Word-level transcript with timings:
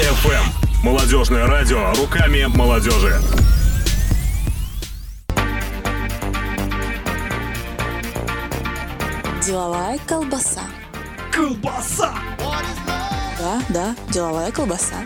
FM. 0.00 0.44
Молодежное 0.82 1.46
радио 1.46 1.92
руками 1.94 2.46
молодежи. 2.46 3.20
Деловая 9.44 9.98
колбаса. 10.06 10.62
Колбаса! 11.30 12.14
Да, 13.38 13.62
да, 13.68 13.96
деловая 14.10 14.50
колбаса. 14.52 14.96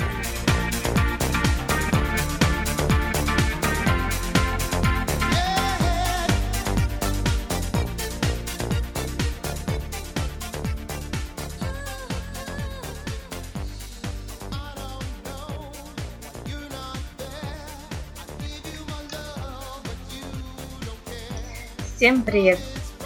Всем 22.04 22.22
привет! 22.22 22.58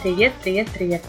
Привет, 0.03 0.33
привет, 0.43 0.67
привет! 0.75 1.03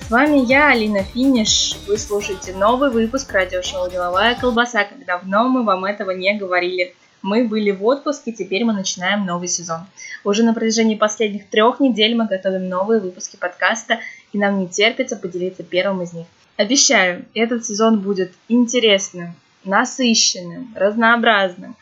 С 0.00 0.10
вами 0.10 0.38
я, 0.38 0.70
Алина 0.70 1.02
Финиш. 1.02 1.76
Вы 1.86 1.98
слушаете 1.98 2.54
новый 2.54 2.90
выпуск 2.90 3.30
радиошоу 3.30 3.90
«Деловая 3.90 4.34
колбаса», 4.36 4.84
как 4.84 5.04
давно 5.04 5.46
мы 5.46 5.62
вам 5.62 5.84
этого 5.84 6.12
не 6.12 6.34
говорили. 6.38 6.94
Мы 7.20 7.44
были 7.44 7.72
в 7.72 7.84
отпуске, 7.84 8.32
теперь 8.32 8.64
мы 8.64 8.72
начинаем 8.72 9.26
новый 9.26 9.48
сезон. 9.48 9.80
Уже 10.24 10.44
на 10.44 10.54
протяжении 10.54 10.94
последних 10.94 11.46
трех 11.50 11.78
недель 11.78 12.14
мы 12.14 12.26
готовим 12.26 12.70
новые 12.70 13.02
выпуски 13.02 13.36
подкаста, 13.36 14.00
и 14.32 14.38
нам 14.38 14.58
не 14.58 14.66
терпится 14.66 15.14
поделиться 15.14 15.62
первым 15.62 16.00
из 16.04 16.14
них. 16.14 16.26
Обещаю, 16.56 17.26
этот 17.34 17.66
сезон 17.66 18.00
будет 18.00 18.32
интересным, 18.48 19.34
насыщенным, 19.62 20.72
разнообразным. 20.74 21.76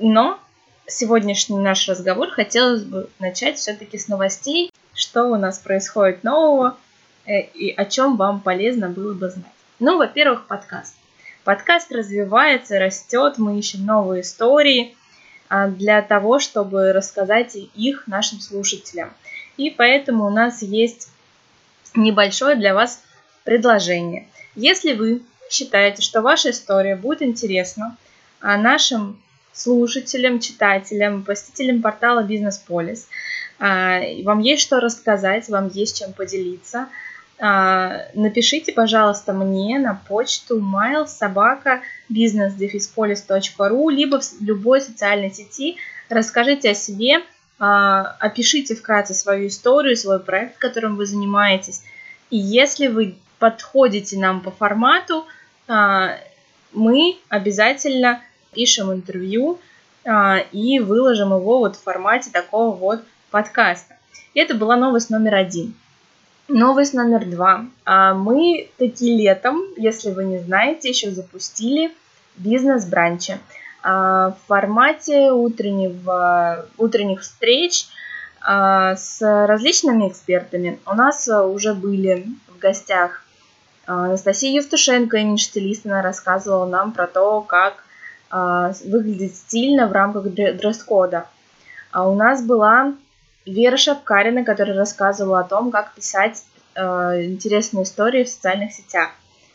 Но 0.00 0.40
сегодняшний 0.90 1.58
наш 1.58 1.88
разговор 1.88 2.30
хотелось 2.30 2.82
бы 2.82 3.08
начать 3.18 3.58
все-таки 3.58 3.98
с 3.98 4.08
новостей, 4.08 4.72
что 4.94 5.24
у 5.24 5.36
нас 5.36 5.58
происходит 5.58 6.24
нового 6.24 6.76
э, 7.26 7.42
и 7.42 7.70
о 7.70 7.84
чем 7.84 8.16
вам 8.16 8.40
полезно 8.40 8.88
было 8.88 9.14
бы 9.14 9.30
знать. 9.30 9.46
Ну, 9.78 9.98
во-первых, 9.98 10.46
подкаст. 10.46 10.94
Подкаст 11.44 11.90
развивается, 11.90 12.78
растет, 12.78 13.38
мы 13.38 13.58
ищем 13.58 13.86
новые 13.86 14.20
истории 14.20 14.94
а, 15.48 15.68
для 15.68 16.02
того, 16.02 16.38
чтобы 16.38 16.92
рассказать 16.92 17.56
их 17.56 18.06
нашим 18.06 18.40
слушателям. 18.40 19.10
И 19.56 19.70
поэтому 19.70 20.26
у 20.26 20.30
нас 20.30 20.60
есть 20.62 21.08
небольшое 21.94 22.56
для 22.56 22.74
вас 22.74 23.02
предложение. 23.44 24.28
Если 24.54 24.92
вы 24.92 25.22
считаете, 25.48 26.02
что 26.02 26.20
ваша 26.20 26.50
история 26.50 26.94
будет 26.94 27.22
интересна 27.22 27.96
а 28.40 28.56
нашим 28.56 29.20
слушателям, 29.52 30.40
читателям, 30.40 31.24
посетителям 31.24 31.82
портала 31.82 32.22
Бизнес 32.22 32.58
Полис. 32.58 33.08
А, 33.58 34.00
вам 34.24 34.40
есть 34.40 34.62
что 34.62 34.80
рассказать, 34.80 35.48
вам 35.48 35.68
есть 35.68 35.98
чем 35.98 36.12
поделиться. 36.12 36.88
А, 37.38 38.06
напишите, 38.14 38.72
пожалуйста, 38.72 39.32
мне 39.32 39.78
на 39.78 39.94
почту 40.08 40.58
mail 40.58 41.06
собака 41.06 41.80
business 42.10 42.56
либо 43.90 44.20
в 44.20 44.40
любой 44.40 44.80
социальной 44.80 45.30
сети. 45.30 45.76
Расскажите 46.08 46.70
о 46.70 46.74
себе, 46.74 47.20
а, 47.58 48.16
опишите 48.18 48.74
вкратце 48.74 49.14
свою 49.14 49.48
историю, 49.48 49.96
свой 49.96 50.20
проект, 50.20 50.56
которым 50.58 50.96
вы 50.96 51.06
занимаетесь. 51.06 51.82
И 52.30 52.38
если 52.38 52.86
вы 52.86 53.16
подходите 53.38 54.18
нам 54.18 54.40
по 54.40 54.50
формату, 54.50 55.26
мы 56.72 57.16
обязательно 57.28 58.20
пишем 58.52 58.92
интервью 58.92 59.58
а, 60.04 60.38
и 60.52 60.78
выложим 60.78 61.28
его 61.28 61.58
вот 61.58 61.76
в 61.76 61.82
формате 61.82 62.30
такого 62.32 62.74
вот 62.74 63.02
подкаста. 63.30 63.96
Это 64.34 64.54
была 64.54 64.76
новость 64.76 65.10
номер 65.10 65.34
один. 65.36 65.74
Новость 66.48 66.94
номер 66.94 67.26
два. 67.26 67.66
А, 67.84 68.14
мы 68.14 68.70
таки 68.78 69.16
летом, 69.16 69.62
если 69.76 70.10
вы 70.10 70.24
не 70.24 70.38
знаете, 70.38 70.88
еще 70.88 71.10
запустили 71.10 71.92
бизнес-бранчи 72.36 73.38
а, 73.82 74.30
в 74.30 74.36
формате 74.46 75.30
утреннего, 75.32 76.66
утренних 76.78 77.20
встреч 77.20 77.86
с 78.42 79.18
различными 79.20 80.08
экспертами. 80.08 80.80
У 80.86 80.94
нас 80.94 81.28
уже 81.28 81.74
были 81.74 82.26
в 82.48 82.58
гостях 82.58 83.22
Анастасия 83.84 84.62
Евтушенко, 84.62 85.18
имидж-стилист, 85.18 85.84
она 85.84 86.00
рассказывала 86.00 86.64
нам 86.64 86.92
про 86.92 87.06
то, 87.06 87.42
как 87.42 87.84
выглядеть 88.30 89.36
стильно 89.36 89.86
в 89.86 89.92
рамках 89.92 90.24
дресс-кода. 90.32 91.26
А 91.90 92.08
у 92.08 92.14
нас 92.14 92.42
была 92.42 92.94
Вера 93.46 93.76
Шапкарина, 93.76 94.44
которая 94.44 94.76
рассказывала 94.76 95.40
о 95.40 95.44
том, 95.44 95.70
как 95.70 95.94
писать 95.94 96.44
э, 96.74 96.80
интересные 97.24 97.84
истории 97.84 98.24
в 98.24 98.28
социальных 98.28 98.72
сетях. 98.72 99.10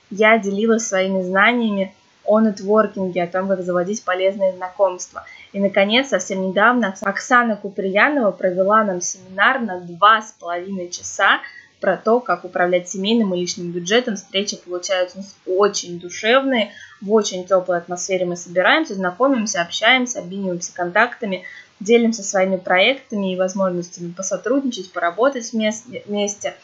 Я 0.09 0.37
делилась 0.37 0.87
своими 0.87 1.21
знаниями 1.21 1.93
о 2.25 2.39
нетворкинге, 2.39 3.23
о 3.23 3.27
том, 3.27 3.47
как 3.47 3.61
заводить 3.61 4.03
полезные 4.03 4.53
знакомства. 4.53 5.25
И, 5.53 5.59
наконец, 5.59 6.09
совсем 6.09 6.41
недавно 6.41 6.95
Оксана 7.01 7.55
Куприянова 7.55 8.31
провела 8.31 8.83
нам 8.83 9.01
семинар 9.01 9.61
на 9.61 9.79
два 9.79 10.21
с 10.21 10.31
половиной 10.31 10.89
часа 10.89 11.39
про 11.85 11.97
то, 11.97 12.19
как 12.19 12.45
управлять 12.45 12.89
семейным 12.89 13.35
и 13.35 13.39
личным 13.39 13.69
бюджетом. 13.69 14.15
Встречи 14.15 14.57
получаются 14.57 15.23
очень 15.45 15.99
душевные, 15.99 16.71
в 16.99 17.13
очень 17.13 17.45
теплой 17.45 17.77
атмосфере 17.77 18.25
мы 18.25 18.35
собираемся, 18.35 18.95
знакомимся, 18.95 19.61
общаемся, 19.61 20.17
обмениваемся 20.17 20.73
контактами, 20.73 21.43
делимся 21.79 22.23
своими 22.23 22.55
проектами 22.57 23.31
и 23.31 23.37
возможностями 23.37 24.11
посотрудничать, 24.11 24.91
поработать 24.93 25.51
вместе. 25.53 26.55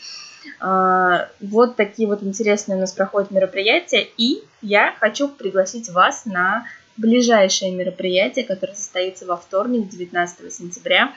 А, 0.59 1.29
вот 1.39 1.75
такие 1.75 2.07
вот 2.07 2.23
интересные 2.23 2.77
у 2.77 2.81
нас 2.81 2.91
проходят 2.91 3.29
мероприятия, 3.29 4.07
и 4.17 4.43
я 4.63 4.95
хочу 4.99 5.27
пригласить 5.27 5.89
вас 5.89 6.25
на 6.25 6.65
ближайшее 6.97 7.71
мероприятие, 7.71 8.43
которое 8.43 8.73
состоится 8.73 9.27
во 9.27 9.37
вторник, 9.37 9.87
19 9.87 10.51
сентября. 10.51 11.13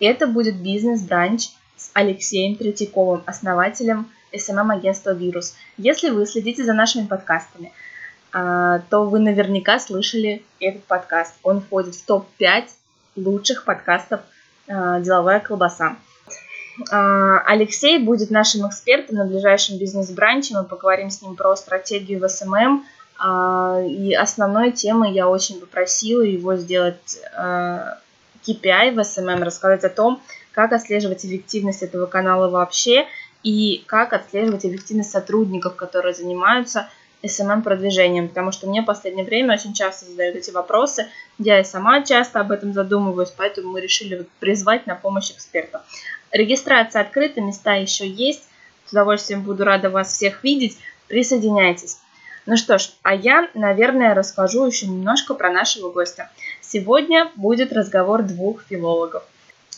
Это 0.00 0.26
будет 0.26 0.56
бизнес-бранч 0.56 1.50
с 1.76 1.90
Алексеем 1.92 2.56
Третьяковым, 2.56 3.22
основателем 3.26 4.10
SMM-агентства 4.32 5.12
«Вирус». 5.12 5.54
Если 5.76 6.10
вы 6.10 6.26
следите 6.26 6.64
за 6.64 6.72
нашими 6.72 7.06
подкастами, 7.06 7.72
а, 8.32 8.80
то 8.90 9.04
вы 9.04 9.18
наверняка 9.18 9.78
слышали 9.78 10.42
этот 10.60 10.84
подкаст. 10.84 11.34
Он 11.42 11.60
входит 11.60 11.94
в 11.94 12.04
топ-5 12.04 12.64
лучших 13.16 13.64
подкастов 13.64 14.20
а, 14.68 15.00
«Деловая 15.00 15.40
колбаса». 15.40 15.96
А, 16.90 17.40
Алексей 17.46 17.98
будет 17.98 18.30
нашим 18.30 18.68
экспертом 18.68 19.16
на 19.16 19.24
ближайшем 19.24 19.78
бизнес-бранче. 19.78 20.54
Мы 20.54 20.64
поговорим 20.64 21.10
с 21.10 21.22
ним 21.22 21.36
про 21.36 21.54
стратегию 21.56 22.20
в 22.20 22.28
SMM. 22.28 22.84
И 23.88 24.14
основной 24.14 24.72
темой 24.72 25.12
я 25.12 25.26
очень 25.26 25.58
попросила 25.58 26.20
его 26.20 26.54
сделать 26.56 27.18
KPI 27.34 28.92
в 28.92 28.98
SMM, 28.98 29.42
рассказать 29.42 29.84
о 29.84 29.88
том, 29.88 30.20
как 30.56 30.72
отслеживать 30.72 31.24
эффективность 31.26 31.82
этого 31.82 32.06
канала 32.06 32.48
вообще 32.48 33.06
и 33.42 33.84
как 33.86 34.14
отслеживать 34.14 34.64
эффективность 34.64 35.10
сотрудников, 35.10 35.76
которые 35.76 36.14
занимаются 36.14 36.88
SMM-продвижением, 37.22 38.28
потому 38.28 38.52
что 38.52 38.66
мне 38.66 38.80
в 38.80 38.86
последнее 38.86 39.26
время 39.26 39.54
очень 39.54 39.74
часто 39.74 40.06
задают 40.06 40.34
эти 40.34 40.50
вопросы, 40.50 41.08
я 41.38 41.60
и 41.60 41.64
сама 41.64 42.02
часто 42.02 42.40
об 42.40 42.52
этом 42.52 42.72
задумываюсь, 42.72 43.34
поэтому 43.36 43.72
мы 43.72 43.82
решили 43.82 44.26
призвать 44.40 44.86
на 44.86 44.94
помощь 44.94 45.30
эксперта. 45.30 45.84
Регистрация 46.32 47.02
открыта, 47.02 47.42
места 47.42 47.74
еще 47.74 48.08
есть, 48.08 48.44
с 48.86 48.92
удовольствием 48.92 49.42
буду 49.42 49.62
рада 49.64 49.90
вас 49.90 50.14
всех 50.14 50.42
видеть, 50.42 50.78
присоединяйтесь. 51.06 51.98
Ну 52.46 52.56
что 52.56 52.78
ж, 52.78 52.88
а 53.02 53.14
я, 53.14 53.50
наверное, 53.52 54.14
расскажу 54.14 54.64
еще 54.64 54.86
немножко 54.86 55.34
про 55.34 55.50
нашего 55.50 55.90
гостя. 55.90 56.30
Сегодня 56.62 57.30
будет 57.36 57.74
разговор 57.74 58.22
двух 58.22 58.62
филологов. 58.62 59.22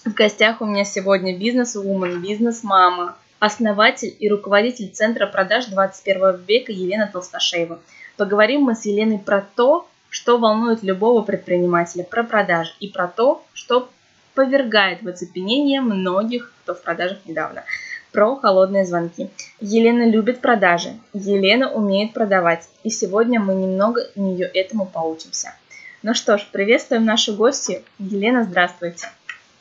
В 0.08 0.14
гостях 0.14 0.62
у 0.62 0.64
меня 0.64 0.86
сегодня 0.86 1.36
бизнес-вумен, 1.36 2.22
бизнес-мама, 2.22 3.18
основатель 3.40 4.16
и 4.18 4.30
руководитель 4.30 4.88
Центра 4.88 5.26
продаж 5.26 5.66
21 5.66 6.44
века 6.48 6.72
Елена 6.72 7.10
Толсташеева. 7.12 7.78
Поговорим 8.16 8.62
мы 8.62 8.74
с 8.74 8.86
Еленой 8.86 9.18
про 9.18 9.46
то, 9.54 9.86
что 10.08 10.38
волнует 10.38 10.82
любого 10.82 11.20
предпринимателя, 11.20 12.04
про 12.04 12.24
продажи 12.24 12.72
и 12.80 12.88
про 12.88 13.06
то, 13.06 13.44
что 13.52 13.90
повергает 14.32 15.02
в 15.02 15.08
оцепенение 15.08 15.82
многих, 15.82 16.54
кто 16.62 16.74
в 16.74 16.80
продажах 16.80 17.18
недавно. 17.26 17.64
Про 18.10 18.36
холодные 18.36 18.86
звонки. 18.86 19.28
Елена 19.60 20.08
любит 20.08 20.40
продажи, 20.40 20.94
Елена 21.12 21.70
умеет 21.70 22.14
продавать, 22.14 22.66
и 22.82 22.88
сегодня 22.88 23.40
мы 23.40 23.54
немного 23.54 24.06
нее 24.16 24.46
этому 24.46 24.86
поучимся. 24.86 25.54
Ну 26.02 26.14
что 26.14 26.38
ж, 26.38 26.48
приветствуем 26.50 27.04
нашу 27.04 27.34
гостью. 27.34 27.82
Елена, 27.98 28.44
здравствуйте. 28.44 29.08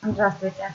Здравствуйте. 0.02 0.72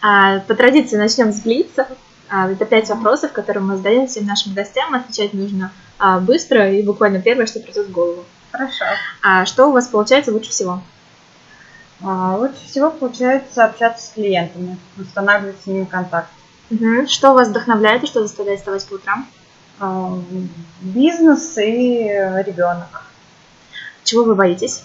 А, 0.00 0.40
по 0.40 0.54
традиции 0.54 0.96
начнем 0.96 1.32
с 1.32 1.40
Блица. 1.40 1.86
А, 2.30 2.50
это 2.50 2.64
пять 2.64 2.88
вопросов, 2.88 3.32
которые 3.32 3.62
мы 3.62 3.76
задаем 3.76 4.06
всем 4.06 4.26
нашим 4.26 4.54
гостям. 4.54 4.94
Отвечать 4.94 5.34
нужно 5.34 5.70
а, 5.98 6.18
быстро 6.18 6.72
и 6.72 6.82
буквально 6.82 7.20
первое, 7.20 7.46
что 7.46 7.60
придет 7.60 7.88
в 7.88 7.92
голову. 7.92 8.24
Хорошо. 8.52 8.84
А 9.22 9.44
что 9.44 9.68
у 9.68 9.72
вас 9.72 9.88
получается 9.88 10.32
лучше 10.32 10.50
всего? 10.50 10.82
Лучше 12.00 12.66
всего 12.66 12.90
получается 12.90 13.64
общаться 13.64 14.06
с 14.06 14.10
клиентами, 14.10 14.78
устанавливать 14.98 15.62
с 15.62 15.66
ними 15.66 15.84
контакт. 15.84 16.28
Угу. 16.70 17.06
Что 17.08 17.32
вас 17.32 17.48
вдохновляет 17.48 18.02
и 18.02 18.06
что 18.06 18.20
заставляет 18.20 18.60
вставать 18.60 18.86
по 18.86 18.94
утрам? 18.94 19.26
Бизнес 20.80 21.56
и 21.56 22.04
ребенок. 22.44 23.04
Чего 24.02 24.24
вы 24.24 24.34
боитесь? 24.34 24.84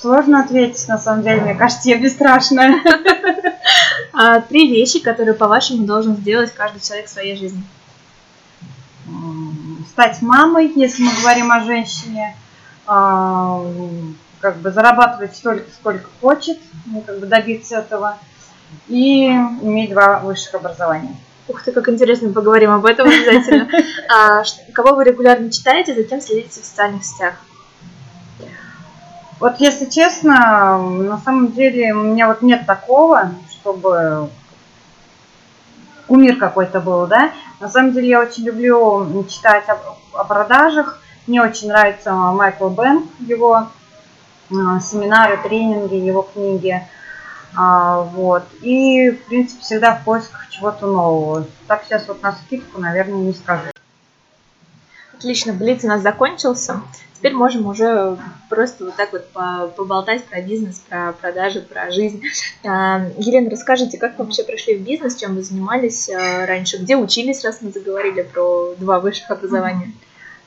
Сложно 0.00 0.40
ответить, 0.40 0.86
на 0.88 0.98
самом 0.98 1.22
деле, 1.22 1.40
мне 1.40 1.54
кажется, 1.54 1.88
я 1.88 1.98
бесстрашная. 1.98 2.80
Три 4.48 4.70
вещи, 4.70 5.00
которые, 5.00 5.34
по-вашему, 5.34 5.86
должен 5.86 6.16
сделать 6.16 6.52
каждый 6.52 6.80
человек 6.80 7.06
в 7.06 7.10
своей 7.10 7.36
жизни. 7.36 7.62
Стать 9.90 10.20
мамой, 10.20 10.72
если 10.74 11.02
мы 11.02 11.10
говорим 11.20 11.50
о 11.50 11.60
женщине, 11.60 12.36
а, 12.86 13.62
как 14.40 14.58
бы 14.58 14.70
зарабатывать 14.70 15.34
столько, 15.34 15.70
сколько 15.70 16.08
хочет, 16.20 16.58
ну, 16.86 17.00
как 17.00 17.18
бы 17.18 17.26
добиться 17.26 17.78
этого, 17.78 18.18
и 18.88 19.26
иметь 19.28 19.90
два 19.90 20.20
высших 20.20 20.54
образования. 20.54 21.16
Ух 21.48 21.62
ты, 21.62 21.72
как 21.72 21.88
интересно, 21.88 22.32
поговорим 22.32 22.70
об 22.70 22.84
этом 22.84 23.08
обязательно. 23.08 23.68
А, 24.08 24.42
кого 24.72 24.94
вы 24.94 25.04
регулярно 25.04 25.50
читаете, 25.50 25.94
затем 25.94 26.20
следите 26.20 26.60
в 26.60 26.64
социальных 26.64 27.04
сетях? 27.04 27.34
Вот 29.38 29.60
если 29.60 29.86
честно, 29.86 30.78
на 30.78 31.18
самом 31.18 31.52
деле 31.52 31.92
у 31.92 32.02
меня 32.02 32.28
вот 32.28 32.40
нет 32.40 32.66
такого, 32.66 33.32
чтобы 33.50 34.30
кумир 36.06 36.36
какой-то 36.36 36.80
был, 36.80 37.06
да. 37.06 37.32
На 37.60 37.68
самом 37.68 37.92
деле 37.92 38.08
я 38.08 38.20
очень 38.20 38.44
люблю 38.44 39.24
читать 39.28 39.64
о, 39.68 39.78
о 40.18 40.24
продажах. 40.24 41.00
Мне 41.26 41.42
очень 41.42 41.68
нравится 41.68 42.12
Майкл 42.12 42.68
Бен, 42.68 43.08
его 43.20 43.68
э, 44.50 44.54
семинары, 44.80 45.38
тренинги, 45.42 45.96
его 45.96 46.22
книги. 46.22 46.82
А, 47.54 48.00
вот. 48.00 48.44
И, 48.62 49.10
в 49.10 49.24
принципе, 49.24 49.62
всегда 49.62 49.96
в 49.96 50.04
поисках 50.04 50.48
чего-то 50.50 50.86
нового. 50.86 51.46
Так 51.66 51.84
сейчас 51.84 52.06
вот 52.08 52.22
на 52.22 52.32
скидку, 52.32 52.80
наверное, 52.80 53.18
не 53.18 53.32
скажу. 53.32 53.70
Отлично, 55.14 55.52
Блиц 55.52 55.82
у 55.84 55.88
нас 55.88 56.02
закончился. 56.02 56.80
Теперь 57.26 57.38
можем 57.38 57.66
уже 57.66 58.16
просто 58.48 58.84
вот 58.84 58.94
так 58.94 59.10
вот 59.10 59.26
поболтать 59.74 60.22
про 60.26 60.40
бизнес, 60.40 60.78
про 60.88 61.12
продажи, 61.12 61.60
про 61.60 61.90
жизнь. 61.90 62.22
А, 62.64 63.00
Елена, 63.18 63.50
расскажите, 63.50 63.98
как 63.98 64.16
вы 64.16 64.26
вообще 64.26 64.44
пришли 64.44 64.76
в 64.76 64.82
бизнес, 64.82 65.16
чем 65.16 65.34
вы 65.34 65.42
занимались 65.42 66.08
а, 66.08 66.46
раньше, 66.46 66.76
где 66.76 66.94
учились, 66.96 67.44
раз 67.44 67.62
мы 67.62 67.72
заговорили 67.72 68.22
про 68.22 68.74
два 68.78 69.00
высших 69.00 69.28
образования? 69.28 69.92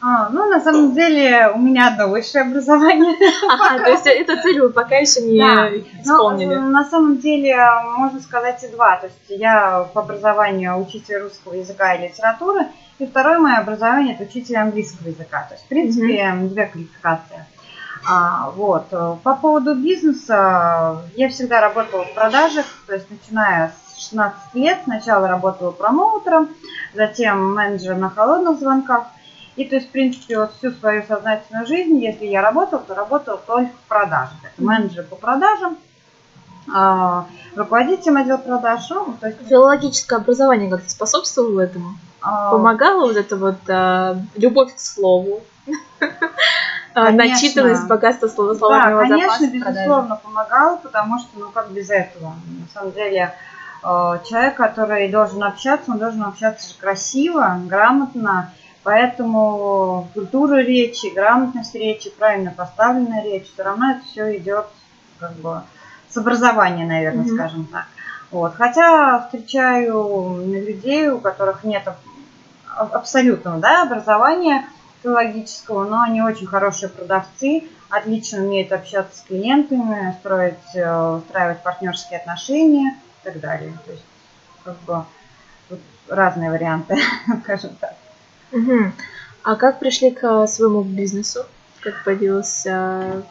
А, 0.01 0.29
ну, 0.29 0.45
на 0.45 0.61
самом 0.61 0.93
деле, 0.93 1.51
у 1.53 1.57
меня 1.57 1.89
одно 1.89 2.07
высшее 2.07 2.45
образование. 2.45 3.15
Ага, 3.49 3.83
то 3.83 3.89
есть 3.91 4.07
эту 4.07 4.41
цель 4.41 4.61
вы 4.61 4.69
пока 4.69 4.95
еще 4.95 5.21
не 5.21 5.37
да. 5.37 5.69
исполнили. 6.01 6.55
Ну, 6.55 6.69
на 6.69 6.85
самом 6.85 7.17
деле, 7.17 7.57
можно 7.97 8.21
сказать 8.21 8.63
и 8.63 8.69
два. 8.69 8.95
То 8.97 9.07
есть 9.07 9.17
я 9.27 9.89
по 9.93 10.01
образованию 10.01 10.77
учитель 10.79 11.17
русского 11.17 11.55
языка 11.55 11.95
и 11.95 12.07
литературы, 12.07 12.67
и 12.99 13.05
второе 13.05 13.39
мое 13.39 13.57
образование– 13.57 14.15
это 14.19 14.23
учитель 14.23 14.55
английского 14.55 15.09
языка. 15.09 15.45
То 15.49 15.55
есть, 15.55 15.65
в 15.65 15.67
принципе, 15.67 16.23
mm-hmm. 16.23 16.47
две 16.49 16.65
квалификации. 16.67 17.45
А, 18.09 18.51
вот. 18.51 18.89
По 18.89 19.35
поводу 19.35 19.75
бизнеса, 19.75 21.01
я 21.15 21.27
всегда 21.27 21.59
работала 21.59 22.05
в 22.05 22.13
продажах, 22.13 22.65
то 22.87 22.93
есть 22.93 23.07
начиная 23.09 23.73
с 23.87 23.99
16 23.99 24.39
лет. 24.53 24.79
Сначала 24.85 25.27
работала 25.27 25.71
промоутером, 25.71 26.49
затем 26.93 27.53
менеджером 27.53 27.99
на 27.99 28.09
холодных 28.09 28.59
звонках. 28.59 29.07
И 29.59 29.65
то 29.65 29.75
есть, 29.75 29.89
в 29.89 29.91
принципе, 29.91 30.39
вот 30.39 30.53
всю 30.57 30.71
свою 30.71 31.03
сознательную 31.03 31.67
жизнь, 31.67 31.97
если 31.97 32.25
я 32.27 32.41
работала, 32.41 32.81
то 32.81 32.95
работала 32.95 33.37
только 33.45 33.71
в 33.71 33.89
продажах. 33.89 34.37
Это 34.41 34.63
менеджер 34.63 35.03
по 35.03 35.17
продажам, 35.17 35.77
а, 36.73 37.25
руководителем 37.57 38.15
отдела 38.15 38.37
продаж. 38.37 38.89
Ну, 38.89 39.17
то 39.19 39.27
есть... 39.27 39.45
Филологическое 39.49 40.19
образование 40.19 40.69
как-то 40.69 40.89
способствовало 40.89 41.59
этому? 41.59 41.97
А, 42.21 42.51
Помогала 42.51 43.01
вот 43.01 43.17
эта 43.17 43.35
вот 43.35 43.57
а, 43.67 44.15
любовь 44.37 44.73
к 44.73 44.79
слову? 44.79 45.41
Конечно. 46.93 47.25
Начитанность, 47.25 47.87
богатство 47.87 48.27
словословного 48.29 49.03
да, 49.03 49.09
конечно, 49.09 49.47
безусловно, 49.47 50.15
помогала, 50.15 50.77
потому 50.77 51.19
что, 51.19 51.29
ну, 51.37 51.49
как 51.51 51.69
без 51.71 51.89
этого? 51.89 52.33
На 52.47 52.67
самом 52.73 52.93
деле, 52.93 53.33
а, 53.83 54.19
человек, 54.19 54.55
который 54.55 55.09
должен 55.09 55.43
общаться, 55.43 55.91
он 55.91 55.99
должен 55.99 56.23
общаться 56.23 56.73
красиво, 56.79 57.59
грамотно, 57.65 58.53
поэтому 58.89 60.09
культура 60.15 60.63
речи, 60.63 61.13
грамотность 61.13 61.75
речи, 61.75 62.09
правильно 62.09 62.49
поставленная 62.49 63.23
речь, 63.23 63.45
все 63.53 63.61
равно 63.61 63.91
это 63.91 64.03
все 64.03 64.35
идет 64.35 64.65
как 65.19 65.33
бы 65.33 65.61
с 66.09 66.17
образования, 66.17 66.87
наверное, 66.87 67.25
mm-hmm. 67.25 67.35
скажем 67.35 67.65
так. 67.67 67.85
Вот. 68.31 68.55
Хотя 68.55 69.19
встречаю 69.19 70.43
людей, 70.43 71.07
у 71.09 71.19
которых 71.19 71.63
нет 71.63 71.87
абсолютного 72.75 73.59
да, 73.59 73.83
образования 73.83 74.65
филологического, 75.03 75.87
но 75.87 76.01
они 76.01 76.23
очень 76.23 76.47
хорошие 76.47 76.89
продавцы, 76.89 77.65
отлично 77.91 78.39
умеют 78.39 78.71
общаться 78.71 79.19
с 79.19 79.21
клиентами, 79.21 80.15
строить, 80.19 80.55
э, 80.73 81.17
устраивать 81.17 81.61
партнерские 81.61 82.21
отношения 82.21 82.95
и 83.21 83.25
так 83.25 83.39
далее. 83.39 83.71
То 83.85 83.91
есть, 83.91 84.05
как 84.63 84.77
бы, 84.77 85.05
разные 86.07 86.49
варианты, 86.49 86.97
скажем 87.43 87.75
так. 87.79 87.93
Угу. 88.51 88.91
А 89.43 89.55
как 89.55 89.79
пришли 89.79 90.11
к 90.11 90.47
своему 90.47 90.83
бизнесу? 90.83 91.45
Как 91.81 92.03
появился 92.03 93.23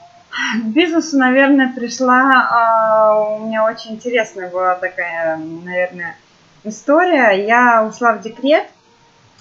к 0.54 0.66
бизнесу, 0.66 1.18
наверное, 1.18 1.72
пришла, 1.74 2.48
а, 2.50 3.20
у 3.20 3.46
меня 3.46 3.64
очень 3.64 3.92
интересная 3.92 4.50
была 4.50 4.74
такая, 4.74 5.36
наверное, 5.36 6.16
история. 6.64 7.44
Я 7.44 7.84
ушла 7.84 8.12
в 8.12 8.22
декрет 8.22 8.66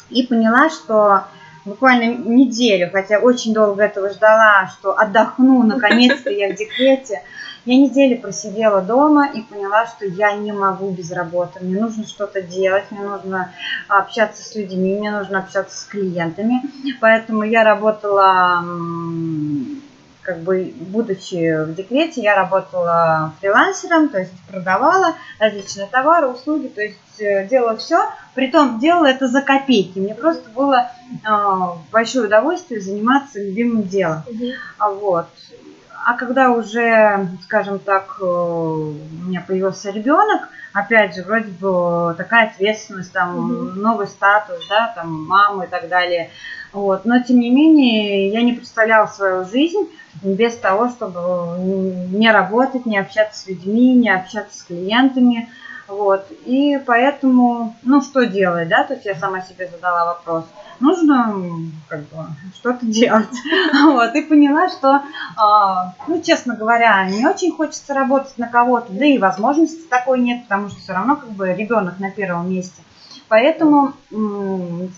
и 0.09 0.25
поняла, 0.25 0.69
что 0.69 1.23
буквально 1.65 2.15
неделю, 2.15 2.89
хотя 2.91 3.19
очень 3.19 3.53
долго 3.53 3.83
этого 3.83 4.09
ждала, 4.09 4.67
что 4.67 4.97
отдохну, 4.97 5.63
наконец-то 5.63 6.29
я 6.29 6.49
в 6.49 6.55
декрете. 6.55 7.21
Я 7.67 7.75
неделю 7.75 8.21
просидела 8.21 8.81
дома 8.81 9.27
и 9.27 9.41
поняла, 9.41 9.85
что 9.87 10.05
я 10.05 10.31
не 10.37 10.53
могу 10.53 10.89
без 10.91 11.11
работы. 11.11 11.59
Мне 11.59 11.81
нужно 11.81 12.07
что-то 12.07 12.41
делать, 12.41 12.85
мне 12.91 13.01
нужно 13.01 13.51
общаться 13.89 14.41
с 14.41 14.55
людьми, 14.55 14.95
мне 14.95 15.11
нужно 15.11 15.39
общаться 15.39 15.77
с 15.77 15.83
клиентами. 15.83 16.61
Поэтому 17.01 17.43
я 17.43 17.65
работала 17.65 18.63
как 20.21 20.39
бы, 20.43 20.73
будучи 20.79 21.65
в 21.65 21.75
декрете, 21.75 22.21
я 22.21 22.35
работала 22.35 23.33
фрилансером, 23.41 24.07
то 24.07 24.19
есть 24.19 24.33
продавала 24.49 25.15
различные 25.37 25.87
товары, 25.87 26.27
услуги, 26.27 26.67
то 26.67 26.81
есть 26.81 27.19
э, 27.19 27.47
делала 27.47 27.75
все, 27.75 28.09
притом 28.33 28.79
делала 28.79 29.07
это 29.07 29.27
за 29.27 29.41
копейки. 29.41 29.99
Мне 29.99 30.15
просто 30.15 30.49
было 30.49 30.89
э, 31.09 31.29
большое 31.91 32.27
удовольствие 32.27 32.79
заниматься 32.79 33.39
любимым 33.39 33.83
делом. 33.83 34.23
Mm-hmm. 34.27 34.99
Вот. 34.99 35.27
А 36.07 36.13
когда 36.13 36.51
уже, 36.51 37.27
скажем 37.43 37.79
так, 37.79 38.15
э, 38.21 38.23
у 38.23 38.93
меня 39.27 39.43
появился 39.45 39.91
ребенок, 39.91 40.47
опять 40.71 41.13
же, 41.13 41.23
вроде 41.23 41.49
бы 41.49 42.15
такая 42.17 42.47
ответственность, 42.47 43.11
там, 43.11 43.35
mm-hmm. 43.35 43.73
новый 43.73 44.07
статус, 44.07 44.65
да, 44.69 44.93
там, 44.95 45.25
мамы 45.25 45.65
и 45.65 45.67
так 45.67 45.89
далее. 45.89 46.29
Вот. 46.71 47.03
Но, 47.03 47.21
тем 47.21 47.41
не 47.41 47.49
менее, 47.49 48.29
я 48.29 48.41
не 48.41 48.53
представляла 48.53 49.07
свою 49.07 49.43
жизнь 49.43 49.89
без 50.21 50.55
того, 50.55 50.87
чтобы 50.87 51.59
не 51.59 52.31
работать, 52.31 52.85
не 52.85 52.97
общаться 52.97 53.41
с 53.41 53.47
людьми, 53.47 53.93
не 53.93 54.09
общаться 54.09 54.57
с 54.57 54.63
клиентами. 54.63 55.49
Вот. 55.87 56.25
И 56.45 56.81
поэтому, 56.85 57.75
ну, 57.83 58.01
что 58.01 58.25
делать, 58.25 58.67
да, 58.67 58.83
то 58.83 58.93
есть 58.93 59.05
я 59.05 59.15
сама 59.15 59.41
себе 59.41 59.67
задала 59.67 60.05
вопрос. 60.05 60.45
Нужно, 60.79 61.33
как 61.87 62.01
бы, 62.01 62.25
что-то 62.55 62.85
делать. 62.85 63.27
Вот. 63.83 64.13
И 64.15 64.21
поняла, 64.21 64.69
что, 64.69 65.01
а, 65.37 65.93
ну, 66.07 66.21
честно 66.21 66.55
говоря, 66.55 67.09
не 67.09 67.25
очень 67.25 67.55
хочется 67.55 67.93
работать 67.93 68.37
на 68.37 68.47
кого-то, 68.47 68.91
да 68.91 69.05
и 69.05 69.17
возможности 69.17 69.87
такой 69.87 70.19
нет, 70.19 70.43
потому 70.43 70.69
что 70.69 70.79
все 70.79 70.93
равно, 70.93 71.15
как 71.15 71.29
бы, 71.29 71.53
ребенок 71.53 71.99
на 71.99 72.11
первом 72.11 72.49
месте. 72.49 72.81
Поэтому 73.29 73.93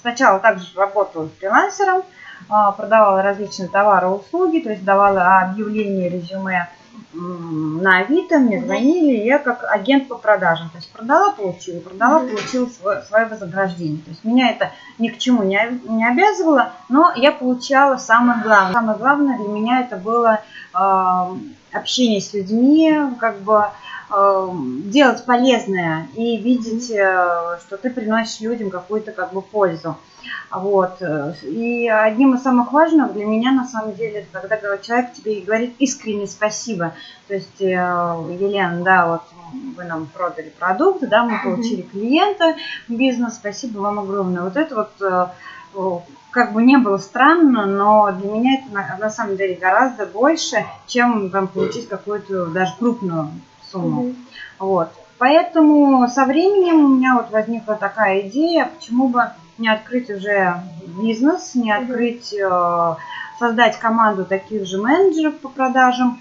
сначала 0.01 0.39
также 0.39 0.65
работала 0.75 1.29
фрилансером, 1.39 2.03
а, 2.47 2.71
продавала 2.71 3.21
различные 3.21 3.69
товары 3.69 4.07
и 4.07 4.11
услуги, 4.11 4.59
то 4.59 4.69
есть 4.69 4.83
давала 4.83 5.39
объявление, 5.39 6.09
резюме 6.09 6.69
на 7.11 7.97
Авито, 7.99 8.37
мне 8.37 8.61
звонили, 8.61 9.25
я 9.25 9.39
как 9.39 9.63
агент 9.69 10.07
по 10.07 10.15
продажам. 10.15 10.69
То 10.69 10.77
есть 10.77 10.91
продала, 10.91 11.31
получила, 11.31 11.79
продала, 11.79 12.19
получила 12.19 12.67
свое, 12.67 13.01
свое 13.01 13.25
вознаграждение. 13.25 14.01
То 14.03 14.11
есть 14.11 14.23
меня 14.23 14.51
это 14.51 14.71
ни 14.99 15.07
к 15.07 15.17
чему 15.17 15.43
не, 15.43 15.59
не 15.87 16.07
обязывало, 16.07 16.73
но 16.87 17.11
я 17.15 17.31
получала 17.31 17.97
самое 17.97 18.43
главное. 18.43 18.73
Самое 18.73 18.97
главное 18.97 19.37
для 19.37 19.47
меня 19.47 19.81
это 19.81 19.95
было 19.95 20.41
э, 20.73 21.35
общение 21.71 22.21
с 22.21 22.33
людьми, 22.33 22.95
как 23.19 23.39
бы 23.39 23.65
э, 24.11 24.49
делать 24.85 25.25
полезное 25.25 26.07
и 26.15 26.37
видеть, 26.37 26.91
э, 26.91 27.57
что 27.65 27.77
ты 27.77 27.89
приносишь 27.89 28.41
людям 28.41 28.69
какую-то 28.69 29.13
как 29.13 29.33
бы 29.33 29.41
пользу. 29.41 29.97
Вот. 30.51 31.01
И 31.43 31.87
одним 31.87 32.35
из 32.35 32.41
самых 32.41 32.71
важных 32.71 33.13
для 33.13 33.25
меня 33.25 33.51
на 33.51 33.65
самом 33.65 33.93
деле, 33.93 34.25
это 34.31 34.47
когда 34.47 34.77
человек 34.77 35.13
тебе 35.13 35.41
говорит 35.41 35.75
искренне 35.79 36.27
спасибо. 36.27 36.93
То 37.27 37.35
есть, 37.35 37.61
э, 37.61 37.65
Елена, 37.65 38.83
да, 38.83 39.07
вот 39.07 39.21
вы 39.75 39.83
нам 39.83 40.07
продали 40.07 40.51
продукт, 40.57 41.07
да, 41.07 41.23
мы 41.23 41.39
получили 41.43 41.81
клиента, 41.81 42.55
бизнес, 42.87 43.35
спасибо 43.35 43.79
вам 43.79 43.99
огромное. 43.99 44.43
Вот 44.43 44.57
это 44.57 44.75
вот 44.75 44.91
э, 45.01 45.99
как 46.31 46.53
бы 46.53 46.63
не 46.63 46.77
было 46.77 46.97
странно, 46.97 47.65
но 47.65 48.11
для 48.11 48.31
меня 48.31 48.59
это 48.59 48.73
на, 48.73 48.97
на 48.97 49.09
самом 49.09 49.37
деле 49.37 49.55
гораздо 49.55 50.05
больше, 50.05 50.65
чем 50.87 51.29
там 51.29 51.47
получить 51.47 51.87
какую-то 51.87 52.47
даже 52.47 52.73
крупную 52.77 53.29
сумму. 53.71 54.03
Mm-hmm. 54.03 54.15
Вот. 54.59 54.89
Поэтому 55.17 56.07
со 56.07 56.25
временем 56.25 56.85
у 56.85 56.87
меня 56.87 57.15
вот 57.15 57.29
возникла 57.31 57.75
такая 57.75 58.21
идея, 58.21 58.71
почему 58.73 59.09
бы 59.09 59.23
не 59.59 59.67
открыть 59.67 60.09
уже 60.09 60.61
бизнес, 61.01 61.53
не 61.55 61.71
открыть, 61.71 62.33
э, 62.33 62.95
создать 63.37 63.77
команду 63.77 64.25
таких 64.25 64.65
же 64.65 64.81
менеджеров 64.81 65.37
по 65.39 65.49
продажам, 65.49 66.19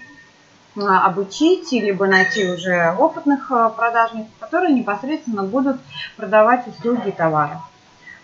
э, 0.75 0.81
обучить, 0.81 1.71
либо 1.71 2.05
найти 2.05 2.51
уже 2.51 2.93
опытных 2.97 3.51
э, 3.51 3.71
продажников, 3.75 4.31
которые 4.39 4.73
непосредственно 4.73 5.43
будут 5.43 5.77
продавать 6.17 6.67
услуги 6.67 7.09
и 7.09 7.11
товары. 7.11 7.57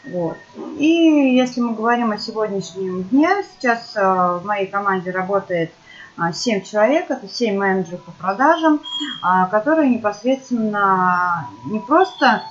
Вот. 0.05 0.37
И 0.77 0.85
если 0.85 1.61
мы 1.61 1.73
говорим 1.73 2.11
о 2.11 2.19
сегодняшнем 2.19 3.03
дне, 3.05 3.29
сейчас 3.51 3.95
в 3.95 4.43
моей 4.45 4.67
команде 4.67 5.09
работает 5.09 5.71
7 6.31 6.61
человек, 6.61 7.09
это 7.09 7.27
7 7.27 7.57
менеджеров 7.57 8.03
по 8.03 8.11
продажам, 8.11 8.81
которые 9.49 9.89
непосредственно 9.89 11.47
не 11.65 11.79
просто 11.79 12.43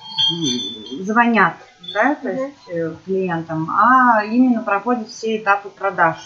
звонят 0.99 1.54
да, 1.93 2.14
то 2.14 2.31
есть 2.31 2.55
э, 2.69 2.95
клиентам, 3.05 3.71
а 3.71 4.25
именно 4.25 4.62
проходят 4.62 5.09
все 5.09 5.37
этапы 5.37 5.69
продаж, 5.69 6.17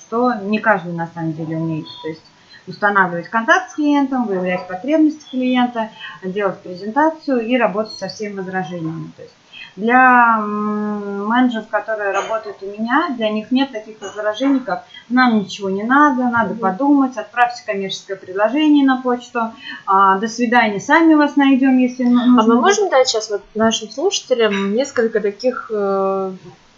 что 0.00 0.34
не 0.34 0.58
каждый 0.58 0.92
на 0.92 1.08
самом 1.08 1.32
деле 1.32 1.56
умеет. 1.56 1.86
То 2.02 2.08
есть 2.08 2.22
устанавливать 2.66 3.28
контакт 3.28 3.70
с 3.70 3.74
клиентом, 3.74 4.26
выявлять 4.26 4.66
потребности 4.66 5.30
клиента, 5.30 5.90
делать 6.22 6.60
презентацию 6.60 7.46
и 7.46 7.56
работать 7.56 7.94
со 7.94 8.08
всеми 8.08 8.34
возражениями. 8.38 9.10
То 9.16 9.22
есть 9.22 9.34
для 9.76 10.38
менеджеров, 10.38 11.68
которые 11.68 12.12
работают 12.12 12.56
у 12.62 12.66
меня, 12.66 13.14
для 13.16 13.28
них 13.28 13.50
нет 13.50 13.72
таких 13.72 14.00
возражений, 14.00 14.60
как 14.60 14.86
нам 15.10 15.38
ничего 15.38 15.68
не 15.68 15.82
надо, 15.82 16.24
надо 16.24 16.54
mm-hmm. 16.54 16.58
подумать, 16.58 17.16
отправьте 17.16 17.62
коммерческое 17.64 18.16
предложение 18.16 18.86
на 18.86 19.02
почту, 19.02 19.52
а, 19.86 20.18
до 20.18 20.28
свидания, 20.28 20.80
сами 20.80 21.14
вас 21.14 21.36
найдем, 21.36 21.76
если 21.76 22.04
нужно. 22.04 22.42
А 22.42 22.46
мы 22.46 22.60
можем 22.60 22.88
дать 22.88 23.06
сейчас 23.08 23.28
вот 23.30 23.42
нашим 23.54 23.90
слушателям 23.90 24.74
несколько 24.74 25.20
таких, 25.20 25.70
э, 25.72 26.32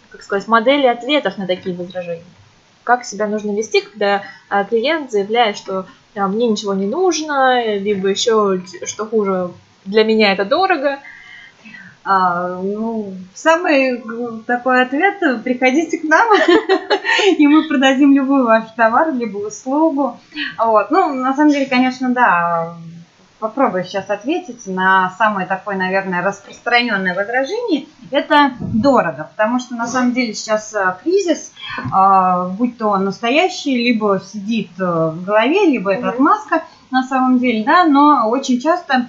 как 0.09 0.21
сказать, 0.21 0.47
моделей 0.47 0.89
ответов 0.89 1.37
на 1.37 1.47
такие 1.47 1.75
возражения? 1.75 2.23
Как 2.83 3.05
себя 3.05 3.27
нужно 3.27 3.55
вести, 3.55 3.81
когда 3.81 4.23
а, 4.49 4.65
клиент 4.65 5.11
заявляет, 5.11 5.55
что 5.55 5.85
а, 6.15 6.27
мне 6.27 6.47
ничего 6.49 6.73
не 6.73 6.85
нужно, 6.85 7.77
либо 7.77 8.09
еще, 8.09 8.61
что 8.85 9.05
хуже, 9.05 9.51
для 9.85 10.03
меня 10.03 10.33
это 10.33 10.43
дорого– 10.43 10.99
а, 12.03 12.61
ну, 12.61 13.13
самый 13.33 14.03
такой 14.47 14.81
ответ– 14.83 15.43
приходите 15.43 15.99
к 15.99 16.03
нам, 16.03 16.27
и 17.37 17.47
мы 17.47 17.67
продадим 17.67 18.15
любой 18.15 18.43
ваш 18.43 18.71
товар, 18.75 19.13
либо 19.13 19.37
услугу. 19.37 20.19
Вот. 20.57 20.91
Ну, 20.91 21.13
на 21.13 21.35
самом 21.35 21.51
деле, 21.51 21.65
конечно, 21.65 22.09
да, 22.09 22.75
попробую 23.39 23.83
сейчас 23.83 24.09
ответить 24.09 24.67
на 24.67 25.13
самое 25.17 25.47
такое, 25.47 25.75
наверное, 25.75 26.23
распространенное 26.23 27.15
возражение. 27.15 27.87
Это 28.11 28.53
дорого, 28.59 29.29
потому 29.31 29.59
что 29.59 29.75
на 29.75 29.87
самом 29.87 30.13
деле 30.13 30.33
сейчас 30.33 30.73
э, 30.73 30.95
кризис, 31.03 31.51
а, 31.91 32.47
будь 32.47 32.77
то 32.77 32.97
настоящий, 32.97 33.75
либо 33.75 34.21
сидит 34.21 34.71
э, 34.79 34.83
в 34.83 35.23
голове, 35.23 35.65
либо 35.65 35.93
это 35.93 36.09
отмазка 36.09 36.63
на 36.91 37.03
самом 37.03 37.39
деле, 37.39 37.63
да, 37.63 37.85
но 37.85 38.29
очень 38.29 38.59
часто 38.59 39.07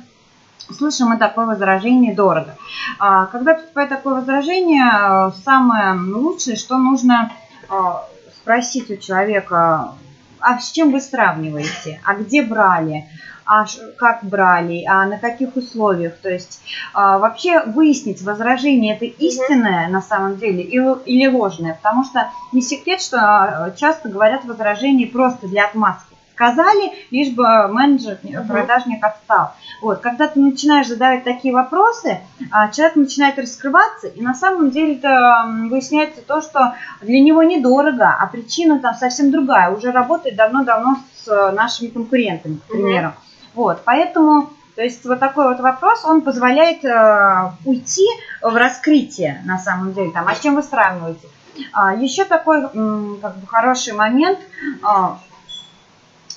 слышим 0.77 1.09
мы 1.09 1.19
такое 1.19 1.47
возражение 1.47 2.15
дорого. 2.15 2.57
А, 2.99 3.27
когда 3.27 3.55
поступает 3.55 3.89
такое 3.89 4.15
возражение, 4.15 5.33
самое 5.45 5.95
лучшее, 5.95 6.57
что 6.57 6.79
нужно 6.79 7.33
а, 7.69 8.07
спросить 8.35 8.91
у 8.91 8.97
человека, 8.97 9.95
а 10.41 10.59
с 10.59 10.71
чем 10.71 10.91
вы 10.93 11.01
сравниваете, 11.01 12.01
а 12.05 12.15
где 12.15 12.43
брали, 12.43 13.07
а 13.45 13.67
как 13.99 14.23
брали, 14.23 14.85
а 14.85 15.07
на 15.07 15.19
каких 15.19 15.57
условиях. 15.57 16.17
То 16.19 16.31
есть 16.31 16.61
а, 16.95 17.19
вообще 17.19 17.63
выяснить, 17.65 18.23
возражение 18.23 18.95
это 18.95 19.05
истинное 19.05 19.89
на 19.89 20.01
самом 20.01 20.37
деле 20.37 20.63
или, 20.63 21.03
или 21.05 21.27
ложное. 21.27 21.75
Потому 21.75 22.05
что 22.05 22.31
не 22.53 22.63
секрет, 22.63 23.01
что 23.01 23.75
часто 23.77 24.09
говорят 24.09 24.45
возражения 24.45 25.07
просто 25.07 25.49
для 25.49 25.67
отмазки 25.67 26.10
сказали, 26.41 26.93
лишь 27.11 27.35
бы 27.35 27.45
менеджер, 27.69 28.19
продажник 28.49 29.05
отстал. 29.05 29.53
Вот, 29.83 30.01
когда 30.01 30.27
ты 30.27 30.41
начинаешь 30.41 30.89
задавать 30.89 31.23
такие 31.23 31.53
вопросы, 31.53 32.21
а, 32.51 32.69
человек 32.69 32.97
начинает 32.97 33.39
раскрываться, 33.39 34.07
и 34.07 34.23
на 34.23 34.35
самом 34.35 34.71
деле 34.71 34.95
это 34.95 35.45
выясняется 35.69 36.23
то, 36.23 36.41
что 36.41 36.75
для 37.03 37.21
него 37.21 37.43
недорого, 37.43 38.17
а 38.19 38.27
причина 38.27 38.79
там 38.79 38.95
совсем 38.95 39.31
другая, 39.31 39.71
уже 39.71 39.93
работает 39.93 40.37
давно-давно 40.37 41.01
с 41.15 41.53
нашими 41.53 41.89
конкурентами, 41.89 42.57
к 42.57 42.73
примеру. 42.73 43.09
Угу. 43.09 43.63
Вот, 43.63 43.83
поэтому 43.85 44.51
то 44.77 44.83
есть 44.83 45.05
вот 45.05 45.21
такой 45.21 45.49
вот 45.49 45.61
вопрос, 45.61 46.05
он 46.07 46.23
позволяет 46.23 46.83
э, 46.85 47.51
уйти 47.67 48.07
в 48.41 48.57
раскрытие 48.57 49.43
на 49.45 49.59
самом 49.59 49.93
деле. 49.93 50.11
Там, 50.11 50.27
а 50.27 50.35
с 50.35 50.41
чем 50.41 50.55
вы 50.55 50.63
сравниваете? 50.63 51.29
А, 51.73 51.95
еще 51.95 52.25
такой 52.25 52.63
м, 52.63 53.19
как 53.21 53.37
бы 53.37 53.47
хороший 53.47 53.93
момент. 53.93 54.39
А, 54.83 55.19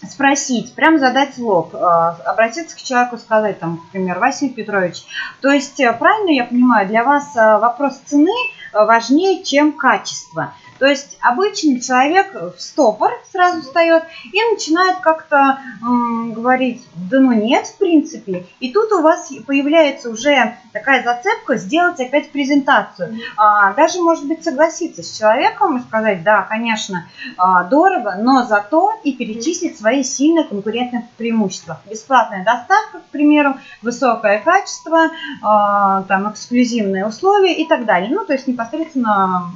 спросить, 0.10 0.74
прям 0.76 1.00
задать 1.00 1.38
в 1.38 1.46
лоб, 1.46 1.76
а, 1.76 2.18
обратиться 2.26 2.76
к 2.76 2.82
человеку, 2.82 3.18
сказать, 3.18 3.60
там, 3.60 3.82
например, 3.86 4.20
Василий 4.20 4.54
Петрович, 4.54 5.04
то 5.42 5.50
есть 5.50 5.80
э, 5.80 5.92
правильно 5.94 6.32
я 6.32 6.46
понимаю, 6.46 6.88
для 6.88 7.04
вас 7.04 7.36
э, 7.36 7.58
вопрос 7.60 8.00
цены 8.06 8.32
э, 8.32 8.86
важнее, 8.86 9.44
чем 9.44 9.74
качество. 9.74 10.54
То 10.84 10.90
есть 10.90 11.18
обычный 11.22 11.80
человек 11.80 12.34
в 12.34 12.60
стопор 12.60 13.14
сразу 13.32 13.62
встает 13.62 14.04
и 14.34 14.38
начинает 14.52 14.98
как-то 14.98 15.60
м, 15.82 16.34
говорить, 16.34 16.86
да 17.10 17.22
ну 17.22 17.32
нет, 17.32 17.68
в 17.68 17.78
принципе. 17.78 18.46
И 18.60 18.70
тут 18.74 18.92
у 18.92 19.02
вас 19.02 19.32
появляется 19.48 20.10
уже 20.10 20.58
такая 20.74 21.02
зацепка 21.02 21.56
сделать 21.56 22.02
опять 22.02 22.32
презентацию. 22.32 23.18
А, 23.38 23.72
даже, 23.76 24.02
может 24.02 24.28
быть, 24.28 24.44
согласиться 24.44 25.04
с 25.04 25.18
человеком 25.18 25.78
и 25.78 25.80
сказать, 25.84 26.22
да, 26.22 26.42
конечно, 26.42 27.08
а, 27.38 27.64
дорого, 27.64 28.18
но 28.20 28.44
зато 28.44 28.92
и 29.06 29.14
перечислить 29.14 29.78
свои 29.78 30.04
сильные 30.04 30.44
конкурентные 30.44 31.08
преимущества. 31.16 31.80
Бесплатная 31.90 32.44
доставка, 32.44 33.00
к 33.00 33.10
примеру, 33.10 33.56
высокое 33.82 34.42
качество, 34.42 35.12
а, 35.42 36.02
там, 36.10 36.30
эксклюзивные 36.30 37.08
условия 37.08 37.54
и 37.54 37.66
так 37.66 37.86
далее. 37.86 38.10
Ну, 38.14 38.26
то 38.26 38.34
есть 38.34 38.48
непосредственно 38.48 39.50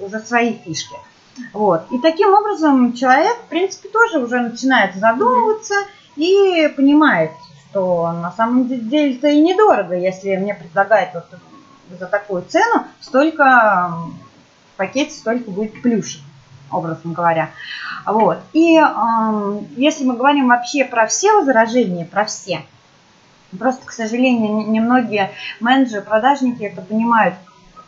уже 0.00 0.20
свои 0.20 0.54
фишки. 0.54 0.96
Вот. 1.52 1.86
И 1.90 1.98
таким 1.98 2.32
образом 2.32 2.92
человек, 2.92 3.36
в 3.36 3.48
принципе, 3.48 3.88
тоже 3.88 4.18
уже 4.18 4.40
начинает 4.40 4.94
задумываться 4.94 5.74
и 6.16 6.72
понимает, 6.76 7.32
что 7.70 8.12
на 8.12 8.30
самом 8.32 8.68
деле 8.68 9.16
это 9.16 9.28
и 9.28 9.40
недорого, 9.40 9.94
если 9.96 10.36
мне 10.36 10.54
предлагают 10.54 11.14
вот 11.14 11.26
за 11.98 12.06
такую 12.06 12.42
цену 12.42 12.84
столько 13.00 13.92
в 14.74 14.76
пакете 14.76 15.12
столько 15.12 15.50
будет 15.50 15.82
плюшек, 15.82 16.20
образно 16.70 17.12
говоря. 17.12 17.50
Вот. 18.06 18.38
И 18.52 18.78
э, 18.78 19.60
если 19.76 20.04
мы 20.04 20.16
говорим 20.16 20.48
вообще 20.48 20.84
про 20.84 21.06
все 21.06 21.32
возражения, 21.32 22.04
про 22.04 22.24
все, 22.24 22.62
просто, 23.58 23.86
к 23.86 23.92
сожалению, 23.92 24.70
немногие 24.70 25.30
менеджеры, 25.60 26.02
продажники 26.02 26.64
это 26.64 26.80
понимают, 26.80 27.34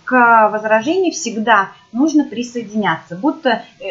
к 0.05 0.49
возражению 0.51 1.13
всегда 1.13 1.71
нужно 1.97 2.25
присоединяться. 2.25 3.17
Будто, 3.17 3.63
э, 3.81 3.85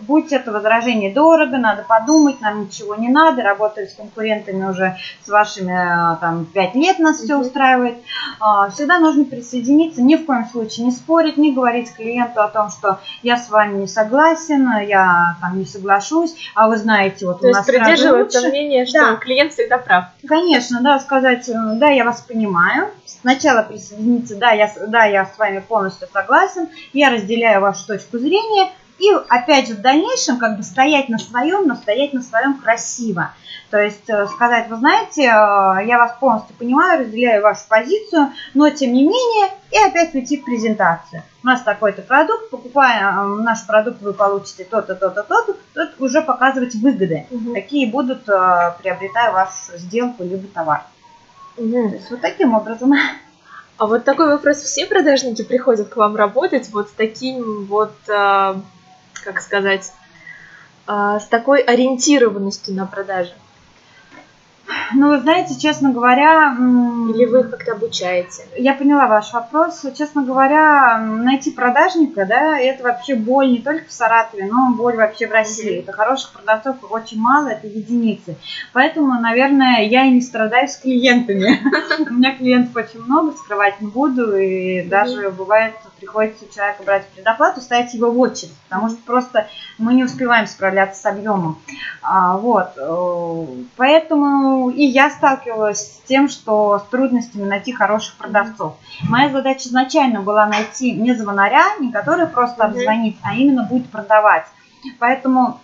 будь 0.00 0.32
это 0.32 0.52
возражение 0.52 1.12
дорого, 1.12 1.56
надо 1.56 1.84
подумать, 1.88 2.40
нам 2.40 2.62
ничего 2.64 2.96
не 2.96 3.08
надо, 3.08 3.42
работали 3.42 3.86
с 3.86 3.94
конкурентами 3.94 4.64
уже 4.68 4.96
с 5.24 5.28
вашими 5.28 5.72
э, 5.72 6.16
там 6.20 6.44
5 6.44 6.74
лет, 6.74 6.98
нас 6.98 7.20
все 7.20 7.36
устраивает. 7.36 7.96
Э, 8.40 8.70
всегда 8.70 8.98
нужно 8.98 9.24
присоединиться, 9.24 10.02
ни 10.02 10.16
в 10.16 10.26
коем 10.26 10.46
случае 10.46 10.86
не 10.86 10.92
спорить, 10.92 11.36
не 11.36 11.52
говорить 11.52 11.92
клиенту 11.94 12.42
о 12.42 12.48
том, 12.48 12.70
что 12.70 12.98
я 13.22 13.36
с 13.36 13.48
вами 13.48 13.80
не 13.82 13.86
согласен, 13.86 14.68
я 14.86 15.36
там 15.40 15.58
не 15.58 15.64
соглашусь, 15.64 16.34
а 16.54 16.68
вы 16.68 16.76
знаете, 16.76 17.26
вот 17.26 17.40
То 17.40 17.48
у 17.48 17.50
нас 17.50 17.64
придерживаться 17.66 18.38
лучше. 18.38 18.50
мнения, 18.50 18.86
что 18.86 18.98
Да. 18.98 19.16
клиент 19.16 19.52
всегда 19.52 19.78
прав. 19.78 20.04
Конечно, 20.26 20.80
да, 20.82 20.98
сказать, 20.98 21.48
э, 21.48 21.52
да, 21.76 21.88
я 21.88 22.04
вас 22.04 22.20
понимаю. 22.22 22.90
Сначала 23.06 23.62
присоединиться, 23.62 24.36
да, 24.36 24.50
я, 24.50 24.72
да, 24.88 25.04
я 25.04 25.26
с 25.26 25.38
вами 25.38 25.60
полностью 25.60 26.08
согласен, 26.12 26.68
я 26.92 27.10
разделяю 27.10 27.51
вашу 27.60 27.86
точку 27.86 28.18
зрения, 28.18 28.70
И 28.98 29.10
опять 29.28 29.66
же 29.66 29.74
в 29.74 29.80
дальнейшем 29.80 30.38
как 30.38 30.56
бы 30.56 30.62
стоять 30.62 31.08
на 31.08 31.18
своем, 31.18 31.66
но 31.66 31.74
стоять 31.74 32.12
на 32.12 32.22
своем 32.22 32.54
красиво. 32.58 33.32
То 33.70 33.78
есть 33.78 34.08
э, 34.08 34.26
сказать, 34.26 34.68
вы 34.68 34.76
знаете, 34.76 35.22
э, 35.22 35.86
я 35.86 35.96
вас 35.98 36.12
полностью 36.20 36.54
понимаю, 36.56 37.00
разделяю 37.00 37.42
вашу 37.42 37.66
позицию, 37.68 38.32
но 38.54 38.68
тем 38.70 38.92
не 38.92 39.02
менее, 39.02 39.48
и 39.72 39.78
опять 39.78 40.14
уйти 40.14 40.36
в 40.36 40.44
презентацию. 40.44 41.22
У 41.42 41.46
нас 41.46 41.62
такой-то 41.62 42.02
продукт, 42.02 42.50
покупая 42.50 43.00
э, 43.12 43.24
наш 43.42 43.66
продукт, 43.66 44.02
вы 44.02 44.12
получите 44.12 44.64
то-то, 44.64 44.94
то-то, 44.94 45.22
то-то, 45.22 45.56
тут 45.74 46.00
уже 46.00 46.20
показывать 46.22 46.74
выгоды, 46.74 47.26
Мгм. 47.30 47.54
какие 47.54 47.86
будут, 47.86 48.24
приобретая 48.24 49.32
вашу 49.32 49.78
сделку 49.78 50.22
либо 50.22 50.46
товар. 50.48 50.82
Мгм. 51.56 51.90
То 51.90 51.96
есть 51.96 52.10
вот 52.10 52.20
таким 52.20 52.54
образом. 52.54 52.92
А 53.82 53.86
вот 53.86 54.04
такой 54.04 54.28
вопрос. 54.28 54.58
Все 54.58 54.86
продажники 54.86 55.42
приходят 55.42 55.88
к 55.88 55.96
вам 55.96 56.14
работать 56.14 56.68
вот 56.70 56.88
с 56.88 56.92
таким 56.92 57.64
вот, 57.64 57.90
а, 58.08 58.60
как 59.24 59.40
сказать, 59.40 59.92
а, 60.86 61.18
с 61.18 61.26
такой 61.26 61.62
ориентированностью 61.62 62.76
на 62.76 62.86
продажи? 62.86 63.32
Ну, 64.94 65.08
вы 65.08 65.20
знаете, 65.20 65.58
честно 65.58 65.92
говоря, 65.92 66.54
Или 66.58 67.26
вы 67.26 67.40
их 67.40 67.50
как-то 67.50 67.72
обучаете? 67.72 68.44
Я 68.56 68.74
поняла 68.74 69.06
ваш 69.06 69.32
вопрос. 69.32 69.84
Честно 69.96 70.22
говоря, 70.22 70.98
найти 70.98 71.50
продажника, 71.50 72.26
да, 72.26 72.58
это 72.58 72.84
вообще 72.84 73.14
боль 73.14 73.50
не 73.50 73.58
только 73.58 73.86
в 73.86 73.92
Саратове, 73.92 74.46
но 74.46 74.74
боль 74.74 74.96
вообще 74.96 75.26
в 75.26 75.32
России. 75.32 75.80
Это 75.80 75.92
хороших 75.92 76.32
продавцов 76.32 76.76
очень 76.90 77.20
мало, 77.20 77.48
это 77.48 77.66
единицы. 77.66 78.36
Поэтому, 78.72 79.20
наверное, 79.20 79.82
я 79.84 80.04
и 80.04 80.10
не 80.10 80.20
страдаю 80.20 80.68
с 80.68 80.76
клиентами. 80.76 81.58
У 82.10 82.14
меня 82.14 82.34
клиентов 82.36 82.76
очень 82.76 83.02
много, 83.02 83.32
скрывать 83.32 83.80
не 83.80 83.88
буду. 83.88 84.36
И 84.36 84.82
даже 84.82 85.30
бывает, 85.30 85.74
приходится 86.02 86.44
у 86.44 86.52
человека 86.52 86.82
брать 86.82 87.06
предоплату, 87.06 87.60
ставить 87.60 87.94
его 87.94 88.10
в 88.10 88.18
очередь, 88.18 88.52
потому 88.68 88.88
что 88.88 88.98
просто 89.06 89.46
мы 89.78 89.94
не 89.94 90.04
успеваем 90.04 90.46
справляться 90.48 91.00
с 91.00 91.06
объемом. 91.06 91.58
А, 92.02 92.36
вот. 92.36 92.72
э, 92.76 93.46
Поэтому 93.76 94.70
и 94.82 94.86
я 94.86 95.10
сталкивалась 95.10 95.78
с 95.78 96.00
тем, 96.08 96.28
что 96.28 96.80
с 96.80 96.90
трудностями 96.90 97.44
найти 97.44 97.72
хороших 97.72 98.16
продавцов. 98.16 98.74
Моя 99.08 99.30
задача 99.30 99.68
изначально 99.68 100.22
была 100.22 100.44
найти 100.46 100.90
не 100.90 101.14
звонаря, 101.14 101.76
не 101.78 101.92
который 101.92 102.26
просто 102.26 102.64
обзвонит, 102.64 103.14
а 103.22 103.36
именно 103.36 103.62
будет 103.62 103.88
продавать. 103.90 104.44
Поэтому 104.98 105.60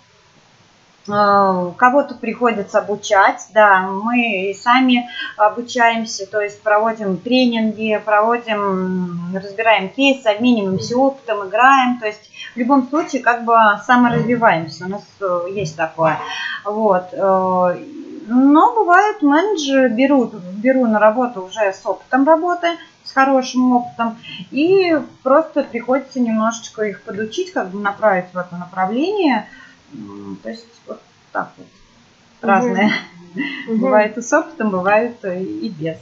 э, 1.08 1.72
кого-то 1.76 2.14
приходится 2.14 2.78
обучать, 2.78 3.44
да, 3.52 3.88
мы 3.88 4.50
и 4.50 4.54
сами 4.54 5.08
обучаемся, 5.36 6.24
то 6.26 6.40
есть 6.40 6.62
проводим 6.62 7.16
тренинги, 7.16 8.00
проводим, 8.04 9.34
разбираем 9.34 9.88
кейсы, 9.88 10.28
обмениваемся 10.28 10.96
опытом, 10.96 11.48
играем, 11.48 11.98
то 11.98 12.06
есть 12.06 12.30
в 12.54 12.56
любом 12.56 12.88
случае 12.88 13.22
как 13.22 13.44
бы 13.44 13.56
саморазвиваемся, 13.84 14.84
у 14.84 14.88
нас 14.90 15.02
э, 15.20 15.48
есть 15.50 15.76
такое, 15.76 16.20
вот. 16.64 17.12
Но 18.30 18.74
бывают 18.74 19.22
менеджеры 19.22 19.88
берут, 19.88 20.34
беру 20.34 20.86
на 20.86 20.98
работу 20.98 21.42
уже 21.46 21.72
с 21.72 21.80
опытом 21.84 22.26
работы, 22.26 22.68
с 23.02 23.12
хорошим 23.12 23.72
опытом, 23.72 24.18
и 24.50 25.00
просто 25.22 25.62
приходится 25.62 26.20
немножечко 26.20 26.82
их 26.82 27.00
подучить, 27.02 27.52
как 27.52 27.70
бы 27.70 27.80
направить 27.80 28.26
в 28.34 28.36
это 28.36 28.54
направление. 28.56 29.48
То 30.42 30.50
есть 30.50 30.66
вот 30.86 31.00
так 31.32 31.52
вот. 31.56 31.66
Разные. 32.42 32.92
Мгм. 33.66 33.80
Бывает 33.80 34.18
и 34.18 34.20
с 34.20 34.30
опытом, 34.30 34.70
бывает 34.70 35.24
и 35.24 35.42
и 35.42 35.68
без. 35.70 35.96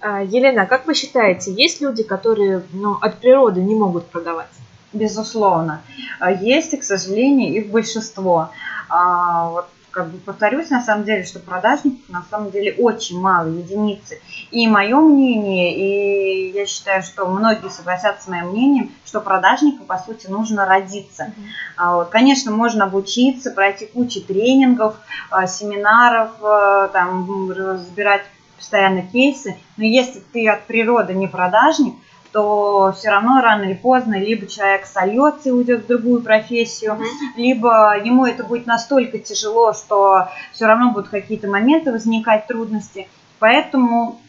А, 0.00 0.20
Елена, 0.22 0.66
как 0.66 0.86
вы 0.86 0.94
считаете, 0.94 1.52
есть 1.52 1.80
люди, 1.80 2.02
которые 2.02 2.64
ну, 2.72 2.94
от 3.00 3.20
природы 3.20 3.60
не 3.60 3.76
могут 3.76 4.06
продавать? 4.06 4.50
Безусловно. 4.92 5.82
А 6.18 6.32
Есть, 6.32 6.74
и, 6.74 6.76
к 6.76 6.84
сожалению, 6.84 7.54
их 7.54 7.68
большинство. 7.68 8.50
А, 8.88 9.48
Вот 9.50 9.68
как 9.96 10.10
бы 10.10 10.18
повторюсь, 10.18 10.68
на 10.68 10.82
самом 10.82 11.04
деле, 11.04 11.24
что 11.24 11.40
продажников 11.40 12.06
на 12.10 12.22
самом 12.30 12.50
деле 12.50 12.74
очень 12.74 13.18
мало, 13.18 13.46
единицы. 13.46 14.20
И 14.50 14.68
мое 14.68 15.00
мнение, 15.00 15.74
и 15.74 16.52
я 16.52 16.66
считаю, 16.66 17.02
что 17.02 17.26
многие 17.26 17.70
согласятся 17.70 18.24
с 18.24 18.28
моим 18.28 18.50
мнением, 18.50 18.92
что 19.06 19.22
продажнику, 19.22 19.84
по 19.84 19.96
сути, 19.96 20.26
нужно 20.26 20.66
родиться. 20.66 21.32
А 21.78 22.04
конечно, 22.04 22.52
можно 22.52 22.84
обучиться, 22.84 23.50
пройти 23.50 23.86
кучу 23.86 24.20
тренингов, 24.20 24.96
а, 25.30 25.46
семинаров, 25.46 26.32
а, 26.42 26.88
там, 26.88 27.50
разбирать 27.50 28.24
постоянно 28.58 29.00
кейсы, 29.00 29.56
но 29.78 29.84
если 29.84 30.20
ты 30.20 30.46
от 30.46 30.66
природы 30.66 31.14
не 31.14 31.26
продажник, 31.26 31.94
то 32.32 32.92
все 32.96 33.10
равно 33.10 33.40
рано 33.40 33.64
или 33.64 33.74
поздно 33.74 34.18
либо 34.18 34.46
человек 34.46 34.86
сольется 34.86 35.48
и 35.48 35.52
уйдет 35.52 35.84
в 35.84 35.86
другую 35.86 36.22
профессию, 36.22 36.98
либо 37.36 37.96
ему 37.98 38.26
это 38.26 38.44
будет 38.44 38.66
настолько 38.66 39.18
тяжело, 39.18 39.72
что 39.72 40.28
все 40.52 40.66
равно 40.66 40.90
будут 40.90 41.08
какие-то 41.08 41.48
моменты 41.48 41.92
возникать 41.92 42.46
трудности. 42.46 43.08
Поэтому, 43.38 44.20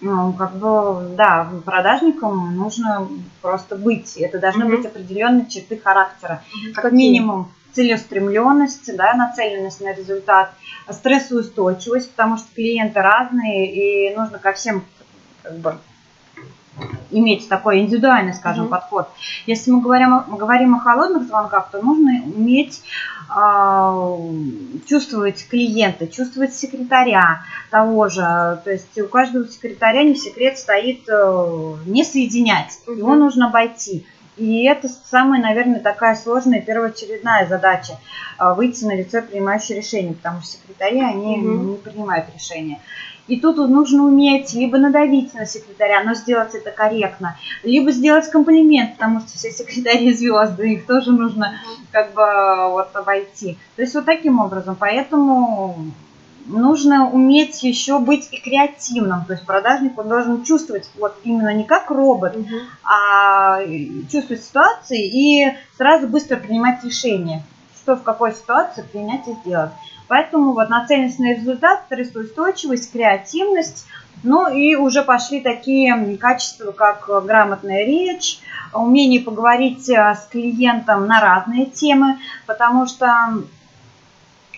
ну, 0.00 0.32
как 0.32 0.56
бы, 0.56 1.14
да, 1.16 1.48
продажникам 1.64 2.56
нужно 2.56 3.08
просто 3.42 3.76
быть. 3.76 4.16
Это 4.16 4.38
должны 4.38 4.64
Мгм. 4.64 4.76
быть 4.76 4.86
определенные 4.86 5.46
черты 5.46 5.78
характера. 5.78 6.42
Как 6.74 6.84
Какие? 6.84 6.98
минимум 6.98 7.52
целеустремленность, 7.72 8.94
да, 8.96 9.14
нацеленность 9.14 9.80
на 9.80 9.92
результат, 9.92 10.50
стрессоустойчивость, 10.90 12.10
потому 12.10 12.36
что 12.36 12.46
клиенты 12.54 13.00
разные, 13.00 14.10
и 14.10 14.14
нужно 14.16 14.38
ко 14.38 14.52
всем 14.52 14.84
как 15.42 15.56
бы, 15.58 15.78
иметь 17.10 17.48
такой 17.48 17.80
индивидуальный, 17.80 18.34
скажем, 18.34 18.64
Мгм. 18.64 18.70
подход. 18.70 19.08
Если 19.46 19.70
мы 19.70 19.80
говорим, 19.80 20.14
о- 20.14 20.24
мы 20.28 20.36
говорим 20.36 20.74
о 20.74 20.80
холодных 20.80 21.24
звонках, 21.26 21.70
то 21.70 21.82
нужно 21.82 22.22
уметь 22.24 22.82
а, 23.32 23.94
чувствовать 24.86 25.46
клиента, 25.48 26.08
чувствовать 26.08 26.54
секретаря 26.54 27.42
того 27.70 28.08
же. 28.08 28.20
То 28.64 28.70
есть 28.72 28.98
у 29.00 29.06
каждого 29.06 29.46
секретаря 29.48 30.02
не 30.02 30.16
секрет 30.16 30.58
стоит 30.58 31.08
э, 31.08 31.74
не 31.86 32.02
соединять, 32.04 32.78
его 32.88 33.10
Мгм. 33.10 33.18
нужно 33.20 33.46
обойти. 33.48 34.04
И 34.36 34.64
это 34.64 34.88
самая, 34.88 35.40
наверное, 35.40 35.80
такая 35.80 36.14
сложная 36.16 36.60
первоочередная 36.62 37.46
задача 37.46 37.98
а, 38.38 38.54
выйти 38.54 38.84
на 38.84 38.96
лицо 38.96 39.20
принимающее 39.22 39.76
решение, 39.78 40.14
потому 40.14 40.40
что 40.40 40.52
секретари, 40.52 41.00
они 41.00 41.36
Мгм. 41.36 41.70
не 41.72 41.76
принимают 41.76 42.26
решения. 42.34 42.80
И 43.28 43.38
тут 43.40 43.56
нужно 43.56 44.04
уметь 44.04 44.52
либо 44.54 44.78
надавить 44.78 45.34
на 45.34 45.46
секретаря, 45.46 46.02
но 46.02 46.14
сделать 46.14 46.54
это 46.54 46.70
корректно, 46.70 47.36
либо 47.62 47.92
сделать 47.92 48.28
комплимент, 48.30 48.94
потому 48.94 49.20
что 49.20 49.36
все 49.36 49.50
секретари 49.50 50.12
звезды, 50.12 50.74
их 50.74 50.86
тоже 50.86 51.12
нужно 51.12 51.54
как 51.92 52.12
бы 52.14 52.72
вот 52.72 52.94
обойти. 52.94 53.56
То 53.76 53.82
есть 53.82 53.94
вот 53.94 54.04
таким 54.04 54.40
образом. 54.40 54.76
Поэтому 54.78 55.76
нужно 56.46 57.08
уметь 57.10 57.62
еще 57.62 57.98
быть 57.98 58.28
и 58.32 58.38
креативным. 58.38 59.24
То 59.24 59.34
есть 59.34 59.46
продажник 59.46 59.98
он 59.98 60.08
должен 60.08 60.42
чувствовать 60.44 60.90
вот 60.98 61.14
именно 61.24 61.54
не 61.54 61.64
как 61.64 61.90
робот, 61.90 62.36
Мгм. 62.36 62.60
а 62.82 63.60
чувствовать 64.10 64.42
ситуации 64.44 65.06
и 65.06 65.52
сразу 65.76 66.08
быстро 66.08 66.36
принимать 66.36 66.82
решение, 66.84 67.42
что 67.82 67.96
в 67.96 68.02
какой 68.02 68.32
ситуации 68.32 68.82
принять 68.82 69.28
и 69.28 69.32
сделать. 69.44 69.70
Поэтому 70.10 70.54
вот 70.54 70.68
нацеленность 70.70 71.20
на 71.20 71.34
результат, 71.34 71.82
стрессоустойчивость, 71.86 72.90
креативность, 72.90 73.86
ну 74.24 74.52
и 74.52 74.74
уже 74.74 75.04
пошли 75.04 75.40
такие 75.40 76.16
качества, 76.16 76.72
как 76.72 77.08
грамотная 77.24 77.84
речь, 77.84 78.40
умение 78.72 79.20
поговорить 79.20 79.88
э, 79.88 80.16
с 80.16 80.26
клиентом 80.28 81.06
на 81.06 81.20
разные 81.20 81.66
темы, 81.66 82.18
потому 82.46 82.88
что 82.88 83.34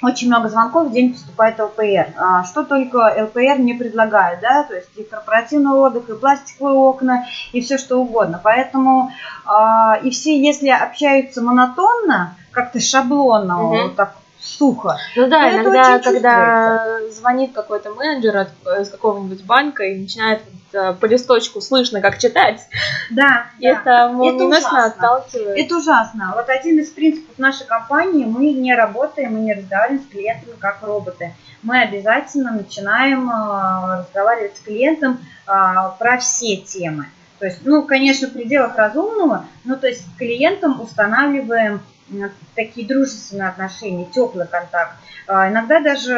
очень 0.01 0.29
много 0.29 0.49
звонков 0.49 0.89
в 0.89 0.93
день 0.93 1.13
поступает 1.13 1.61
ЛПР. 1.61 2.15
А, 2.17 2.45
Что 2.45 2.65
только 2.65 3.15
ЛПР 3.25 3.61
не 3.61 3.75
предлагает, 3.75 4.41
да, 4.41 4.63
то 4.63 4.75
есть 4.75 4.89
и 4.97 5.03
корпоративный 5.03 5.73
отдых, 5.73 6.09
и 6.09 6.15
пластиковые 6.15 6.77
окна, 6.77 7.27
и 7.53 7.61
все 7.61 7.77
что 7.77 7.99
угодно. 7.99 8.41
Поэтому 8.43 9.13
а, 9.45 9.99
и 10.03 10.09
все, 10.09 10.43
если 10.43 10.71
общаются 10.71 11.43
монотонно, 11.43 12.37
как-то 12.53 12.81
шаблонно, 12.81 13.63
вот 13.63 13.97
так 13.97 14.15
сухо, 14.43 14.99
Ну 15.17 15.29
да, 15.29 15.49
Это 15.49 15.63
иногда, 15.63 15.99
когда 16.01 17.01
звонит 17.11 17.53
какой-то 17.53 17.91
менеджер 17.91 18.37
от, 18.37 18.81
из 18.81 18.91
какого-нибудь 18.91 19.45
банка 19.45 19.85
и 19.85 20.01
начинает 20.01 20.43
э, 20.73 20.95
по 20.95 21.07
листочку 21.07 21.61
слышно, 21.61 22.01
как 22.01 22.19
читать, 22.19 22.61
да, 23.11 23.47
это 23.61 24.09
молниеносно 24.09 24.79
ужасно. 24.79 24.85
отталкивает. 24.85 25.59
Это 25.59 25.77
ужасно. 25.77 26.33
Вот 26.35 26.49
один 26.49 26.81
из 26.81 26.91
принципов 26.91 27.39
нашей 27.39 27.67
компании, 27.67 28.25
мы 28.25 28.53
не 28.53 28.75
работаем, 28.75 29.35
мы 29.35 29.41
не 29.41 29.55
разговариваем 29.55 30.03
с 30.03 30.07
клиентами 30.07 30.55
как 30.59 30.83
роботы. 30.83 31.35
Мы 31.63 31.81
обязательно 31.81 32.51
начинаем 32.51 33.31
э, 33.31 34.01
разговаривать 34.01 34.57
с 34.57 34.61
клиентом 34.61 35.21
э, 35.47 35.51
про 35.99 36.19
все 36.19 36.57
темы. 36.57 37.07
То 37.39 37.47
есть, 37.47 37.61
ну, 37.65 37.83
конечно, 37.83 38.29
в 38.29 38.33
пределах 38.33 38.77
разумного, 38.77 39.47
но 39.65 39.75
то 39.75 39.89
есть 39.89 40.03
с 40.07 40.17
клиентом 40.17 40.81
устанавливаем 40.81 41.81
такие 42.55 42.87
дружественные 42.87 43.49
отношения, 43.49 44.07
теплый 44.07 44.47
контакт. 44.47 44.97
А, 45.27 45.49
Иногда 45.49 45.81
даже 45.81 46.15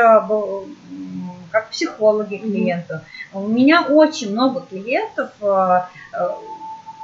как 1.55 1.71
психологи 1.71 2.37
клиенту. 2.37 3.01
У 3.33 3.47
меня 3.47 3.83
очень 3.83 4.33
много 4.33 4.61
клиентов, 4.61 5.31
э, 5.41 5.83
э, 6.13 6.29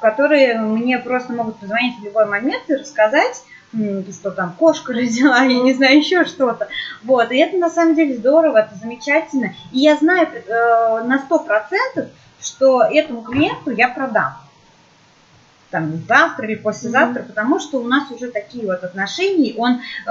которые 0.01 0.59
мне 0.59 0.99
просто 0.99 1.33
могут 1.33 1.57
позвонить 1.59 2.01
в 2.01 2.05
любой 2.05 2.27
момент 2.27 2.65
и 2.69 2.75
рассказать, 2.75 3.45
что 4.11 4.33
там 4.33 4.55
кошка 4.59 4.93
родила, 4.93 5.43
я 5.43 5.63
не 5.63 5.73
знаю, 5.73 5.99
еще 5.99 6.25
что-то. 6.25 6.67
Вот, 7.05 7.31
и 7.31 7.39
это 7.39 7.57
на 7.59 7.71
самом 7.71 7.95
деле 7.95 8.17
здорово, 8.17 8.59
это 8.59 8.75
замечательно. 8.75 9.55
И 9.71 9.79
я 9.79 9.97
знаю 9.97 10.27
э, 10.27 11.05
на 11.05 11.21
сто 11.21 11.39
процентов, 11.39 12.07
что 12.41 12.83
этому 12.83 13.23
клиенту 13.23 13.71
я 13.71 13.89
продам. 13.89 14.35
Там 15.71 16.03
завтра 16.09 16.47
или 16.47 16.57
послезавтра, 16.57 17.23
mm-hmm. 17.23 17.27
потому 17.27 17.61
что 17.61 17.79
у 17.79 17.87
нас 17.87 18.11
уже 18.11 18.31
такие 18.31 18.67
вот 18.67 18.83
отношения. 18.83 19.55
Он 19.57 19.81
э, 20.07 20.11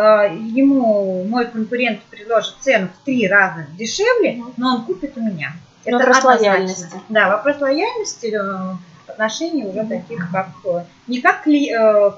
ему 0.56 1.26
мой 1.26 1.48
конкурент 1.48 2.00
предложит 2.04 2.56
цену 2.62 2.88
в 2.88 3.06
три 3.06 3.28
раза 3.28 3.66
дешевле, 3.78 4.36
mm-hmm. 4.36 4.54
но 4.56 4.76
он 4.76 4.86
купит 4.86 5.18
у 5.18 5.22
меня. 5.22 5.52
Это 5.84 5.98
вопрос 5.98 6.24
лояльности. 6.24 6.88
Да, 7.10 7.30
вопрос 7.30 7.60
лояльности 7.60 8.34
э, 8.34 8.76
отношений 9.08 9.66
уже 9.66 9.80
mm-hmm. 9.80 9.90
таких 9.90 10.32
как 10.32 10.48
э, 10.66 10.84
не 11.08 11.20
как 11.20 11.44
кли, 11.44 11.74
э, 11.74 12.12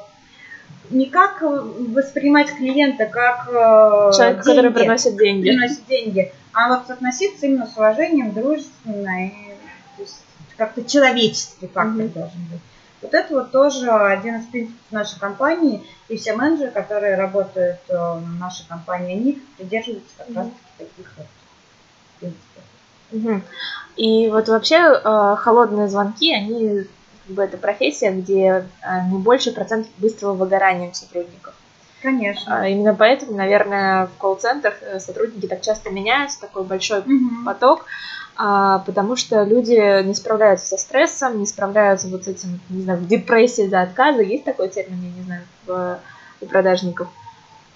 не 0.92 1.08
как 1.08 1.42
воспринимать 1.42 2.56
клиента 2.56 3.06
как 3.08 3.48
э, 3.50 4.12
человек, 4.16 4.44
деньги, 4.44 4.58
который 4.58 4.72
приносит 4.72 5.18
деньги. 5.18 5.50
приносит 5.50 5.88
деньги, 5.88 6.32
а 6.54 6.70
вот 6.70 6.90
относиться 6.92 7.48
именно 7.48 7.66
с 7.66 7.76
уважением, 7.76 8.34
дружественно 8.34 9.26
и 9.26 9.34
как-то 10.58 10.84
человеческий 10.84 11.68
фактор 11.68 12.06
mm-hmm. 12.06 12.14
должен 12.14 12.40
быть. 12.52 12.62
Вот 13.02 13.14
это 13.14 13.34
вот 13.34 13.52
тоже 13.52 13.90
один 13.90 14.38
из 14.38 14.46
принципов 14.48 14.92
нашей 14.92 15.20
компании, 15.20 15.84
и 16.08 16.18
все 16.18 16.34
менеджеры, 16.34 16.72
которые 16.72 17.16
работают 17.16 17.80
в 17.88 18.40
нашей 18.40 18.68
компании, 18.68 19.16
они 19.16 19.42
придерживаются 19.58 20.12
как 20.18 20.28
mm-hmm. 20.28 20.36
раз 20.36 20.48
таких 20.78 21.14
вот 21.18 21.28
принципов. 22.20 23.44
И 23.98 24.30
вот 24.30 24.48
вообще 24.48 24.78
э, 24.78 25.36
холодные 25.38 25.90
звонки, 25.90 26.34
они 26.34 26.88
как 27.28 27.36
бы 27.36 27.44
это 27.44 27.58
профессия, 27.58 28.12
где 28.12 28.66
э, 28.82 29.10
не 29.10 29.18
больше 29.18 29.52
процентов 29.52 29.92
быстрого 29.98 30.34
выгорания 30.34 30.90
у 30.90 30.94
сотрудников. 30.94 31.54
Конечно. 32.02 32.62
А, 32.62 32.68
именно 32.68 32.96
поэтому, 32.96 33.34
наверное, 33.34 34.08
в 34.08 34.18
колл-центрах 34.18 34.76
э, 34.82 35.00
сотрудники 35.00 35.48
так 35.48 35.62
часто 35.62 35.92
меняются, 35.92 36.42
такой 36.42 36.64
большой 36.64 37.00
угу. 37.00 37.46
поток, 37.46 37.86
потому 38.36 39.16
что 39.16 39.44
люди 39.44 40.04
не 40.04 40.14
справляются 40.14 40.68
со 40.68 40.78
стрессом, 40.78 41.40
не 41.40 41.46
справляются 41.46 42.08
вот 42.08 42.26
с 42.26 42.28
этим, 42.28 42.60
не 42.70 42.84
знаю, 42.84 43.00
в 43.00 43.08
депрессии 43.08 43.68
за 43.68 43.82
отказы. 43.82 44.24
Есть 44.24 44.46
такой 44.46 44.70
термин, 44.70 45.00
я 45.02 45.10
не 45.12 45.24
знаю, 45.24 45.44
в, 45.66 46.00
у 46.42 46.46
продажников? 46.46 47.08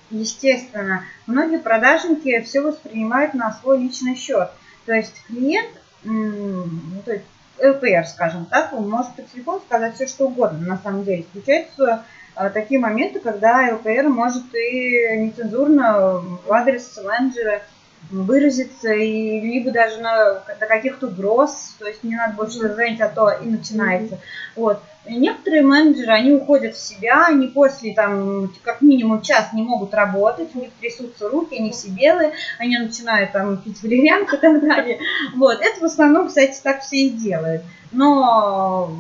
Естественно. 0.10 1.04
Многие 1.26 1.60
продажники 1.60 2.40
все 2.42 2.62
воспринимают 2.62 3.34
на 3.34 3.54
свой 3.54 3.80
личный 3.80 4.16
счет. 4.16 4.50
То 4.86 4.94
есть 4.94 5.14
клиент, 5.28 5.70
то 6.04 7.12
есть 7.12 7.26
ЛПР, 7.62 8.06
скажем 8.08 8.46
так, 8.46 8.74
он 8.74 8.90
может 8.90 9.14
по 9.16 9.24
телефону 9.24 9.62
сказать 9.66 9.96
все, 9.96 10.08
что 10.08 10.28
угодно. 10.28 10.60
На 10.60 10.78
самом 10.78 11.04
деле 11.04 11.26
случаются 11.32 12.04
а, 12.36 12.50
такие 12.50 12.80
моменты, 12.80 13.20
когда 13.20 13.74
ЛПР 13.74 14.10
может 14.10 14.54
и 14.54 15.18
нецензурно 15.18 16.22
в 16.46 16.52
адрес 16.52 17.00
менеджера 17.04 17.62
выразиться, 18.12 18.92
и 18.92 19.40
либо 19.42 19.72
даже 19.72 20.00
на, 20.00 20.44
до 20.60 20.66
каких-то 20.68 21.08
угроз, 21.08 21.76
то 21.80 21.88
есть 21.88 22.04
не 22.04 22.16
надо 22.16 22.34
больше 22.34 22.60
звонить, 22.60 23.02
а 23.02 23.10
то 23.10 23.30
и 23.30 23.46
начинается. 23.46 24.20
Вот. 24.56 24.80
И 25.06 25.16
некоторые 25.16 25.62
менеджеры, 25.62 26.12
они 26.14 26.32
уходят 26.32 26.76
в 26.76 26.82
себя, 26.82 27.26
они 27.28 27.48
после, 27.48 27.94
там, 27.94 28.52
как 28.64 28.82
минимум 28.82 29.22
час 29.22 29.54
не 29.54 29.62
могут 29.62 29.94
работать, 29.94 30.50
у 30.56 30.60
них 30.60 30.72
трясутся 30.80 31.30
руки, 31.30 31.58
они 31.58 31.72
все 31.72 31.90
белые, 31.90 32.34
они 32.58 32.78
начинают 32.78 33.32
там 33.32 33.58
пить 33.58 33.82
валерьянку 33.84 34.36
и 34.36 34.40
так 34.40 34.62
далее. 34.62 35.00
Вот. 35.36 35.62
Это 35.62 35.80
в 35.80 35.84
основном, 35.84 36.28
кстати, 36.28 36.60
так 36.62 36.82
все 36.82 36.98
и 36.98 37.10
делают. 37.12 37.62
Но 37.92 38.92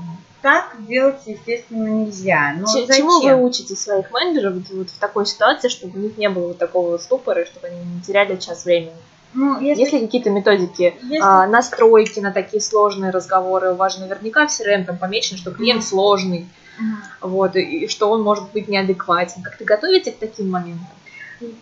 так 0.45 0.75
делать, 0.85 1.21
естественно, 1.25 1.87
нельзя. 1.87 2.53
Но 2.59 2.67
Ч- 2.67 2.85
зачем? 2.85 2.97
Чему 2.97 3.19
вы 3.19 3.43
учите 3.43 3.75
своих 3.75 4.11
менеджеров 4.11 4.57
вот 4.69 4.91
в 4.91 4.99
такой 4.99 5.25
ситуации, 5.25 5.69
чтобы 5.69 5.97
у 5.97 6.03
них 6.03 6.19
не 6.19 6.29
было 6.29 6.49
вот 6.49 6.59
такого 6.59 6.99
ступора, 6.99 7.45
чтобы 7.45 7.65
они 7.65 7.83
не 7.83 8.01
теряли 8.01 8.35
час 8.35 8.63
времени? 8.63 8.93
Ну, 9.33 9.59
если... 9.59 9.81
Есть 9.81 9.93
ли 9.93 10.01
какие-то 10.01 10.29
методики, 10.29 10.93
если... 11.01 11.17
а, 11.19 11.47
настройки 11.47 12.19
на 12.19 12.31
такие 12.31 12.61
сложные 12.61 13.09
разговоры? 13.09 13.71
У 13.71 13.75
вас 13.75 13.95
же 13.95 14.01
наверняка 14.01 14.45
в 14.45 14.51
CRM 14.51 14.85
там 14.85 14.99
помечено, 14.99 15.39
что 15.39 15.49
клиент 15.49 15.81
mm-hmm. 15.81 15.87
сложный, 15.87 16.47
mm-hmm. 16.79 17.27
вот, 17.27 17.55
и, 17.55 17.61
и 17.61 17.87
что 17.87 18.11
он 18.11 18.21
может 18.21 18.51
быть 18.51 18.67
неадекватен. 18.67 19.41
Как 19.41 19.57
ты 19.57 19.65
готовите 19.65 20.11
к 20.11 20.19
таким 20.19 20.51
моментам? 20.51 20.85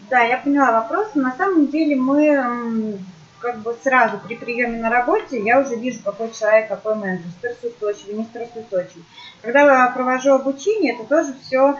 Да, 0.10 0.20
я 0.24 0.40
поняла 0.40 0.82
вопрос. 0.82 1.16
На 1.16 1.34
самом 1.38 1.68
деле 1.68 1.96
мы 1.96 3.00
как 3.44 3.60
бы 3.60 3.76
сразу 3.84 4.20
при 4.26 4.36
приеме 4.36 4.80
на 4.80 4.90
работе 4.90 5.44
я 5.44 5.60
уже 5.60 5.76
вижу, 5.76 6.00
какой 6.02 6.32
человек, 6.32 6.70
какой 6.70 6.96
менеджер, 6.96 7.30
стрессоустойчивый, 7.38 8.16
не 8.16 8.24
стрессоустойчивый. 8.24 9.04
Когда 9.42 9.84
я 9.84 9.92
провожу 9.92 10.32
обучение, 10.32 10.96
это 10.96 11.04
тоже 11.04 11.36
все 11.44 11.78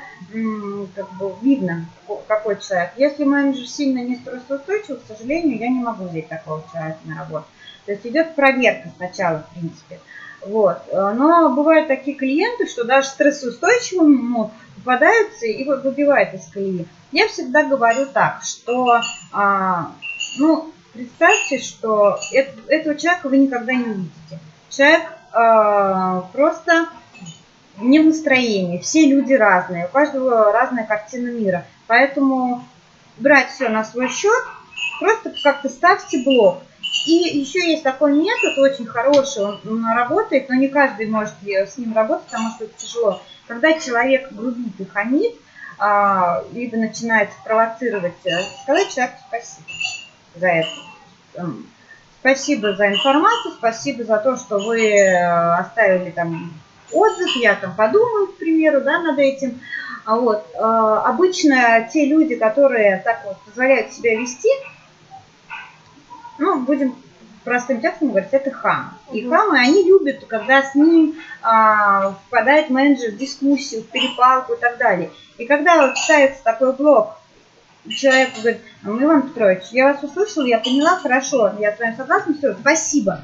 как 0.94 1.10
бы 1.14 1.34
видно, 1.42 1.86
какой 2.28 2.60
человек. 2.60 2.92
Если 2.98 3.24
менеджер 3.24 3.66
сильно 3.66 4.00
не 4.00 4.18
стрессоустойчивый, 4.18 5.00
к 5.00 5.08
сожалению, 5.08 5.58
я 5.58 5.70
не 5.70 5.80
могу 5.80 6.04
взять 6.04 6.28
такого 6.28 6.62
человека 6.72 7.00
на 7.06 7.20
работу. 7.20 7.46
То 7.86 7.94
есть 7.94 8.06
идет 8.06 8.36
проверка 8.36 8.90
сначала, 8.98 9.40
в 9.40 9.54
принципе. 9.58 10.00
Вот. 10.46 10.80
Но 10.92 11.56
бывают 11.56 11.88
такие 11.88 12.18
клиенты, 12.18 12.68
что 12.68 12.84
даже 12.84 13.08
стрессоустойчивым 13.08 14.52
попадаются 14.76 15.46
и 15.46 15.64
выбивают 15.64 16.34
из 16.34 16.46
колеи. 16.48 16.86
Я 17.14 17.30
всегда 17.30 17.64
говорю 17.64 18.08
так, 18.08 18.42
что 18.44 19.00
а, 19.32 19.92
ну, 20.38 20.74
представьте, 20.94 21.60
что 21.60 22.20
это, 22.32 22.52
этого 22.68 22.96
человека 22.96 23.30
вы 23.30 23.38
никогда 23.38 23.74
не 23.74 23.86
увидите. 23.86 24.40
Человек 24.70 25.04
э, 25.34 26.22
просто 26.32 26.88
не 27.78 28.00
в 28.00 28.06
настроении. 28.06 28.80
Все 28.80 29.06
люди 29.08 29.34
разные, 29.34 29.86
у 29.86 29.90
каждого 29.90 30.52
разная 30.52 30.86
картина 30.86 31.30
мира. 31.30 31.66
Поэтому 31.88 32.64
брать 33.18 33.50
все 33.50 33.70
на 33.70 33.84
свой 33.84 34.10
счет, 34.10 34.44
просто 35.00 35.34
как-то 35.44 35.70
ставьте 35.70 36.24
блок. 36.24 36.64
И 37.08 37.12
еще 37.12 37.60
есть 37.70 37.84
такой 37.84 38.14
метод, 38.14 38.58
очень 38.60 38.86
хороший, 38.86 39.44
он, 39.44 39.60
он 39.68 39.86
работает, 39.94 40.48
но 40.48 40.56
не 40.56 40.70
каждый 40.70 41.08
может 41.08 41.34
с 41.44 41.78
ним 41.78 41.94
работать, 41.94 42.28
потому 42.28 42.52
что 42.52 42.66
это 42.66 42.74
тяжело. 42.78 43.22
Когда 43.48 43.78
человек 43.80 44.32
грубит 44.32 44.80
и 44.80 44.86
хамит, 44.86 45.34
а, 45.80 46.44
либо 46.54 46.78
начинает 46.78 47.30
провоцировать, 47.44 48.14
э, 48.26 48.38
сказать 48.64 48.94
человеку 48.94 49.18
спасибо 49.28 49.68
за 50.36 50.48
это. 50.48 50.70
Эм, 51.36 51.68
спасибо 52.20 52.74
за 52.74 52.88
информацию, 52.88 53.54
спасибо 53.58 54.04
за 54.04 54.18
то, 54.18 54.38
что 54.38 54.60
вы 54.60 54.82
э, 54.82 55.56
оставили 55.56 56.12
там 56.12 56.54
отзыв, 56.92 57.36
я 57.38 57.56
там 57.56 57.76
подумаю, 57.76 58.28
к 58.28 58.38
примеру, 58.38 58.82
да, 58.82 59.00
над 59.00 59.18
этим. 59.20 59.62
А 60.06 60.16
вот. 60.16 60.46
Э, 60.56 61.02
обычно 61.06 61.88
те 61.92 62.06
люди, 62.06 62.36
которые 62.36 62.98
так 63.04 63.24
вот 63.26 63.38
позволяют 63.46 63.94
себя 63.94 64.20
вести, 64.20 64.50
ну, 66.40 66.60
будем 66.62 66.96
простым 67.44 67.82
текстом 67.82 68.10
говорить, 68.10 68.30
это 68.32 68.52
хам. 68.52 68.98
И 69.12 69.28
хамы, 69.28 69.60
они 69.60 69.84
любят, 69.84 70.26
когда 70.26 70.64
с 70.64 70.76
ним 70.76 71.16
а, 71.42 72.12
впадает 72.28 72.70
менеджер 72.70 73.12
в 73.12 73.18
дискуссию, 73.18 73.82
в 73.82 73.88
перепалку 73.88 74.54
и 74.54 74.58
так 74.58 74.78
далее. 74.78 75.12
И 75.38 75.46
когда 75.46 75.88
вот 75.88 75.98
ставится 75.98 76.44
такой 76.44 76.74
блок, 76.74 77.18
человек 77.90 78.30
говорит, 78.36 78.62
ну, 78.84 79.02
Иван 79.02 79.24
Петрович, 79.24 79.64
я 79.72 79.94
вас 79.94 80.04
услышал, 80.04 80.46
я 80.46 80.60
поняла, 80.60 80.98
хорошо, 80.98 81.54
я 81.60 81.76
с 81.76 81.80
вами 81.80 81.96
согласна, 81.96 82.34
все, 82.34 82.56
спасибо. 82.60 83.22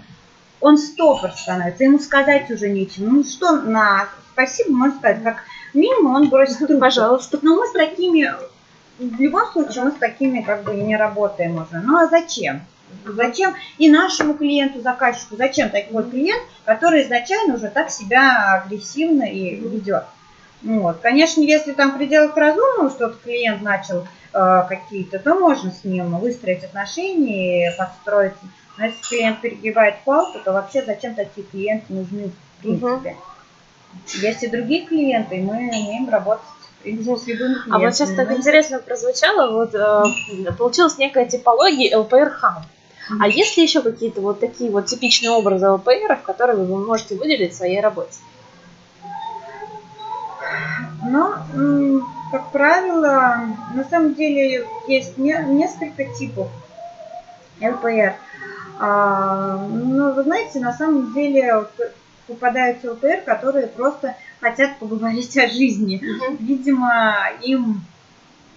Он 0.61 0.77
стопор 0.77 1.31
становится, 1.31 1.85
ему 1.85 1.99
сказать 1.99 2.51
уже 2.51 2.69
нечем. 2.69 3.13
Ну 3.13 3.23
что 3.23 3.61
на 3.61 4.09
спасибо 4.33 4.71
можно 4.71 4.97
сказать, 4.97 5.23
как 5.23 5.43
минимум 5.73 6.15
он 6.15 6.29
бросит 6.29 6.57
трубку. 6.57 6.79
Пожалуйста. 6.79 7.39
Но 7.41 7.55
мы 7.55 7.67
с 7.67 7.71
такими, 7.71 8.29
в 8.97 9.19
любом 9.19 9.45
случае 9.51 9.85
мы 9.85 9.91
с 9.91 9.95
такими 9.95 10.41
как 10.41 10.63
бы 10.63 10.73
не 10.75 10.97
работаем 10.97 11.55
уже. 11.55 11.81
Ну 11.81 11.97
а 11.97 12.07
зачем? 12.07 12.61
Зачем 13.05 13.53
и 13.77 13.89
нашему 13.89 14.33
клиенту, 14.33 14.81
заказчику, 14.81 15.35
зачем 15.37 15.69
такой 15.69 16.09
клиент, 16.09 16.41
который 16.65 17.03
изначально 17.03 17.55
уже 17.55 17.69
так 17.69 17.91
себя 17.91 18.61
агрессивно 18.63 19.23
и 19.23 19.55
ведет? 19.55 20.05
Ну, 20.61 20.81
вот. 20.81 20.97
Конечно, 20.99 21.41
если 21.41 21.73
там 21.73 21.91
в 21.91 21.97
пределах 21.97 22.35
разумного 22.35 22.89
что-то 22.89 23.17
клиент 23.23 23.61
начал 23.61 24.05
э, 24.33 24.63
какие-то, 24.67 25.19
то 25.19 25.35
можно 25.35 25.71
с 25.71 25.83
ним 25.83 26.17
выстроить 26.17 26.63
отношения, 26.63 27.73
подстроить. 27.77 28.33
Но 28.77 28.85
если 28.85 29.01
клиент 29.01 29.41
перегибает 29.41 29.95
палку, 30.03 30.39
то 30.39 30.53
вообще 30.53 30.83
зачем 30.83 31.15
такие 31.15 31.45
клиенты 31.47 31.93
нужны 31.93 32.31
в 32.57 32.61
принципе? 32.61 33.11
Угу. 33.11 34.21
Есть 34.21 34.43
и 34.43 34.47
другие 34.47 34.85
клиенты, 34.85 35.37
и 35.37 35.41
мы 35.41 35.55
умеем 35.55 36.09
работать. 36.09 36.43
А 37.69 37.79
вот 37.79 37.95
сейчас 37.95 38.11
так 38.11 38.31
интересно 38.31 38.79
прозвучало, 38.79 39.51
вот 39.51 39.75
э, 39.75 40.51
получилась 40.57 40.97
некая 40.97 41.25
типология 41.25 42.01
хам. 42.29 42.63
А 43.19 43.27
есть 43.27 43.57
ли 43.57 43.63
еще 43.63 43.81
какие-то 43.81 44.21
вот 44.21 44.39
такие 44.39 44.69
вот 44.69 44.85
типичные 44.85 45.31
образы 45.31 45.67
ЛПРов, 45.67 46.21
которые 46.21 46.63
вы 46.63 46.85
можете 46.85 47.15
выделить 47.15 47.53
в 47.53 47.57
своей 47.57 47.81
работе? 47.81 48.19
Но, 51.09 52.03
как 52.31 52.51
правило, 52.51 53.37
на 53.73 53.83
самом 53.89 54.13
деле 54.13 54.67
есть 54.87 55.17
не, 55.17 55.35
несколько 55.47 56.05
типов 56.05 56.49
ЛПР. 57.59 58.13
А, 58.79 59.57
но 59.67 60.11
вы 60.11 60.23
знаете, 60.23 60.59
на 60.59 60.71
самом 60.71 61.13
деле 61.13 61.65
попадаются 62.27 62.93
ЛТР, 62.93 63.23
которые 63.25 63.67
просто 63.67 64.15
хотят 64.39 64.77
поговорить 64.77 65.35
о 65.37 65.47
жизни. 65.47 66.01
Видимо, 66.39 67.15
им 67.41 67.81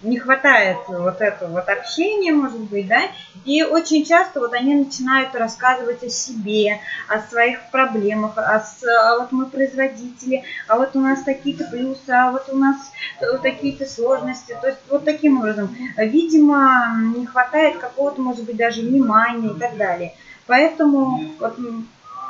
не 0.02 0.18
хватает 0.18 0.78
вот 0.88 1.20
этого 1.20 1.50
вот 1.50 1.68
общения, 1.68 2.32
может 2.32 2.60
быть, 2.60 2.88
да, 2.88 3.02
и 3.44 3.62
очень 3.62 4.04
часто 4.04 4.40
вот 4.40 4.52
они 4.52 4.74
начинают 4.74 5.34
рассказывать 5.34 6.02
о 6.02 6.08
себе, 6.08 6.80
о 7.08 7.20
своих 7.20 7.70
проблемах, 7.70 8.36
о, 8.36 8.62
а 8.62 9.18
вот 9.18 9.32
мы 9.32 9.46
производители, 9.46 10.42
а 10.68 10.76
вот 10.76 10.94
у 10.94 11.00
нас 11.00 11.22
такие-то 11.22 11.64
плюсы, 11.64 12.10
а 12.10 12.30
вот 12.30 12.48
у 12.50 12.56
нас 12.56 12.76
э, 13.20 13.38
такие-то 13.42 13.86
сложности, 13.86 14.56
то 14.60 14.68
есть 14.68 14.80
вот 14.88 15.04
таким 15.04 15.38
образом, 15.38 15.76
видимо, 15.96 16.96
не 17.14 17.26
хватает 17.26 17.78
какого-то, 17.78 18.20
может 18.20 18.44
быть, 18.44 18.56
даже 18.56 18.82
внимания 18.82 19.54
и 19.54 19.58
так 19.58 19.76
далее. 19.76 20.14
Поэтому 20.46 21.22
вот 21.38 21.56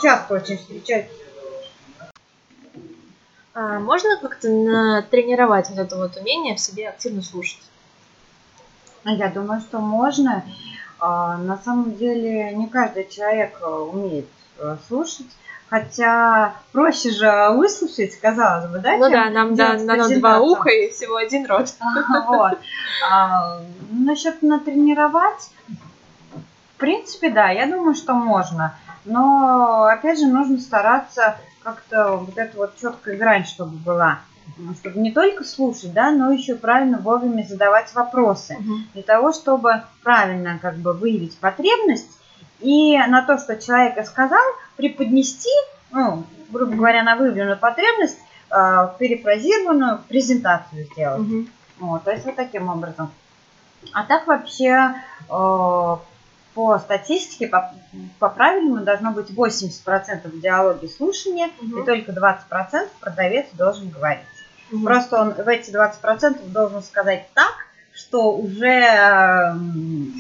часто 0.03 0.35
очень 0.35 0.59
встречается 0.59 1.13
А 1.15 1.22
можно 3.55 4.19
как-то 4.21 4.49
натренировать 4.49 5.69
вот 5.71 5.79
это 5.79 5.97
вот 5.97 6.17
умение 6.17 6.55
в 6.57 6.61
себе 6.61 6.89
активно 6.89 7.23
слушать? 7.23 7.63
Я 9.05 9.29
думаю, 9.29 9.61
что 9.61 9.79
можно. 9.79 10.45
А, 10.99 11.37
На 11.37 11.59
самом 11.59 11.97
деле 11.97 12.53
не 12.55 12.69
каждый 12.69 13.09
человек 13.09 13.59
э, 13.61 13.67
умеет 13.67 14.27
э, 14.59 14.77
слушать, 14.87 15.27
хотя 15.69 16.55
проще 16.71 17.11
же 17.11 17.49
выслушать, 17.55 18.15
казалось 18.21 18.71
бы, 18.71 18.79
да? 18.79 18.97
ну 18.97 19.11
да, 19.11 19.29
нам 19.31 19.57
да, 19.57 19.77
дано 19.79 20.09
два 20.09 20.39
уха 20.39 20.71
и 20.71 20.91
всего 20.91 21.17
один 21.17 21.47
рот. 21.47 21.75
Вот. 22.29 22.59
А, 23.11 23.61
Насчет 23.91 24.43
натренировать, 24.43 25.51
в 26.77 26.79
принципе, 26.79 27.31
да, 27.31 27.51
я 27.51 27.67
думаю, 27.67 27.95
что 27.95 28.15
можно. 28.15 28.75
Но, 29.05 29.85
опять 29.85 30.21
же, 30.21 30.27
нужно 30.27 30.59
стараться 30.59 31.37
как-то 31.63 32.17
вот 32.17 32.37
эту 32.37 32.59
вот 32.59 32.77
четкая 32.81 33.17
грань, 33.17 33.45
чтобы 33.45 33.77
была. 33.77 34.21
Чтобы 34.81 35.01
не 35.01 35.13
только 35.13 35.45
слушать, 35.45 35.93
да, 35.93 36.11
но 36.11 36.33
еще 36.33 36.57
правильно 36.57 36.99
вовремя 36.99 37.45
задавать 37.45 37.93
вопросы. 37.95 38.57
Для 38.93 39.03
того, 39.03 39.33
чтобы 39.33 39.83
правильно 40.03 40.59
как 40.61 40.77
бы 40.77 40.93
выявить 40.93 41.37
потребность 41.39 42.11
и 42.61 42.97
на 42.97 43.23
то, 43.23 43.39
что 43.39 43.57
человек 43.57 43.99
и 43.99 44.05
сказал, 44.05 44.43
преподнести, 44.77 45.51
ну, 45.91 46.25
грубо 46.51 46.73
говоря, 46.75 47.03
на 47.03 47.17
выявленную 47.17 47.59
потребность, 47.59 48.19
э, 48.51 48.89
перефразированную 48.99 50.01
презентацию 50.09 50.85
сделать. 50.85 51.21
Мгм. 51.21 51.49
Вот, 51.81 52.05
то 52.05 52.13
есть 52.13 52.25
вот 52.25 52.37
таким 52.37 52.69
образом. 52.69 53.11
А 53.93 54.05
так 54.05 54.27
вообще 54.27 54.95
э, 55.29 55.97
по 56.55 56.79
статистике, 56.79 57.49
по, 57.49 57.73
по 58.19 58.29
правильному 58.29 58.85
должно 58.85 59.13
быть 59.13 59.31
80% 59.31 60.41
диалоги 60.41 60.87
слушания 60.87 61.51
Мгм. 61.61 61.83
и 61.83 61.87
только 61.87 62.13
20% 62.13 62.89
продавец 63.01 63.47
должен 63.55 63.89
говорить. 63.89 64.21
Мгм. 64.71 64.85
Просто 64.85 65.21
он 65.21 65.33
в 65.33 65.49
эти 65.49 65.71
20% 65.71 66.49
должен 66.51 66.83
сказать 66.83 67.27
так, 67.35 67.53
что 67.95 68.35
уже 68.35 68.67
эм, 68.67 70.15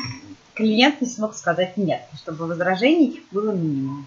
клиент 0.54 1.00
не 1.00 1.06
смог 1.06 1.34
сказать 1.34 1.76
нет, 1.76 2.02
чтобы 2.16 2.46
возражений 2.46 3.24
было 3.30 3.52
минимум. 3.52 4.06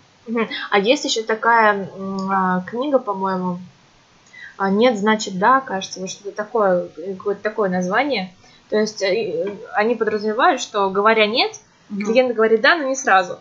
А 0.72 0.80
есть 0.80 1.06
еще 1.06 1.22
такая 1.22 1.88
а, 2.32 2.62
книга, 2.62 2.98
по-моему, 2.98 3.60
а, 4.58 4.70
«Нет, 4.70 4.98
значит 4.98 5.38
да», 5.38 5.62
кажется, 5.62 6.00
вот 6.00 6.10
что-то 6.10 6.32
такое, 6.32 6.88
э, 6.98 7.14
какое-то 7.16 7.42
такое 7.44 7.70
название. 7.70 8.34
То 8.70 8.78
есть 8.78 9.02
э, 9.04 9.58
они 9.74 9.96
подразумевают, 9.96 10.62
что 10.62 10.90
говоря 10.90 11.28
«нет», 11.28 11.52
клиент 11.90 12.36
говорит 12.36 12.62
«да», 12.62 12.76
но 12.76 12.88
не 12.88 12.96
сразу. 12.96 13.40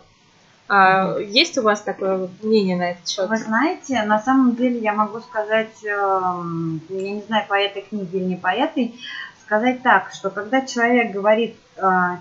А, 0.67 1.17
Есть 1.19 1.57
у 1.57 1.61
вас 1.61 1.81
такое 1.81 2.29
мнение 2.41 2.75
на 2.75 2.91
этот 2.91 3.07
счет? 3.07 3.29
Вы 3.29 3.37
знаете, 3.37 4.01
на 4.03 4.19
самом 4.19 4.55
деле 4.55 4.79
я 4.79 4.93
могу 4.93 5.19
сказать, 5.19 5.83
эм, 5.83 6.81
я 6.89 7.11
не 7.11 7.21
знаю, 7.21 7.45
по 7.47 7.53
этой 7.53 7.83
книге 7.83 8.19
или 8.19 8.25
не 8.25 8.35
по 8.35 8.47
этой, 8.47 8.95
сказать 9.45 9.83
так, 9.83 10.11
что 10.11 10.31
когда 10.31 10.61
человек 10.61 11.11
говорит 11.11 11.55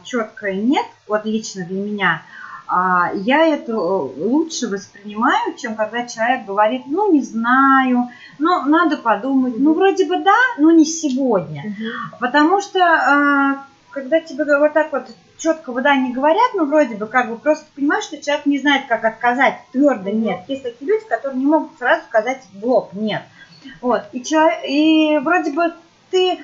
четко 0.04 0.52
нет, 0.52 0.84
вот 1.06 1.24
лично 1.24 1.64
для 1.64 1.80
меня, 1.80 2.22
а, 2.66 3.10
я 3.14 3.46
это 3.46 3.72
э, 3.72 3.76
лучше 3.76 4.68
воспринимаю, 4.68 5.54
чем 5.56 5.74
когда 5.74 6.06
человек 6.06 6.46
говорит, 6.46 6.82
ну 6.86 7.12
не 7.12 7.20
знаю, 7.20 8.08
ну 8.38 8.64
надо 8.64 8.96
подумать, 8.96 9.54
ну 9.58 9.74
вроде 9.74 10.06
бы 10.06 10.18
да, 10.18 10.34
но 10.58 10.70
не 10.70 10.86
сегодня. 10.86 11.62
Мгм. 11.66 12.18
Потому 12.20 12.60
что 12.62 12.80
а, 12.80 13.64
когда 13.90 14.20
тебе 14.20 14.44
вот 14.58 14.72
так 14.72 14.92
вот 14.92 15.08
четко 15.44 15.72
да 15.82 15.94
не 15.94 16.12
говорят, 16.12 16.54
ну 16.54 16.64
вроде 16.64 16.96
бы 16.96 17.06
как 17.06 17.28
бы 17.28 17.36
просто 17.36 17.66
понимаешь, 17.74 18.04
что 18.04 18.20
человек 18.20 18.46
не 18.46 18.58
знает, 18.58 18.86
как 18.88 19.04
отказать 19.04 19.56
твердо 19.72 20.10
нет. 20.10 20.40
Есть 20.48 20.62
такие 20.62 20.90
люди, 20.90 21.04
которые 21.04 21.38
не 21.38 21.46
могут 21.46 21.78
сразу 21.78 22.02
сказать 22.04 22.42
в 22.54 22.64
лоб 22.64 22.94
нет. 22.94 23.22
Вот. 23.80 24.02
И, 24.12 24.22
человек, 24.22 24.58
и 24.66 25.18
вроде 25.22 25.52
бы 25.52 25.74
ты, 26.10 26.38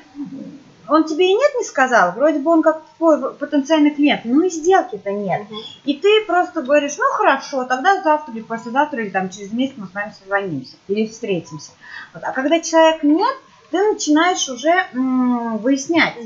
он 0.88 1.04
тебе 1.04 1.30
и 1.30 1.34
нет 1.34 1.50
не 1.58 1.64
сказал, 1.64 2.12
вроде 2.12 2.40
бы 2.40 2.50
он 2.50 2.62
как 2.62 2.82
твой 2.98 3.34
потенциальный 3.34 3.90
клиент, 3.90 4.22
ну 4.24 4.42
и 4.42 4.50
сделки-то 4.50 5.10
нет. 5.12 5.46
И 5.84 5.94
ты 5.94 6.24
просто 6.26 6.62
говоришь, 6.62 6.96
ну 6.98 7.04
хорошо, 7.16 7.64
тогда 7.64 8.02
завтра 8.02 8.34
или 8.34 8.42
послезавтра, 8.42 9.02
или 9.02 9.10
там 9.10 9.30
через 9.30 9.52
месяц 9.52 9.74
мы 9.76 9.86
с 9.86 9.94
вами 9.94 10.12
созвонимся 10.18 10.76
или 10.88 11.06
встретимся. 11.06 11.72
Вот. 12.12 12.22
А 12.24 12.32
когда 12.32 12.60
человек 12.60 13.02
нет, 13.02 13.34
ты 13.70 13.92
начинаешь 13.92 14.48
уже 14.48 14.72
м, 14.92 15.58
выяснять. 15.58 16.16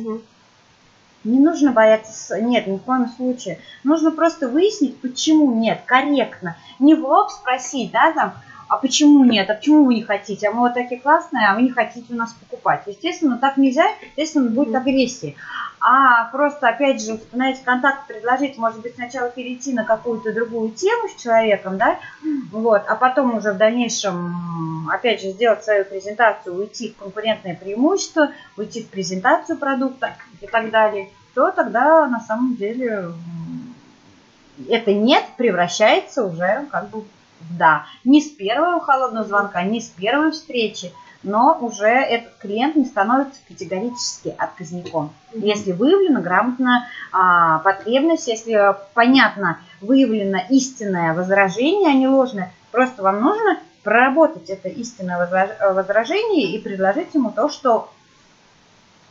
Не 1.25 1.41
нужно 1.41 1.73
бояться, 1.73 2.41
нет, 2.41 2.67
ни 2.67 2.77
в 2.77 2.83
коем 2.83 3.09
случае. 3.09 3.59
Нужно 3.83 4.11
просто 4.11 4.49
выяснить, 4.49 5.01
почему 5.01 5.53
нет, 5.55 5.83
корректно. 5.87 6.57
Не 6.79 6.95
в 6.95 7.05
лоб 7.05 7.31
спросить, 7.31 7.91
да, 7.93 8.13
там, 8.13 8.35
а 8.69 8.77
почему 8.77 9.25
нет, 9.25 9.49
а 9.49 9.55
почему 9.55 9.85
вы 9.85 9.95
не 9.95 10.03
хотите, 10.03 10.49
а 10.49 10.53
мы 10.53 10.61
вот 10.61 10.75
такие 10.75 11.01
классные, 11.01 11.49
а 11.49 11.55
вы 11.55 11.63
не 11.63 11.71
хотите 11.71 12.13
у 12.13 12.17
нас 12.17 12.33
покупать. 12.33 12.83
Естественно, 12.87 13.39
так 13.39 13.57
нельзя, 13.57 13.87
естественно, 14.03 14.51
будет 14.51 14.75
агрессия. 14.75 15.35
А 15.87 16.25
просто, 16.31 16.69
опять 16.69 17.05
же, 17.05 17.13
установить 17.13 17.63
контакт, 17.63 18.07
предложить, 18.07 18.57
может 18.57 18.81
быть, 18.81 18.95
сначала 18.95 19.29
перейти 19.29 19.75
на 19.75 19.85
какую-то 19.85 20.33
другую 20.33 20.71
тему 20.71 21.11
с 21.11 21.23
человеком, 21.23 21.77
да, 21.77 21.99
вот, 22.51 22.85
а 22.89 22.97
потом 22.97 23.37
уже 23.37 23.53
в 23.53 23.59
дальнейшем, 23.59 24.89
опять 24.91 25.21
же, 25.21 25.33
сделать 25.33 25.63
свою 25.63 25.85
презентацию, 25.85 26.57
уйти 26.57 26.93
в 26.93 26.97
конкурентное 26.97 27.55
преимущество, 27.55 28.31
уйти 28.57 28.83
в 28.83 28.89
презентацию 28.89 29.59
продукта 29.59 30.17
и 30.41 30.47
так 30.47 30.71
далее, 30.71 31.11
то 31.35 31.51
тогда 31.51 32.07
на 32.07 32.21
самом 32.21 32.57
деле 32.57 33.11
это 34.71 34.95
нет 34.95 35.25
превращается 35.37 36.25
уже 36.25 36.65
как 36.71 36.89
бы 36.89 37.01
в 37.01 37.07
да. 37.59 37.85
Не 38.05 38.23
с 38.23 38.31
первого 38.31 38.81
холодного 38.81 39.27
звонка, 39.27 39.63
не 39.63 39.83
с 39.83 39.89
первой 39.89 40.31
встречи, 40.31 40.93
но 41.25 41.59
уже 41.61 41.89
этот 41.89 42.37
клиент 42.39 42.77
не 42.77 42.85
становится 42.85 43.41
категорически 43.49 44.35
отказником. 44.39 45.13
Если 45.33 45.73
выявлена 45.73 46.21
грамотно 46.21 46.87
а, 47.13 47.59
потребность, 47.61 48.29
если 48.29 48.77
понятно 48.95 49.59
выявлено 49.81 50.39
истинное 50.51 51.15
возражение, 51.15 51.91
а 51.91 51.95
не 51.95 52.07
ложное, 52.07 52.53
просто 52.71 53.03
вам 53.03 53.21
нужно 53.21 53.59
проработать 53.83 54.49
это 54.49 54.69
истинное 54.69 55.17
возра- 55.19 55.73
возражение 55.75 56.55
и 56.55 56.59
предложить 56.59 57.15
ему 57.15 57.31
то, 57.31 57.49
что 57.49 57.91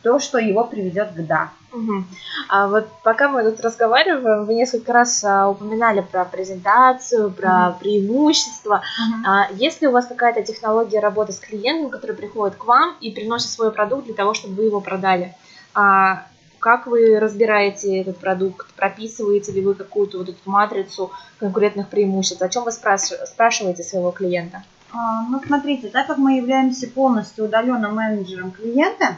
то, 0.04 0.18
что 0.20 0.38
его 0.38 0.64
приведет 0.64 1.12
к 1.12 1.26
да. 1.26 1.50
Мгм. 1.72 2.06
А 2.48 2.68
вот 2.68 2.86
пока 3.02 3.28
мы 3.28 3.42
тут 3.42 3.60
разговариваем, 3.60 4.44
вы 4.44 4.54
несколько 4.54 4.92
раз 4.92 5.24
а, 5.24 5.48
упоминали 5.48 6.02
про 6.02 6.24
презентацию, 6.24 7.30
про 7.32 7.70
Мгм. 7.70 7.78
преимущества. 7.80 8.82
А 9.26 9.48
есть 9.54 9.80
ли 9.82 9.88
у 9.88 9.90
вас 9.90 10.06
какая-то 10.06 10.42
технология 10.42 11.00
работы 11.00 11.32
с 11.32 11.38
клиентом, 11.40 11.90
который 11.90 12.14
приходит 12.14 12.56
к 12.56 12.64
вам 12.64 12.94
и 13.00 13.10
приносит 13.10 13.50
свой 13.50 13.72
продукт 13.72 14.04
для 14.04 14.14
того, 14.14 14.34
чтобы 14.34 14.54
вы 14.56 14.64
его 14.64 14.80
продали? 14.80 15.34
А 15.74 16.26
как 16.60 16.86
вы 16.86 17.18
разбираете 17.18 18.00
этот 18.02 18.18
продукт? 18.18 18.72
Прописываете 18.74 19.52
ли 19.52 19.60
вы 19.62 19.74
какую-то 19.74 20.18
вот 20.18 20.28
эту 20.28 20.38
матрицу 20.44 21.10
конкурентных 21.40 21.88
преимуществ? 21.88 22.42
О 22.42 22.48
чем 22.48 22.64
вы 22.64 22.70
спраш- 22.70 23.26
спрашиваете 23.26 23.82
своего 23.82 24.10
клиента? 24.12 24.62
А, 24.92 25.22
Ну, 25.28 25.40
смотрите, 25.44 25.88
так 25.88 26.06
как 26.06 26.18
мы 26.18 26.36
являемся 26.36 26.86
полностью 26.88 27.46
удаленным 27.46 27.96
менеджером 27.96 28.52
клиента, 28.52 29.16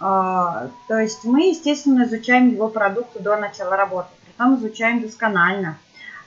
то 0.00 0.98
есть 0.98 1.24
мы, 1.24 1.50
естественно, 1.50 2.04
изучаем 2.04 2.48
его 2.48 2.68
продукты 2.68 3.20
до 3.20 3.36
начала 3.36 3.76
работы, 3.76 4.08
притом 4.24 4.56
изучаем 4.56 5.02
досконально. 5.02 5.76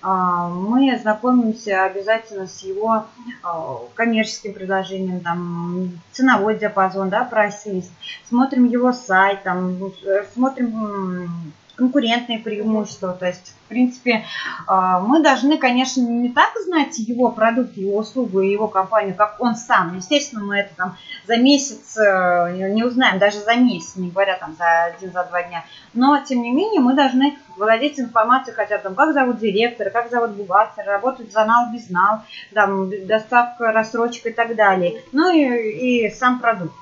А, 0.03 0.49
Мы 0.49 0.99
знакомимся 0.99 1.85
обязательно 1.85 2.45
с 2.45 2.61
его 2.61 3.05
а, 3.41 3.79
коммерческим 3.95 4.53
предложением, 4.53 5.21
там, 5.21 5.91
ценовой 6.11 6.59
диапазон, 6.59 7.09
да, 7.09 7.23
прайс-лист, 7.23 7.89
смотрим 8.27 8.65
его 8.65 8.91
сайт, 8.91 9.43
там, 9.43 9.91
э, 10.05 10.25
смотрим 10.33 11.53
конкурентные 11.75 12.39
преимущества. 12.39 13.13
То 13.13 13.25
есть, 13.25 13.53
в 13.65 13.69
принципе, 13.69 14.25
а, 14.67 14.99
мы 14.99 15.21
должны, 15.21 15.57
конечно, 15.57 16.01
не 16.01 16.29
так 16.29 16.51
знать 16.65 16.97
его 16.99 17.31
продукт, 17.31 17.75
его 17.75 17.97
услугу 17.97 18.41
и 18.41 18.51
его 18.51 18.67
компанию, 18.67 19.15
как 19.15 19.37
он 19.39 19.55
сам. 19.55 19.95
Естественно, 19.95 20.43
мы 20.43 20.57
это 20.57 20.75
там 20.75 20.97
за 21.27 21.37
месяц 21.37 21.97
э, 21.97 22.69
не 22.69 22.83
узнаем, 22.83 23.17
даже 23.17 23.39
за 23.39 23.55
месяц, 23.55 23.95
не 23.95 24.09
говоря 24.09 24.37
там 24.37 24.55
за 24.57 24.83
один, 24.85 25.11
за 25.11 25.23
два 25.23 25.43
дня. 25.43 25.63
Но, 25.93 26.19
тем 26.23 26.41
не 26.41 26.51
менее, 26.51 26.81
мы 26.81 26.93
должны 26.93 27.37
владеть 27.57 27.99
информацией 27.99 28.55
хотя 28.55 28.77
бы, 28.77 28.83
там, 28.83 28.95
как 28.95 29.13
зовут 29.13 29.39
директора, 29.39 29.89
как 29.89 30.11
зовут 30.11 30.31
бухгалтера, 30.31 30.85
работать 30.85 31.31
за 31.31 31.45
нал, 31.45 31.71
без 31.71 31.89
нал, 31.89 32.19
там, 32.53 32.91
доставка, 33.07 33.71
рассрочка 33.71 34.29
и 34.29 34.33
так 34.33 34.55
далее. 34.55 35.01
Ну 35.11 35.31
и, 35.31 36.05
и 36.05 36.09
сам 36.11 36.39
продукт. 36.39 36.73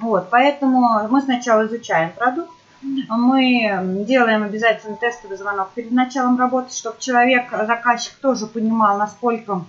Вот, 0.00 0.28
поэтому 0.30 1.08
мы 1.08 1.20
сначала 1.22 1.66
изучаем 1.66 2.10
продукт, 2.12 2.50
мы 2.82 4.04
делаем 4.06 4.44
обязательно 4.44 4.96
тестовый 4.96 5.36
звонок 5.36 5.70
перед 5.74 5.90
началом 5.90 6.38
работы, 6.38 6.74
чтобы 6.74 6.98
человек, 7.00 7.50
заказчик 7.50 8.14
тоже 8.14 8.46
понимал, 8.46 8.98
насколько 8.98 9.64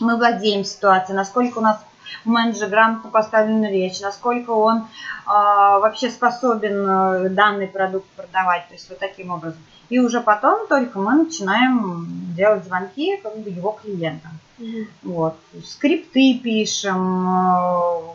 мы 0.00 0.16
владеем 0.16 0.64
ситуацией, 0.64 1.16
насколько 1.16 1.58
у 1.58 1.62
нас 1.62 1.80
у 2.24 2.30
менеджера 2.30 2.68
грамотно 2.68 3.10
поставлена 3.10 3.70
речь, 3.70 4.00
насколько 4.00 4.50
он 4.50 4.78
э, 4.78 4.84
вообще 5.26 6.10
способен 6.10 6.88
э, 6.88 7.28
данный 7.30 7.66
продукт 7.66 8.06
продавать, 8.10 8.68
то 8.68 8.74
есть 8.74 8.88
вот 8.88 8.98
таким 8.98 9.30
образом. 9.30 9.58
И 9.88 9.98
уже 9.98 10.20
потом 10.20 10.66
только 10.66 10.98
мы 10.98 11.24
начинаем 11.24 12.06
делать 12.36 12.64
звонки 12.64 13.16
как 13.18 13.38
бы 13.38 13.50
его 13.50 13.72
клиентам. 13.72 14.32
Mm-hmm. 14.58 14.86
Вот. 15.04 15.36
Скрипты 15.64 16.40
пишем. 16.42 17.28
Э, 17.28 18.14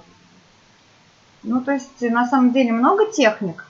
ну, 1.43 1.61
то 1.61 1.71
есть 1.71 2.01
на 2.01 2.27
самом 2.27 2.51
деле 2.51 2.71
много 2.71 3.11
техник. 3.11 3.65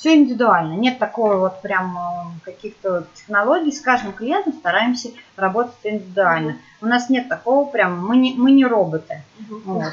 Все 0.00 0.16
индивидуально. 0.16 0.72
Нет 0.76 0.98
такого 0.98 1.36
вот 1.36 1.60
прям 1.60 1.98
э, 1.98 2.00
каких-то 2.42 3.06
технологий. 3.12 3.70
С 3.70 3.82
каждым 3.82 4.14
клиентом 4.14 4.54
стараемся 4.54 5.10
работать 5.36 5.74
индивидуально. 5.84 6.56
У 6.80 6.86
нас 6.86 7.10
нет 7.10 7.28
такого 7.28 7.68
прям, 7.70 8.06
мы 8.06 8.16
не, 8.16 8.32
мы 8.32 8.52
не 8.52 8.64
роботы. 8.64 9.22
Вот. 9.66 9.92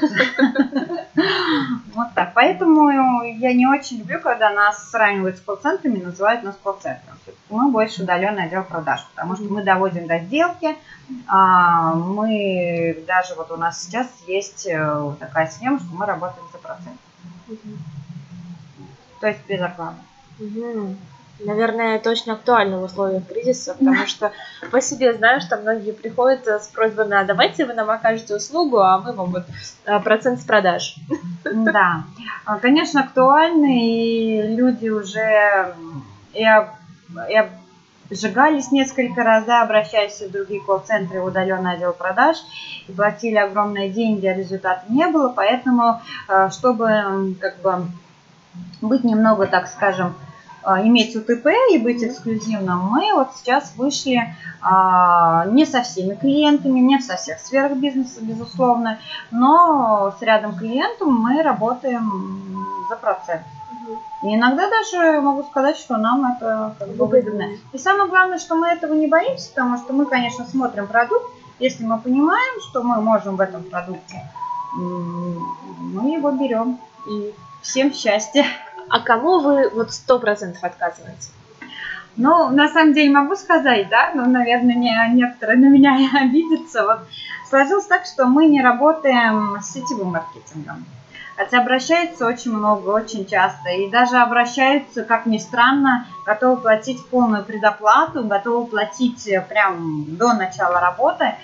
вот 1.94 2.08
так. 2.14 2.32
Поэтому 2.32 3.20
я 3.22 3.52
не 3.52 3.66
очень 3.66 3.98
люблю, 3.98 4.18
когда 4.18 4.48
нас 4.48 4.88
сравнивают 4.88 5.36
с 5.36 5.42
колл-центрами, 5.42 5.98
называют 6.02 6.42
нас 6.42 6.56
колл-центром. 6.62 7.18
Мы 7.50 7.70
больше 7.70 8.02
удаленный 8.04 8.44
отдел 8.44 8.64
продаж, 8.64 9.06
потому 9.14 9.36
что 9.36 9.44
мы 9.44 9.62
доводим 9.62 10.06
до 10.06 10.20
сделки. 10.20 10.74
А, 11.26 11.92
мы 11.92 13.04
даже 13.06 13.34
вот 13.34 13.50
у 13.50 13.56
нас 13.56 13.82
сейчас 13.82 14.06
есть 14.26 14.66
э, 14.66 15.12
такая 15.20 15.48
схема, 15.48 15.78
что 15.80 15.94
мы 15.94 16.06
работаем 16.06 16.46
за 16.50 16.56
процент 16.56 16.96
то 19.20 19.28
есть 19.28 19.40
без 19.48 19.60
рекламы. 19.60 19.98
Угу. 20.40 20.96
Наверное, 21.40 21.96
это 21.96 22.10
очень 22.10 22.32
актуально 22.32 22.78
в 22.78 22.84
условиях 22.84 23.26
кризиса, 23.28 23.74
потому 23.74 24.06
что 24.06 24.32
по 24.72 24.80
себе 24.80 25.12
знаю, 25.14 25.40
что 25.40 25.56
многие 25.56 25.92
приходят 25.92 26.46
с 26.46 26.66
просьбами, 26.68 27.16
а 27.16 27.24
давайте 27.24 27.64
вы 27.64 27.74
нам 27.74 27.90
окажете 27.90 28.34
услугу, 28.34 28.78
а 28.78 28.98
мы 28.98 29.12
вам 29.12 29.30
вот 29.30 29.44
а, 29.86 30.00
процент 30.00 30.40
с 30.40 30.44
продаж. 30.44 30.96
Да, 31.44 32.02
а, 32.44 32.58
конечно, 32.58 33.02
актуально, 33.02 33.66
и 33.66 34.56
люди 34.56 34.88
уже 34.88 35.74
и, 36.34 36.42
и 36.42 37.42
сжигались 38.10 38.72
несколько 38.72 39.22
раз, 39.22 39.44
да, 39.44 39.62
обращаясь 39.62 40.20
в 40.20 40.30
другие 40.30 40.60
колл-центры, 40.60 41.20
удаленный 41.20 41.74
отдел 41.74 41.92
продаж, 41.92 42.36
и 42.88 42.92
платили 42.92 43.36
огромные 43.36 43.90
деньги, 43.90 44.26
а 44.26 44.34
результата 44.34 44.82
не 44.88 45.06
было, 45.06 45.28
поэтому, 45.28 46.00
а, 46.26 46.50
чтобы 46.50 47.36
как 47.40 47.60
бы 47.60 47.86
быть 48.80 49.04
немного, 49.04 49.46
так 49.46 49.68
скажем, 49.68 50.14
а, 50.62 50.82
иметь 50.82 51.16
УТП 51.16 51.46
и 51.72 51.78
быть 51.78 52.02
эксклюзивным, 52.02 52.78
мы 52.78 53.14
вот 53.14 53.28
сейчас 53.36 53.72
вышли 53.76 54.34
а, 54.60 55.46
не 55.46 55.64
со 55.64 55.82
всеми 55.82 56.14
клиентами, 56.14 56.80
не 56.80 57.00
со 57.00 57.16
всех 57.16 57.38
сферах 57.38 57.78
бизнеса, 57.78 58.20
безусловно, 58.20 58.98
но 59.30 60.14
с 60.18 60.22
рядом 60.22 60.56
клиентов 60.56 61.08
мы 61.08 61.42
работаем 61.42 62.66
за 62.88 62.96
процент. 62.96 63.42
И 64.22 64.34
иногда 64.34 64.68
даже 64.68 65.20
могу 65.20 65.44
сказать, 65.44 65.76
что 65.76 65.96
нам 65.96 66.36
это 66.36 66.74
как 66.78 66.88
бы 66.88 67.06
выгодно. 67.06 67.46
И 67.72 67.78
самое 67.78 68.10
главное, 68.10 68.38
что 68.38 68.56
мы 68.56 68.68
этого 68.68 68.92
не 68.94 69.06
боимся, 69.06 69.50
потому 69.50 69.78
что 69.78 69.92
мы, 69.92 70.06
конечно, 70.06 70.44
смотрим 70.44 70.86
продукт. 70.86 71.30
Если 71.60 71.84
мы 71.84 71.98
понимаем, 71.98 72.60
что 72.68 72.82
мы 72.82 73.00
можем 73.00 73.36
в 73.36 73.40
этом 73.40 73.62
продукте, 73.62 74.22
мы 74.74 76.10
его 76.14 76.30
берем. 76.32 76.78
И 77.08 77.32
всем 77.68 77.92
счастья. 77.92 78.46
А 78.88 79.00
кому 79.00 79.40
вы 79.40 79.68
вот 79.68 79.92
сто 79.92 80.18
процентов 80.18 80.64
отказываете? 80.64 81.28
Ну, 82.16 82.48
на 82.48 82.68
самом 82.68 82.94
деле 82.94 83.10
могу 83.10 83.36
сказать, 83.36 83.88
да, 83.90 84.10
но, 84.14 84.24
наверное, 84.24 84.74
не, 84.74 85.14
некоторые 85.14 85.58
на 85.58 85.66
меня 85.66 86.10
обидятся. 86.20 86.84
Вот 86.84 87.00
сложилось 87.48 87.86
так, 87.86 88.06
что 88.06 88.26
мы 88.26 88.46
не 88.46 88.62
работаем 88.62 89.60
с 89.60 89.72
сетевым 89.72 90.12
маркетингом. 90.12 90.84
Хотя 91.36 91.60
обращаются 91.60 92.26
очень 92.26 92.52
много, 92.52 92.88
очень 92.88 93.24
часто. 93.24 93.68
И 93.68 93.88
даже 93.88 94.16
обращаются, 94.16 95.04
как 95.04 95.26
ни 95.26 95.38
странно, 95.38 96.06
готовы 96.26 96.60
платить 96.60 97.06
полную 97.06 97.44
предоплату, 97.44 98.24
готовы 98.24 98.66
платить 98.66 99.28
прям 99.48 100.16
до 100.16 100.32
начала 100.32 100.80
работы. 100.80 101.34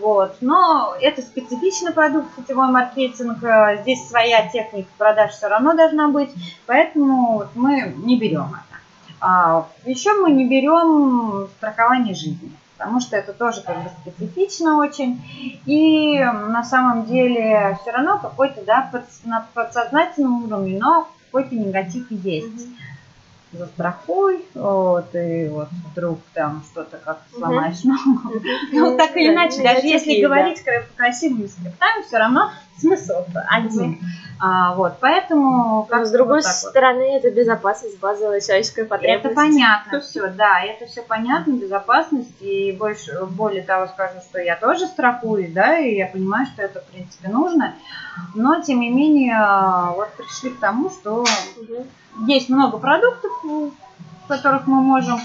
Вот. 0.00 0.36
Но 0.40 0.94
это 1.00 1.22
специфичный 1.22 1.92
продукт, 1.92 2.28
сетевой 2.36 2.68
маркетинг, 2.68 3.42
э, 3.42 3.78
здесь 3.82 4.08
своя 4.08 4.48
техника 4.48 4.88
продаж 4.96 5.32
все 5.32 5.48
равно 5.48 5.74
должна 5.74 6.08
быть, 6.08 6.30
поэтому 6.66 7.38
вот 7.38 7.48
мы 7.54 7.94
не 7.96 8.18
берем 8.18 8.48
это. 8.48 8.78
А, 9.20 9.66
еще 9.84 10.12
мы 10.14 10.30
не 10.30 10.46
берем 10.46 11.48
страхование 11.56 12.14
жизни, 12.14 12.52
потому 12.76 13.00
что 13.00 13.16
это 13.16 13.32
тоже 13.32 13.62
как 13.62 13.82
бы 13.82 13.90
специфично 14.02 14.78
очень. 14.78 15.20
И 15.66 16.20
на 16.20 16.62
самом 16.62 17.06
деле 17.06 17.76
все 17.82 17.90
равно 17.90 18.18
какой-то, 18.18 18.64
да, 18.64 18.88
под, 18.92 19.04
на 19.24 19.46
подсознательном 19.54 20.44
уровне, 20.44 20.78
но 20.78 21.08
какой-то 21.26 21.56
негатив 21.56 22.06
есть 22.10 22.68
застрахуй, 23.52 24.44
вот, 24.54 25.14
и 25.14 25.48
вот 25.48 25.68
вдруг 25.92 26.20
там 26.34 26.62
что-то 26.70 26.98
как 26.98 27.22
сломаешь 27.34 27.82
ногу. 27.84 28.34
Ну, 28.72 28.96
так 28.96 29.16
или 29.16 29.32
иначе, 29.32 29.62
даже 29.62 29.86
если 29.86 30.20
говорить 30.20 30.62
красивыми 30.96 31.46
скриптами, 31.46 32.02
все 32.06 32.18
равно 32.18 32.50
смысл 32.78 33.24
один. 33.48 34.00
А, 34.40 34.74
вот, 34.74 34.94
поэтому... 35.00 35.84
Как 35.90 36.06
с 36.06 36.12
другой 36.12 36.42
стороны, 36.42 37.16
это 37.16 37.30
безопасность, 37.30 37.98
базовая 37.98 38.40
человеческая 38.40 38.84
потребность. 38.84 39.24
Это 39.24 39.34
понятно 39.34 40.00
все, 40.08 40.28
да, 40.28 40.60
это 40.60 40.86
все 40.86 41.02
понятно, 41.02 41.52
безопасность, 41.52 42.40
и 42.40 42.72
больше, 42.72 43.26
более 43.26 43.62
того 43.62 43.88
скажу, 43.88 44.20
что 44.20 44.38
я 44.38 44.56
тоже 44.56 44.86
страхуюсь, 44.86 45.52
да, 45.52 45.78
и 45.78 45.96
я 45.96 46.06
понимаю, 46.06 46.46
что 46.46 46.62
это, 46.62 46.80
в 46.80 46.84
принципе, 46.84 47.28
нужно, 47.28 47.74
но, 48.34 48.60
тем 48.60 48.80
не 48.80 48.90
менее, 48.90 49.36
вот 49.96 50.12
пришли 50.12 50.50
к 50.50 50.60
тому, 50.60 50.90
что 50.90 51.24
есть 52.26 52.48
много 52.48 52.78
продуктов, 52.78 53.32
которых 54.28 54.66
мы 54.66 54.82
можем 54.82 55.18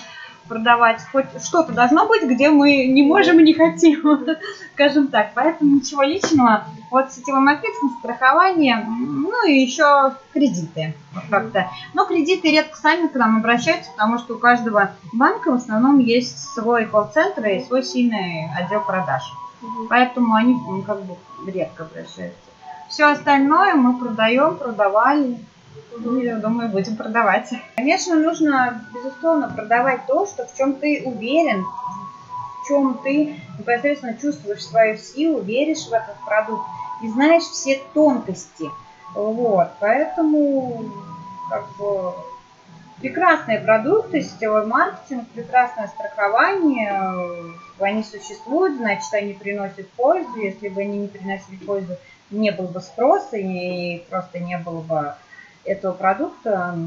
продавать. 0.47 1.01
Хоть 1.11 1.25
что-то 1.43 1.71
должно 1.71 2.07
быть, 2.07 2.23
где 2.23 2.49
мы 2.49 2.87
не 2.87 3.03
можем 3.03 3.39
и 3.39 3.43
не 3.43 3.53
хотим, 3.53 4.25
скажем 4.73 5.07
так. 5.07 5.31
Поэтому 5.33 5.75
ничего 5.75 6.03
личного. 6.03 6.65
Вот 6.91 7.11
сетевой 7.11 7.41
маркетинг, 7.41 7.93
страхование, 7.99 8.85
ну 8.87 9.47
и 9.47 9.53
еще 9.53 10.15
кредиты. 10.33 10.93
Как-то. 11.29 11.69
Но 11.93 12.05
кредиты 12.05 12.51
редко 12.51 12.75
сами 12.77 13.07
к 13.07 13.15
нам 13.15 13.37
обращаются, 13.37 13.91
потому 13.91 14.17
что 14.17 14.35
у 14.35 14.39
каждого 14.39 14.91
банка 15.13 15.51
в 15.51 15.55
основном 15.55 15.99
есть 15.99 16.37
свой 16.53 16.85
колл-центр 16.85 17.45
и 17.45 17.63
свой 17.63 17.83
сильный 17.83 18.49
отдел 18.57 18.81
продаж. 18.81 19.23
Поэтому 19.89 20.35
они 20.35 20.55
как 20.85 21.03
бы 21.03 21.15
редко 21.47 21.83
обращаются. 21.83 22.39
Все 22.89 23.05
остальное 23.05 23.73
мы 23.75 23.97
продаем, 23.97 24.57
продавали, 24.57 25.39
я 26.21 26.37
думаю, 26.37 26.69
будем 26.69 26.95
продавать. 26.95 27.53
Конечно, 27.75 28.15
нужно, 28.15 28.83
безусловно, 28.93 29.49
продавать 29.49 30.05
то, 30.07 30.25
что 30.25 30.45
в 30.45 30.55
чем 30.55 30.75
ты 30.75 31.03
уверен, 31.05 31.63
в 31.63 32.67
чем 32.67 32.99
ты 33.03 33.39
непосредственно 33.59 34.17
чувствуешь 34.17 34.65
свою 34.65 34.97
силу, 34.97 35.41
веришь 35.41 35.87
в 35.87 35.93
этот 35.93 36.15
продукт 36.25 36.63
и 37.01 37.09
знаешь 37.09 37.43
все 37.43 37.81
тонкости. 37.93 38.69
Вот, 39.13 39.67
поэтому 39.79 40.85
как 41.49 41.65
бы 41.77 42.13
прекрасные 42.99 43.59
продукты, 43.59 44.21
сетевой 44.21 44.65
маркетинг, 44.65 45.27
прекрасное 45.29 45.87
страхование, 45.87 47.53
они 47.79 48.03
существуют, 48.03 48.77
значит, 48.77 49.13
они 49.13 49.33
приносят 49.33 49.89
пользу. 49.91 50.35
Если 50.37 50.69
бы 50.69 50.81
они 50.81 50.99
не 50.99 51.07
приносили 51.07 51.57
пользу, 51.57 51.97
не 52.31 52.51
было 52.51 52.67
бы 52.67 52.79
спроса 52.79 53.37
и 53.37 53.99
просто 54.09 54.39
не 54.39 54.57
было 54.57 54.81
бы 54.81 55.13
этого 55.65 55.93
продукта. 55.93 56.77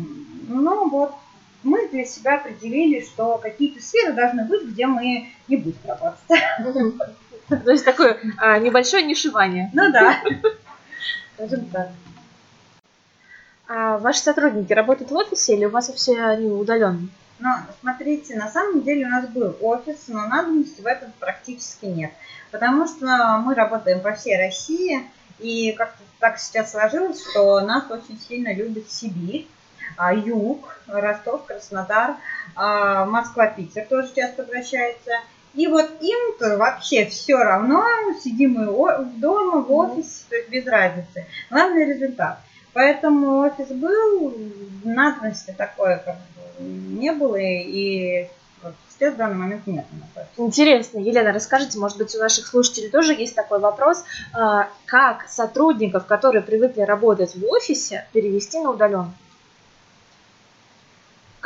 Ну 0.48 0.88
вот, 0.88 1.14
мы 1.62 1.88
для 1.88 2.04
себя 2.04 2.36
определили, 2.36 3.04
что 3.04 3.38
какие-то 3.38 3.82
сферы 3.82 4.12
должны 4.12 4.44
быть, 4.44 4.64
где 4.64 4.86
мы 4.86 5.28
не 5.48 5.56
будем 5.56 5.78
работать. 5.86 6.20
То 7.64 7.70
есть 7.70 7.84
такое 7.84 8.18
а, 8.38 8.58
небольшое 8.58 9.04
нишевание. 9.04 9.70
Ну 9.72 9.90
да. 9.92 10.20
Скажем 11.34 11.66
так. 11.66 11.90
А 13.68 13.98
ваши 13.98 14.20
сотрудники 14.20 14.72
работают 14.72 15.10
в 15.10 15.16
офисе 15.16 15.54
или 15.54 15.64
у 15.64 15.70
вас 15.70 15.92
все 15.92 16.22
они 16.22 16.48
удаленные? 16.48 17.08
Но 17.38 17.50
смотрите, 17.80 18.36
на 18.36 18.48
самом 18.48 18.82
деле 18.82 19.06
у 19.06 19.10
нас 19.10 19.26
был 19.28 19.54
офис, 19.60 20.04
но 20.08 20.26
надобности 20.26 20.80
в 20.80 20.86
этом 20.86 21.12
практически 21.18 21.84
нет. 21.86 22.12
Потому 22.50 22.86
что 22.86 23.42
мы 23.44 23.54
работаем 23.54 24.00
по 24.00 24.12
всей 24.12 24.38
России, 24.38 25.02
и 25.38 25.72
как-то 25.72 26.02
так 26.18 26.38
сейчас 26.38 26.72
сложилось, 26.72 27.22
что 27.22 27.60
нас 27.60 27.90
очень 27.90 28.18
сильно 28.18 28.54
любит 28.54 28.90
Сибирь, 28.90 29.46
а, 29.96 30.14
Юг, 30.14 30.78
Ростов, 30.86 31.44
Краснодар, 31.44 32.16
а, 32.54 33.04
Москва, 33.04 33.46
Питер 33.46 33.86
тоже 33.86 34.12
часто 34.14 34.42
обращается. 34.42 35.12
И 35.54 35.68
вот 35.68 35.90
им-то 36.00 36.58
вообще 36.58 37.06
все 37.06 37.38
равно, 37.38 37.84
сидим 38.22 38.52
мы 38.52 39.04
дома, 39.16 39.62
в 39.62 39.72
офисе, 39.72 40.24
то 40.28 40.36
есть 40.36 40.50
без 40.50 40.66
разницы. 40.66 41.26
Главный 41.50 41.86
результат. 41.86 42.40
Поэтому 42.74 43.38
офис 43.38 43.68
был, 43.68 44.36
надобности 44.84 45.54
такое 45.56 45.96
как 45.98 46.16
бы 46.16 46.64
не 46.64 47.10
было, 47.12 47.36
и 47.36 48.28
сейчас 48.98 49.14
в 49.14 49.16
данный 49.16 49.36
момент 49.36 49.66
нет. 49.66 49.84
Интересно, 50.36 50.98
Елена, 50.98 51.32
расскажите, 51.32 51.78
может 51.78 51.98
быть, 51.98 52.14
у 52.14 52.18
наших 52.18 52.46
слушателей 52.46 52.90
тоже 52.90 53.12
есть 53.12 53.34
такой 53.34 53.60
вопрос, 53.60 54.04
а, 54.32 54.68
как 54.86 55.28
сотрудников, 55.28 56.06
которые 56.06 56.42
привыкли 56.42 56.82
работать 56.82 57.34
в 57.34 57.44
офисе, 57.44 58.06
перевести 58.12 58.58
на 58.60 58.70
удаленку? 58.70 59.12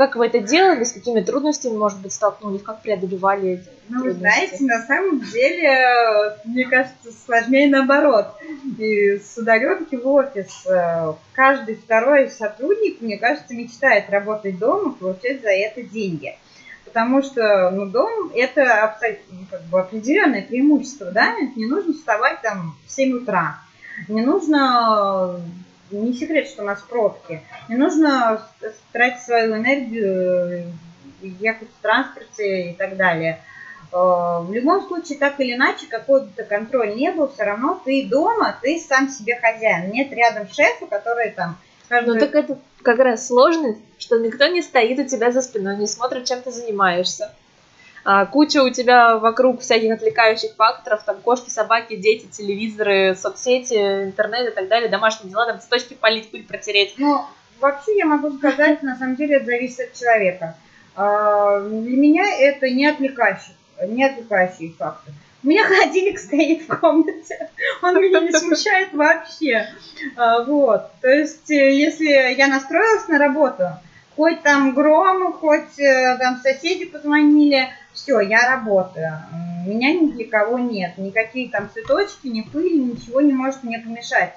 Как 0.01 0.17
вы 0.17 0.29
это 0.29 0.39
делали, 0.39 0.85
с 0.85 0.93
какими 0.93 1.21
трудностями, 1.21 1.77
может 1.77 2.01
быть, 2.01 2.15
столкнулись, 2.15 2.63
как 2.63 2.81
преодолевали 2.81 3.51
эти 3.51 3.69
Ну, 3.91 4.05
вы 4.05 4.13
знаете, 4.13 4.65
на 4.65 4.83
самом 4.87 5.21
деле, 5.21 6.39
мне 6.47 6.65
кажется, 6.65 7.13
сложнее 7.27 7.69
наоборот. 7.69 8.29
И 8.79 9.19
с 9.19 9.37
удаленки 9.37 9.97
в 9.97 10.09
офис 10.09 10.65
э, 10.67 11.13
каждый 11.35 11.75
второй 11.75 12.31
сотрудник, 12.31 13.03
мне 13.03 13.19
кажется, 13.19 13.53
мечтает 13.53 14.09
работать 14.09 14.59
дома, 14.59 14.95
получать 14.95 15.43
за 15.43 15.51
это 15.51 15.83
деньги. 15.83 16.35
Потому 16.93 17.23
что, 17.23 17.71
ну, 17.71 17.87
дом– 17.87 18.33
это 18.35 18.97
ну, 19.31 19.47
как 19.49 19.63
бы 19.63 19.81
определенное 19.81 20.43
преимущество, 20.43 21.13
да, 21.13 21.37
не 21.55 21.67
нужно 21.67 21.93
вставать 21.93 22.43
там 22.43 22.75
в 22.87 22.91
7 22.91 23.19
утра, 23.19 23.61
не 24.09 24.23
нужно 24.23 25.41
не 25.93 26.13
секрет, 26.13 26.49
что 26.49 26.63
у 26.63 26.67
нас 26.67 26.81
пробки. 26.83 27.43
Не 27.69 27.77
нужно 27.77 28.43
тратить 28.93 29.23
свою 29.23 29.57
энергию, 29.57 30.73
ехать 31.21 31.69
в 31.69 31.83
транспорте 31.83 32.71
и 32.71 32.75
так 32.75 32.97
далее. 32.97 33.41
Э, 33.93 34.39
в 34.43 34.51
любом 34.53 34.87
случае, 34.87 35.19
так 35.19 35.39
или 35.41 35.55
иначе, 35.55 35.87
какой-то 35.89 36.45
контроль 36.45 36.95
не 36.95 37.11
был, 37.11 37.29
все 37.29 37.45
равно 37.45 37.81
ты 37.85 38.07
дома, 38.07 38.57
ты 38.63 38.79
сам 38.79 39.09
себе 39.09 39.37
хозяин. 39.37 39.91
Нет 39.91 40.13
рядом 40.13 40.49
шефа, 40.49 40.87
который 40.87 41.31
там... 41.31 41.59
Каждый... 41.91 42.15
Ну 42.15 42.21
так 42.21 42.35
это 42.35 42.59
как 42.83 42.99
раз 43.01 43.27
сложность, 43.27 43.81
что 43.99 44.19
никто 44.19 44.47
не 44.47 44.63
стоит 44.63 44.99
у 44.99 45.05
тебя 45.05 45.33
за 45.33 45.43
спиной, 45.43 45.77
не 45.77 45.87
смотрит, 45.87 46.25
чем 46.25 46.41
ты 46.41 46.51
занимаешься 46.51 47.31
а, 48.05 48.27
куча 48.27 48.63
у 48.63 48.71
тебя 48.71 49.17
вокруг 49.17 49.61
всяких 49.61 49.93
отвлекающих 49.93 50.55
факторов, 50.55 51.03
там 51.05 51.21
кошки, 51.21 51.51
собаки, 51.51 51.97
дети, 51.97 52.27
телевизоры, 52.27 53.15
соцсети, 53.15 54.05
интернет 54.05 54.49
и 54.49 54.55
так 54.55 54.69
далее, 54.69 54.89
домашние 54.89 55.31
дела, 55.31 55.47
там 55.47 55.61
цветочки 55.61 55.95
полить, 55.95 56.31
пыль 56.31 56.45
протереть. 56.45 56.95
Ну, 56.97 57.25
вообще 57.61 57.99
я 57.99 58.07
могу 58.07 58.31
сказать, 58.39 58.83
на 58.83 58.97
самом 58.97 59.17
деле 59.17 59.37
это 59.37 59.47
зависит 59.47 59.81
от 59.81 59.93
человека. 59.93 60.57
А, 60.95 61.61
для 61.61 61.97
меня 61.97 62.25
это 62.39 62.71
не 62.71 62.87
отвлекающий, 62.87 63.55
не 63.87 64.05
отвлекающий 64.05 64.75
фактор. 64.79 65.13
У 65.43 65.49
меня 65.49 65.65
холодильник 65.65 66.19
стоит 66.19 66.63
в 66.63 66.81
комнате, 66.81 67.49
он 67.83 68.01
меня 68.01 68.21
не 68.21 68.33
смущает 68.33 68.93
вообще. 68.93 69.69
А, 70.17 70.43
вот, 70.45 70.91
то 71.01 71.09
есть, 71.09 71.51
э, 71.51 71.73
если 71.79 72.35
я 72.35 72.47
настроилась 72.49 73.09
на 73.09 73.19
работу, 73.19 73.65
хоть 74.17 74.43
там 74.43 74.75
гром, 74.75 75.33
хоть 75.33 75.79
э, 75.79 76.19
там 76.19 76.37
соседи 76.43 76.85
позвонили, 76.85 77.69
все, 77.95 78.21
я 78.21 78.51
работаю. 78.51 79.19
Меня 79.67 79.95
ни 79.95 80.11
для 80.11 80.27
кого 80.27 80.59
нет. 80.59 80.99
Никакие 80.99 81.49
там 81.51 81.71
цветочки, 81.73 82.27
ни 82.27 82.43
пыли, 82.43 82.79
ничего 82.79 83.23
не 83.23 83.33
может 83.33 83.63
мне 83.63 83.79
помешать. 83.79 84.35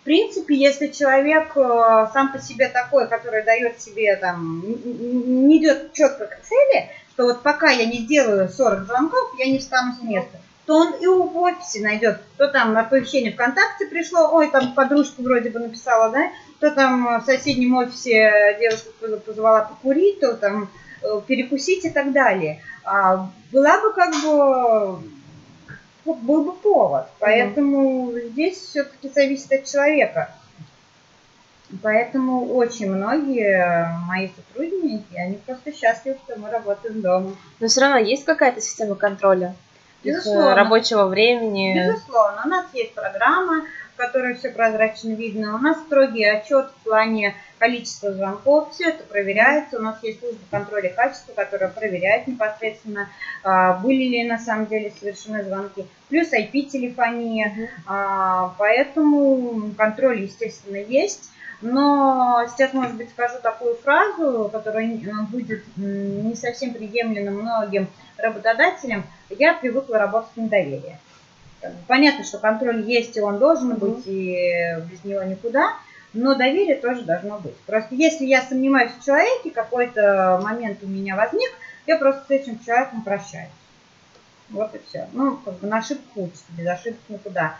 В 0.00 0.04
принципе, 0.04 0.54
если 0.54 0.86
человек 0.86 1.52
э, 1.54 2.06
сам 2.14 2.32
по 2.32 2.38
себе 2.38 2.68
такой, 2.68 3.08
который 3.08 3.42
дает 3.42 3.78
себе 3.80 4.16
там, 4.16 4.64
не 4.64 5.58
идет 5.58 5.92
четко 5.92 6.26
к 6.26 6.40
цели, 6.42 6.88
что 7.12 7.24
вот 7.24 7.42
пока 7.42 7.70
я 7.70 7.84
не 7.86 7.98
сделаю 7.98 8.48
40 8.48 8.86
звонков, 8.86 9.34
я 9.38 9.46
не 9.46 9.58
встану 9.58 9.94
с 9.94 10.02
места, 10.02 10.38
то 10.66 10.76
он 10.76 10.94
и 10.94 11.06
в 11.06 11.36
офисе 11.38 11.80
найдет. 11.80 12.20
То 12.36 12.48
там 12.48 12.76
оповещение 12.76 13.32
ВКонтакте 13.32 13.86
пришло, 13.86 14.30
ой, 14.32 14.50
там 14.50 14.74
подружка 14.74 15.22
вроде 15.22 15.50
бы 15.50 15.60
написала, 15.60 16.10
да, 16.10 16.30
то 16.60 16.70
там 16.70 17.20
в 17.20 17.24
соседнем 17.24 17.76
офисе 17.76 18.56
девушка 18.60 18.90
позвала 19.24 19.62
покурить, 19.62 20.20
то 20.20 20.34
там 20.34 20.68
э, 21.02 21.20
перекусить 21.26 21.84
и 21.84 21.90
так 21.90 22.12
далее 22.12 22.62
а, 22.86 23.30
была 23.52 23.80
бы 23.80 23.92
как 23.92 24.12
бы 24.22 25.00
был 26.04 26.44
бы 26.44 26.52
повод. 26.52 27.08
Поэтому 27.18 28.10
mm-hmm. 28.10 28.28
здесь 28.30 28.58
все-таки 28.58 29.08
зависит 29.08 29.52
от 29.52 29.64
человека. 29.64 30.30
Поэтому 31.82 32.54
очень 32.54 32.92
многие 32.92 33.90
мои 34.06 34.28
сотрудники, 34.28 35.16
они 35.16 35.36
просто 35.44 35.72
счастливы, 35.72 36.16
что 36.24 36.38
мы 36.38 36.48
работаем 36.48 37.00
дома. 37.00 37.36
Но 37.58 37.66
все 37.66 37.80
равно 37.80 37.98
есть 37.98 38.24
какая-то 38.24 38.60
система 38.60 38.94
контроля? 38.94 39.56
Э, 40.04 40.08
Безусловно. 40.08 40.54
рабочего 40.54 41.06
времени? 41.06 41.74
Безусловно. 41.74 42.42
У 42.44 42.48
нас 42.48 42.66
есть 42.72 42.94
программа, 42.94 43.64
в 43.94 43.96
которой 43.96 44.34
все 44.34 44.50
прозрачно 44.50 45.10
видно. 45.10 45.54
У 45.54 45.58
нас 45.58 45.78
строгий 45.80 46.24
отчет 46.24 46.70
в 46.70 46.84
плане 46.84 47.34
количество 47.58 48.12
звонков, 48.12 48.72
все 48.72 48.90
это 48.90 49.04
проверяется. 49.04 49.78
У 49.78 49.82
нас 49.82 49.96
есть 50.02 50.20
служба 50.20 50.38
контроля 50.50 50.90
качества, 50.90 51.32
которая 51.32 51.70
проверяет 51.70 52.26
непосредственно, 52.26 53.08
а, 53.42 53.78
были 53.78 54.04
ли 54.04 54.24
на 54.24 54.38
самом 54.38 54.66
деле 54.66 54.92
совершены 55.00 55.42
звонки. 55.44 55.86
Плюс 56.10 56.30
IP-телефония, 56.32 57.70
а, 57.86 58.54
поэтому 58.58 59.70
контроль, 59.76 60.22
естественно, 60.22 60.76
есть. 60.76 61.30
Но 61.62 62.44
сейчас, 62.52 62.74
может 62.74 62.96
быть, 62.96 63.08
скажу 63.08 63.36
такую 63.42 63.76
фразу, 63.76 64.50
которая 64.52 64.86
будет 65.30 65.64
не 65.76 66.34
совсем 66.34 66.74
приемлема 66.74 67.30
многим 67.30 67.88
работодателям. 68.18 69.04
Я 69.30 69.54
привыкла 69.54 69.98
работать 69.98 70.36
на 70.36 70.48
доверие. 70.48 70.98
Понятно, 71.88 72.24
что 72.24 72.38
контроль 72.38 72.82
есть, 72.82 73.16
и 73.16 73.20
он 73.20 73.38
должен 73.38 73.74
быть, 73.76 74.06
и 74.06 74.76
без 74.90 75.04
него 75.04 75.22
никуда 75.22 75.74
но 76.16 76.34
доверие 76.34 76.76
тоже 76.76 77.02
должно 77.02 77.38
быть. 77.38 77.56
Просто 77.66 77.94
если 77.94 78.24
я 78.24 78.42
сомневаюсь 78.42 78.92
в 78.92 79.04
человеке, 79.04 79.50
какой-то 79.50 80.40
момент 80.42 80.78
у 80.82 80.86
меня 80.86 81.16
возник, 81.16 81.50
я 81.86 81.96
просто 81.98 82.24
с 82.26 82.30
этим 82.30 82.58
человеком 82.58 83.02
прощаюсь. 83.02 83.50
Вот 84.50 84.74
и 84.74 84.80
все. 84.88 85.08
Ну, 85.12 85.36
как 85.44 85.58
бы 85.58 85.66
на 85.66 85.78
ошибку 85.78 86.24
учится, 86.24 86.44
без 86.56 86.66
ошибки 86.66 87.12
никуда. 87.12 87.56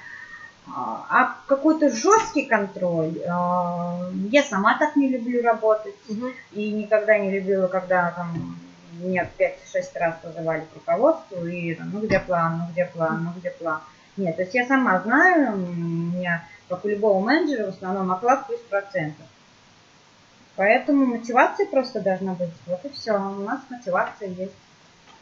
А, 0.69 1.07
а 1.11 1.37
какой-то 1.47 1.91
жесткий 1.91 2.47
контроль, 2.47 3.21
а, 3.29 4.11
я 4.31 4.43
сама 4.43 4.77
так 4.79 4.97
не 4.97 5.09
люблю 5.09 5.43
работать. 5.43 5.95
Угу. 6.09 6.27
И 6.53 6.73
никогда 6.73 7.19
не 7.19 7.31
любила, 7.31 7.69
когда 7.69 8.11
там 8.13 8.59
меня 9.05 9.29
5-6 9.39 9.99
раз 9.99 10.17
вызывали 10.23 10.61
к 10.61 10.75
руководству, 10.75 11.47
и 11.47 11.77
ну 11.79 12.01
где 12.01 12.21
план, 12.21 12.59
ну 12.59 12.73
где 12.73 12.87
план, 12.87 13.25
ну 13.25 13.31
где 13.39 13.51
план. 13.51 13.81
Нет, 14.17 14.37
то 14.37 14.43
есть 14.43 14.55
я 14.55 14.67
сама 14.67 15.01
знаю, 15.01 15.55
у 15.55 15.57
меня 15.57 16.45
как 16.69 16.85
у 16.85 16.89
любого 16.89 17.25
менеджера, 17.25 17.67
в 17.67 17.75
основном 17.75 18.11
оклад 18.13 18.47
плюс 18.47 18.61
процентов. 18.61 19.27
Поэтому 20.57 21.05
мотивация 21.07 21.67
просто 21.67 22.01
должна 22.01 22.33
быть. 22.33 22.51
Вот 22.67 22.85
и 22.85 22.89
все. 22.89 23.13
У 23.13 23.43
нас 23.43 23.61
мотивация 23.69 24.29
есть. 24.29 24.55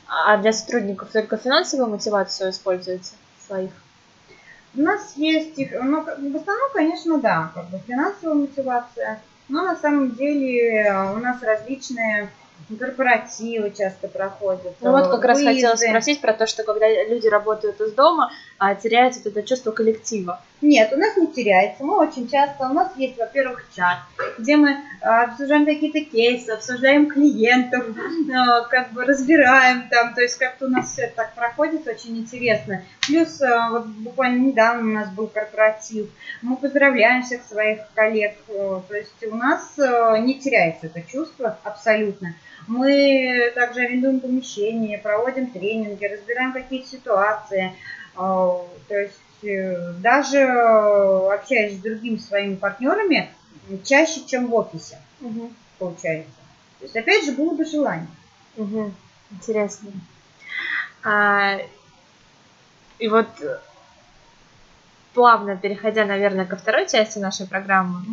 А 0.06 0.36
для 0.36 0.52
сотрудников 0.52 1.10
только 1.10 1.36
финансовую 1.36 1.90
мотивацию 1.90 2.50
используете 2.50 3.12
своих? 3.46 3.72
У 4.76 4.80
нас 4.80 5.14
есть 5.16 5.58
их, 5.58 5.72
ну, 5.72 6.02
в 6.02 6.36
основном, 6.36 6.70
конечно, 6.72 7.18
да, 7.18 7.50
как 7.54 7.66
бы 7.68 7.78
финансовая 7.86 8.34
мотивация, 8.34 9.20
но 9.48 9.62
на 9.62 9.76
самом 9.76 10.14
деле 10.14 10.92
у 11.14 11.18
нас 11.18 11.42
различные 11.42 12.28
корпоративы 12.78 13.70
часто 13.70 14.08
проходят. 14.08 14.74
Ну 14.80 14.92
вот 14.92 15.08
как 15.08 15.24
выезды. 15.24 15.26
раз 15.26 15.42
хотела 15.42 15.76
спросить 15.76 16.20
про 16.20 16.32
то, 16.32 16.46
что 16.46 16.64
когда 16.64 16.88
люди 17.04 17.26
работают 17.26 17.80
из 17.80 17.92
дома, 17.92 18.30
а 18.58 18.74
теряется 18.74 19.20
вот 19.24 19.36
это 19.36 19.46
чувство 19.46 19.70
коллектива. 19.70 20.40
Нет, 20.64 20.94
у 20.94 20.96
нас 20.96 21.14
не 21.18 21.26
теряется. 21.26 21.84
Мы 21.84 21.98
очень 21.98 22.26
часто, 22.26 22.70
у 22.70 22.72
нас 22.72 22.90
есть, 22.96 23.18
во-первых, 23.18 23.66
чат, 23.76 23.98
где 24.38 24.56
мы 24.56 24.78
а, 25.02 25.24
обсуждаем 25.24 25.66
какие-то 25.66 26.00
кейсы, 26.00 26.48
обсуждаем 26.48 27.06
клиентов, 27.06 27.84
а, 28.34 28.62
как 28.62 28.92
бы 28.92 29.04
разбираем 29.04 29.90
там, 29.90 30.14
то 30.14 30.22
есть 30.22 30.38
как-то 30.38 30.64
у 30.64 30.70
нас 30.70 30.90
все 30.90 31.12
так 31.14 31.34
проходит, 31.34 31.86
очень 31.86 32.16
интересно. 32.16 32.82
Плюс 33.06 33.42
а, 33.42 33.68
вот 33.72 33.84
буквально 33.84 34.38
недавно 34.38 34.80
у 34.80 34.94
нас 34.94 35.10
был 35.10 35.26
корпоратив, 35.26 36.08
мы 36.40 36.56
поздравляем 36.56 37.24
всех 37.24 37.42
своих 37.42 37.80
коллег, 37.94 38.34
то 38.46 38.86
есть 38.90 39.22
у 39.30 39.36
нас 39.36 39.74
не 39.76 40.40
теряется 40.40 40.86
это 40.86 41.02
чувство 41.02 41.58
абсолютно. 41.62 42.36
Мы 42.68 43.52
также 43.54 43.80
арендуем 43.80 44.18
помещение, 44.20 44.96
проводим 44.96 45.48
тренинги, 45.48 46.06
разбираем 46.06 46.54
какие-то 46.54 46.88
ситуации. 46.88 47.74
То 48.14 48.68
есть 48.90 49.12
э, 49.14 49.33
даже 50.00 50.42
общаясь 51.32 51.78
с 51.78 51.82
другими 51.82 52.16
своими 52.16 52.54
партнерами, 52.56 53.30
чаще, 53.84 54.24
чем 54.26 54.48
в 54.48 54.54
офисе, 54.54 54.98
Мгм. 55.20 55.54
получается. 55.78 56.30
То 56.78 56.84
есть, 56.84 56.96
опять 56.96 57.24
же, 57.24 57.32
было 57.32 57.54
бы 57.54 57.64
желание. 57.64 58.08
Мгм. 58.56 58.94
Интересно. 59.30 59.90
А, 61.02 61.58
и 62.98 63.08
вот 63.08 63.28
э, 63.40 63.58
плавно 65.12 65.56
переходя, 65.56 66.04
наверное, 66.04 66.44
ко 66.46 66.56
второй 66.56 66.86
части 66.88 67.18
нашей 67.18 67.46
программы, 67.46 68.04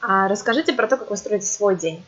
а, 0.00 0.28
расскажите 0.28 0.72
про 0.72 0.86
то, 0.86 0.96
как 0.96 1.10
вы 1.10 1.16
строите 1.16 1.46
свой 1.46 1.76
день. 1.76 2.04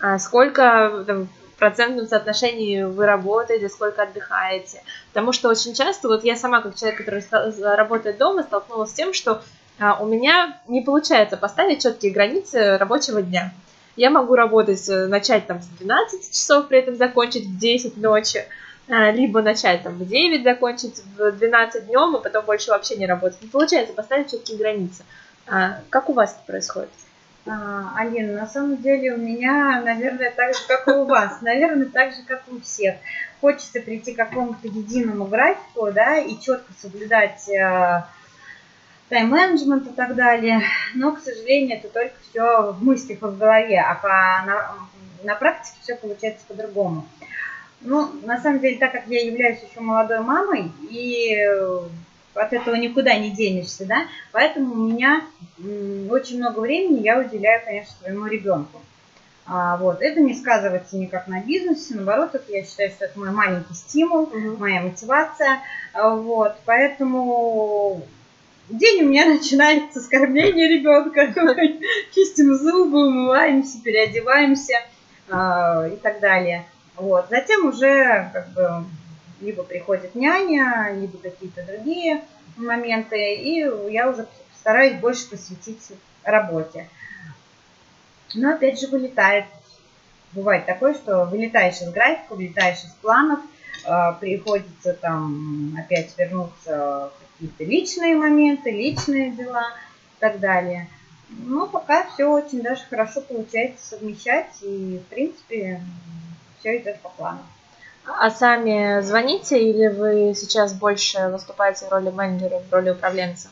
А, 0.00 0.18
сколько 0.18 1.04
там, 1.06 1.28
в 1.54 1.58
процентном 1.58 2.06
соотношении 2.06 2.82
вы 2.82 3.06
работаете, 3.06 3.68
сколько 3.68 4.02
отдыхаете. 4.02 4.82
Потому 5.12 5.32
что 5.32 5.48
очень 5.48 5.74
часто, 5.74 6.08
вот 6.08 6.24
я 6.24 6.36
сама, 6.36 6.60
как 6.60 6.74
человек, 6.74 6.98
который 6.98 7.22
работает 7.76 8.18
дома, 8.18 8.42
столкнулась 8.42 8.90
с 8.90 8.94
тем, 8.94 9.12
что 9.12 9.42
а, 9.78 10.02
у 10.02 10.06
меня 10.06 10.60
не 10.66 10.80
получается 10.80 11.36
поставить 11.36 11.82
четкие 11.82 12.12
границы 12.12 12.76
рабочего 12.76 13.22
дня. 13.22 13.52
Я 13.96 14.10
могу 14.10 14.34
работать, 14.34 14.88
э, 14.88 15.06
начать 15.06 15.46
там 15.46 15.62
с 15.62 15.66
12 15.66 16.32
часов, 16.32 16.66
при 16.66 16.78
этом 16.78 16.96
закончить 16.96 17.46
в 17.46 17.58
10 17.58 17.96
ночи, 17.96 18.44
а, 18.88 19.12
либо 19.12 19.40
начать 19.40 19.84
там 19.84 19.94
в 19.94 20.06
9, 20.06 20.42
закончить 20.42 21.02
в 21.16 21.30
12 21.30 21.86
днем, 21.86 22.16
и 22.16 22.22
потом 22.22 22.44
больше 22.44 22.70
вообще 22.70 22.96
не 22.96 23.06
работать. 23.06 23.40
Не 23.42 23.48
получается 23.48 23.94
поставить 23.94 24.30
четкие 24.30 24.58
границы. 24.58 25.04
А, 25.46 25.80
как 25.90 26.08
у 26.08 26.12
вас 26.12 26.32
это 26.32 26.42
происходит? 26.46 26.90
А, 27.46 27.92
Алина, 27.98 28.40
на 28.40 28.46
самом 28.46 28.78
деле 28.78 29.12
у 29.12 29.18
меня, 29.18 29.82
наверное, 29.84 30.30
так 30.30 30.54
же, 30.54 30.60
как 30.66 30.88
и 30.88 30.92
у 30.92 31.04
вас, 31.04 31.42
наверное, 31.42 31.86
так 31.86 32.12
же, 32.12 32.22
как 32.26 32.42
и 32.48 32.52
у 32.52 32.60
всех. 32.60 32.96
Хочется 33.40 33.80
прийти 33.80 34.14
к 34.14 34.16
какому-то 34.16 34.66
единому 34.66 35.26
графику, 35.26 35.92
да, 35.92 36.16
и 36.18 36.38
четко 36.40 36.72
соблюдать 36.80 37.46
э, 37.50 38.04
тайм-менеджмент 39.10 39.86
и 39.88 39.92
так 39.92 40.14
далее, 40.14 40.62
но, 40.94 41.12
к 41.12 41.20
сожалению, 41.20 41.76
это 41.76 41.88
только 41.88 42.14
все 42.30 42.72
в 42.72 42.82
мыслях 42.82 43.18
и 43.20 43.26
в 43.26 43.38
голове, 43.38 43.78
а 43.78 43.94
по, 43.94 44.08
на, 44.46 44.74
на 45.22 45.34
практике 45.34 45.76
все 45.82 45.96
получается 45.96 46.46
по-другому. 46.48 47.06
Ну, 47.82 48.10
на 48.22 48.40
самом 48.40 48.60
деле, 48.60 48.78
так 48.78 48.92
как 48.92 49.06
я 49.08 49.22
являюсь 49.22 49.60
еще 49.62 49.80
молодой 49.80 50.20
мамой, 50.20 50.72
и 50.88 51.46
от 52.34 52.52
этого 52.52 52.74
никуда 52.74 53.16
не 53.16 53.30
денешься, 53.30 53.86
да, 53.86 54.06
поэтому 54.32 54.74
у 54.74 54.88
меня 54.88 55.22
очень 55.58 56.38
много 56.38 56.60
времени 56.60 57.02
я 57.02 57.18
уделяю, 57.18 57.62
конечно, 57.64 57.94
своему 58.00 58.26
ребенку. 58.26 58.80
А, 59.46 59.76
вот, 59.76 60.00
это 60.00 60.20
не 60.20 60.34
сказывается 60.34 60.96
никак 60.96 61.28
на 61.28 61.40
бизнесе, 61.40 61.94
наоборот, 61.94 62.34
это, 62.34 62.50
я 62.50 62.64
считаю, 62.64 62.90
что 62.90 63.04
это 63.04 63.18
мой 63.18 63.30
маленький 63.30 63.74
стимул, 63.74 64.30
моя 64.58 64.80
мотивация, 64.80 65.60
А, 65.92 66.14
вот, 66.14 66.56
поэтому 66.64 68.02
день 68.70 69.02
у 69.04 69.08
меня 69.08 69.26
начинается 69.34 70.00
с 70.00 70.08
кормления 70.08 70.68
ребенка, 70.68 71.34
чистим 72.14 72.54
зубы, 72.54 73.06
умываемся, 73.06 73.82
переодеваемся 73.82 74.80
а, 75.28 75.88
и 75.88 75.96
так 75.96 76.20
далее. 76.20 76.64
Вот, 76.96 77.26
затем 77.28 77.66
уже 77.66 78.30
как 78.32 78.48
бы 78.50 78.84
либо 79.44 79.62
приходит 79.62 80.14
няня, 80.14 80.92
либо 80.94 81.18
какие-то 81.18 81.62
другие 81.64 82.24
моменты, 82.56 83.34
и 83.34 83.64
я 83.92 84.08
уже 84.08 84.26
стараюсь 84.58 84.98
больше 84.98 85.28
посвятить 85.28 85.92
работе. 86.22 86.88
Но 88.34 88.54
опять 88.54 88.80
же 88.80 88.88
вылетает. 88.88 89.44
Бывает 90.32 90.66
такое, 90.66 90.94
что 90.94 91.24
вылетаешь 91.26 91.80
из 91.80 91.90
графика, 91.90 92.34
вылетаешь 92.34 92.82
из 92.82 92.90
планов, 93.00 93.40
э, 93.86 94.12
приходится 94.20 94.92
там 94.94 95.76
опять 95.78 96.16
вернуться 96.18 97.10
в 97.10 97.32
какие-то 97.32 97.64
личные 97.64 98.16
моменты, 98.16 98.70
личные 98.70 99.30
дела 99.30 99.68
и 100.16 100.20
так 100.20 100.40
далее. 100.40 100.88
Но 101.28 101.66
пока 101.66 102.06
все 102.08 102.24
очень 102.24 102.62
даже 102.62 102.82
хорошо 102.90 103.20
получается 103.20 103.86
совмещать, 103.86 104.50
и 104.62 105.00
в 105.04 105.08
принципе 105.08 105.80
все 106.58 106.78
идет 106.78 107.00
по 107.00 107.10
плану. 107.10 107.40
А 108.06 108.30
сами 108.30 109.00
звоните 109.02 109.58
или 109.58 109.88
вы 109.88 110.34
сейчас 110.34 110.72
больше 110.74 111.28
выступаете 111.28 111.86
в 111.86 111.90
роли 111.90 112.10
менеджера, 112.10 112.60
в 112.60 112.72
роли 112.72 112.90
управленца? 112.90 113.48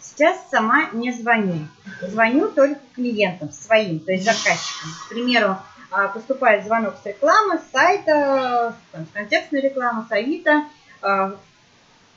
Сейчас 0.00 0.36
сама 0.50 0.88
не 0.92 1.12
звоню. 1.12 1.68
Звоню 2.00 2.48
только 2.48 2.80
клиентам 2.94 3.50
своим, 3.52 4.00
то 4.00 4.12
есть 4.12 4.24
заказчикам. 4.24 4.90
К 5.06 5.08
примеру, 5.10 5.56
а, 5.90 6.08
поступает 6.08 6.64
звонок 6.64 6.94
с 7.02 7.06
рекламы, 7.06 7.58
с 7.58 7.70
сайта, 7.72 8.74
там, 8.92 9.06
с 9.06 9.12
контекстной 9.12 9.60
рекламы, 9.60 10.04
с 10.08 10.12
Авито. 10.12 10.62
а, 11.02 11.34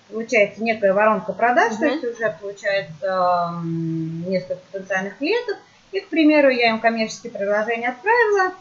Получается 0.10 0.62
некая 0.62 0.92
воронка 0.94 1.32
продаж, 1.32 1.74
то 1.78 1.86
Мгм. 1.86 1.94
есть 1.94 2.04
уже 2.04 2.38
получается 2.42 3.54
несколько 3.64 4.60
потенциальных 4.72 5.18
клиентов. 5.18 5.58
И, 5.92 6.00
к 6.00 6.08
примеру, 6.10 6.50
я 6.50 6.70
им 6.70 6.80
коммерческие 6.80 7.32
предложения 7.32 7.90
отправила, 7.90 8.54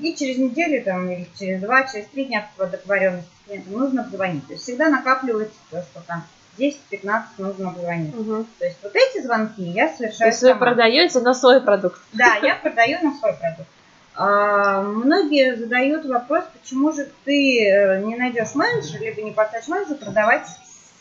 и 0.00 0.14
через 0.14 0.38
неделю, 0.38 0.82
там, 0.82 1.08
или 1.10 1.28
через 1.38 1.60
два, 1.60 1.84
через 1.84 2.06
три 2.06 2.24
дня 2.24 2.48
по 2.56 2.66
договоренности 2.66 3.28
с 3.28 3.46
клиентом 3.46 3.72
нужно 3.78 4.02
позвонить. 4.04 4.46
То 4.48 4.52
есть 4.54 4.64
всегда 4.64 4.88
накапливается 4.88 5.54
то, 5.70 5.80
что 5.82 6.00
там 6.06 6.24
10-15 6.58 7.22
нужно 7.38 7.70
позвонить. 7.70 8.12
То 8.58 8.64
есть 8.64 8.78
вот 8.82 8.92
эти 8.96 9.22
звонки 9.22 9.62
я 9.62 9.88
То 9.88 9.96
совершаю 9.98 10.30
есть 10.30 10.42
вы 10.42 10.48
сама. 10.48 10.60
продаете 10.60 11.20
на 11.20 11.34
свой 11.34 11.60
продукт. 11.60 12.00
Да, 12.12 12.34
я 12.42 12.56
продаю 12.56 12.98
на 13.02 13.16
свой 13.16 13.32
продукт. 13.34 13.68
А, 14.14 14.82
Многие 14.82 15.56
задают 15.56 16.04
вопрос, 16.04 16.44
почему 16.60 16.92
же 16.92 17.08
ты 17.24 17.64
э, 17.64 18.02
не 18.02 18.16
найдешь 18.16 18.54
менеджера, 18.54 19.00
либо 19.00 19.22
не 19.22 19.30
поставишь 19.30 19.68
менеджера 19.68 19.94
продавать 19.96 20.46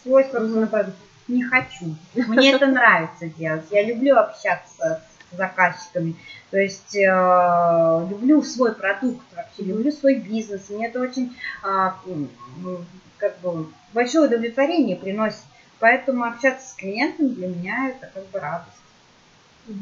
свой 0.03 0.23
собственный 0.23 0.67
продукт. 0.67 0.95
Не 1.27 1.43
хочу. 1.43 1.95
Мне 2.15 2.53
это 2.53 2.67
нравится 2.67 3.25
делать. 3.27 3.65
Я 3.71 3.83
люблю 3.83 4.17
общаться 4.17 5.01
с 5.10 5.10
заказчиками. 5.35 6.15
То 6.49 6.57
есть 6.57 6.95
э, 6.95 8.07
люблю 8.09 8.41
свой 8.43 8.73
продукт 8.73 9.23
вообще, 9.35 9.63
люблю 9.63 9.91
свой 9.91 10.15
бизнес. 10.15 10.69
Мне 10.69 10.87
это 10.87 10.99
очень 10.99 11.35
м, 11.63 12.29
как 13.17 13.39
бы 13.39 13.67
большое 13.93 14.27
удовлетворение 14.27 14.95
приносит. 14.95 15.43
Поэтому 15.79 16.25
общаться 16.25 16.67
с 16.67 16.73
клиентом 16.73 17.33
для 17.33 17.47
меня 17.47 17.89
это 17.89 18.11
как 18.13 18.27
бы 18.27 18.39
радость. 18.39 18.77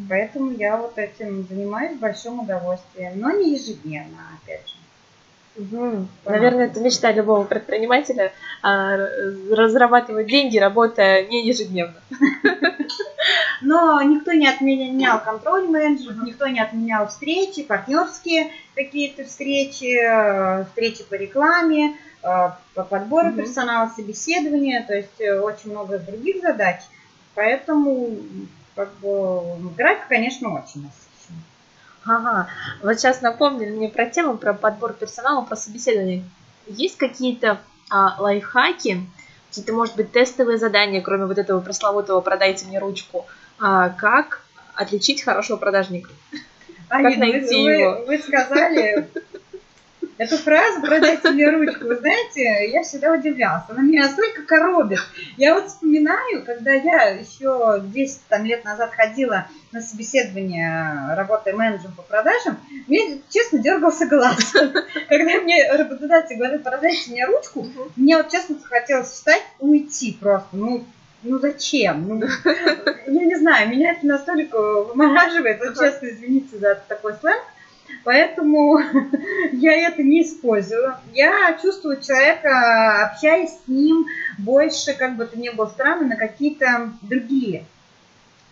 Поэтому 0.08 0.52
я 0.52 0.78
вот 0.78 0.98
этим 0.98 1.48
занимаюсь 1.48 1.98
с 1.98 2.00
большим 2.00 2.42
удовольствием, 2.42 3.20
но 3.20 3.32
не 3.32 3.54
ежедневно, 3.54 4.18
опять 4.42 4.68
же. 4.68 4.76
Мгм. 5.60 6.08
Наверное, 6.26 6.68
это 6.68 6.80
мечта 6.80 7.12
любого 7.12 7.44
предпринимателя 7.44 8.32
а, 8.64 8.96
разрабатывать 9.52 10.28
деньги, 10.28 10.58
работая 10.58 11.28
не 11.28 11.46
ежедневно. 11.46 12.02
Но 13.62 14.02
никто 14.02 14.32
не 14.32 14.48
отменял 14.48 15.22
контроль 15.22 15.68
менеджеров, 15.68 16.24
никто 16.24 16.48
не 16.48 16.62
отменял 16.62 17.08
встречи, 17.08 17.64
партнерские 17.64 18.52
какие-то 18.74 19.26
встречи, 19.26 20.00
э, 20.00 20.64
встречи 20.66 21.04
по 21.04 21.16
рекламе, 21.16 21.98
э, 22.24 22.52
по 22.74 22.84
подбору 22.84 23.34
персонала, 23.34 23.92
собеседования, 23.94 24.86
то 24.88 24.96
есть 24.96 25.20
э, 25.20 25.38
очень 25.42 25.72
много 25.72 26.00
других 26.00 26.42
задач. 26.42 26.80
Поэтому 27.36 28.16
как 28.76 28.94
бы 29.02 29.42
график, 29.76 30.08
конечно, 30.08 30.50
очень 30.54 30.84
насыщенный. 30.84 31.09
Ага. 32.10 32.50
Вот 32.82 33.00
сейчас 33.00 33.22
напомнили 33.22 33.70
мне 33.70 33.88
про 33.88 34.08
тему, 34.08 34.38
про 34.38 34.54
подбор 34.54 34.94
персонала, 34.94 35.46
про 35.46 35.56
собеседование. 35.56 36.24
Есть 36.66 36.98
какие-то 36.98 37.60
а, 37.90 38.16
лайфхаки, 38.20 39.02
какие-то, 39.50 39.74
может 39.74 39.96
быть, 39.96 40.12
тестовые 40.12 40.58
задания, 40.58 41.02
кроме 41.02 41.26
вот 41.26 41.38
этого 41.38 41.60
пресловутого 41.62 42.22
«продайте 42.22 42.66
мне 42.66 42.80
ручку», 42.80 43.28
а, 43.60 43.90
как 43.90 44.42
отличить 44.74 45.24
хорошего 45.24 45.58
продажника? 45.58 46.10
Алина, 46.90 47.28
найти 47.28 47.64
вы, 47.64 47.72
его? 47.72 47.92
Вы, 48.00 48.06
вы 48.06 48.18
сказали 48.18 49.08
эту 50.18 50.38
фразу 50.38 50.82
«продайте 50.82 51.30
мне 51.30 51.50
ручку». 51.50 51.86
Вы 51.86 51.98
знаете, 51.98 52.72
я 52.72 52.84
всегда 52.84 53.14
удивлялась. 53.14 53.64
Она 53.70 53.82
меня 53.82 54.08
настолько 54.08 54.44
коробит. 54.44 55.00
Я 55.38 55.54
вот 55.54 55.68
вспоминаю, 55.68 56.44
когда 56.46 56.72
я 56.74 57.10
еще 57.10 57.82
10 57.84 58.22
там, 58.28 58.46
лет 58.46 58.66
назад 58.66 58.92
ходила 58.94 59.48
на 59.72 59.82
собеседование, 59.82 61.14
работая 61.16 61.54
менеджером 61.54 61.94
по 61.94 62.02
продажам, 62.02 62.58
мне, 62.88 63.22
честно, 63.30 63.60
дергался 63.60 64.08
глаз. 64.08 64.54
Когда 65.10 65.42
мне 65.42 65.72
работодатель 65.72 66.38
говорит, 66.38 66.64
продайте 66.64 67.12
мне 67.12 67.26
ручку, 67.26 67.68
мне 67.96 68.18
вот 68.18 68.30
честно 68.30 68.58
захотелось 68.60 69.10
встать 69.10 69.44
уйти 69.60 70.18
просто. 70.20 70.50
Ну, 70.54 70.86
ну 71.24 71.40
зачем? 71.40 72.08
Ну, 72.08 72.26
я 73.08 73.26
не 73.26 73.36
знаю, 73.36 73.70
меня 73.70 73.92
это 73.92 74.06
настолько 74.06 74.60
вымораживает, 74.84 75.60
вот 75.60 75.78
честно, 75.78 76.08
извините 76.08 76.58
за 76.58 76.82
такой 76.88 77.14
сленг. 77.16 77.42
Поэтому 78.04 78.80
я 79.52 79.88
это 79.88 80.02
не 80.02 80.24
использую. 80.24 80.96
Я 81.14 81.58
чувствую 81.62 82.02
человека, 82.02 83.06
общаясь 83.06 83.52
с 83.52 83.68
ним 83.68 84.08
больше, 84.38 84.94
как 84.94 85.16
бы 85.16 85.26
это 85.26 85.38
ни 85.38 85.50
было 85.50 85.68
странно, 85.68 86.08
на 86.08 86.16
какие-то 86.16 86.92
другие 87.02 87.66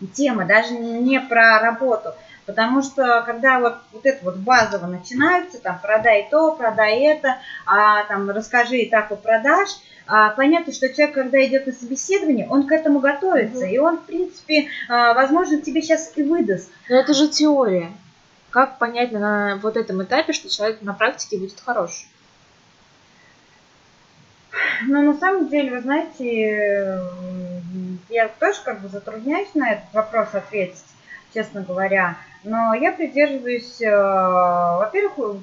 темы, 0.06 0.44
даже 0.44 0.74
не 0.74 1.20
про 1.20 1.60
работу. 1.60 2.14
Потому 2.46 2.82
что 2.82 3.22
когда 3.26 3.60
вот, 3.60 3.74
вот 3.92 4.06
это 4.06 4.24
вот 4.24 4.36
базово 4.36 4.86
начинается, 4.86 5.60
там, 5.60 5.78
продай 5.82 6.28
то, 6.30 6.52
продай 6.52 7.00
это, 7.00 7.36
а 7.66 8.04
там, 8.04 8.30
расскажи 8.30 8.84
этапы 8.84 9.16
продаж, 9.16 9.68
а, 10.06 10.30
понятно, 10.30 10.72
что 10.72 10.88
человек, 10.88 11.14
когда 11.14 11.44
идет 11.44 11.66
на 11.66 11.72
собеседование, 11.72 12.48
он 12.48 12.66
к 12.66 12.72
этому 12.72 13.00
готовится, 13.00 13.66
и 13.66 13.76
он, 13.76 13.98
в 13.98 14.06
принципе, 14.06 14.68
а, 14.88 15.12
возможно, 15.12 15.60
тебе 15.60 15.82
сейчас 15.82 16.10
и 16.16 16.22
выдаст. 16.22 16.70
Но 16.88 16.96
это 16.96 17.12
же 17.12 17.28
теория. 17.28 17.92
Как 18.48 18.78
понять 18.78 19.12
на 19.12 19.58
вот 19.62 19.76
этом 19.76 20.02
этапе, 20.02 20.32
что 20.32 20.48
человек 20.48 20.80
на 20.80 20.94
практике 20.94 21.36
будет 21.36 21.60
хорош? 21.60 22.08
Но 24.86 25.02
на 25.02 25.18
самом 25.18 25.48
деле, 25.48 25.72
вы 25.72 25.80
знаете, 25.82 27.02
я 28.08 28.28
тоже 28.28 28.60
как 28.64 28.80
бы 28.80 28.88
затрудняюсь 28.88 29.54
на 29.54 29.72
этот 29.72 29.92
вопрос 29.92 30.28
ответить, 30.34 30.84
честно 31.34 31.62
говоря. 31.62 32.16
Но 32.44 32.74
я 32.74 32.92
придерживаюсь, 32.92 33.80
э, 33.80 33.90
во-первых, 33.90 35.42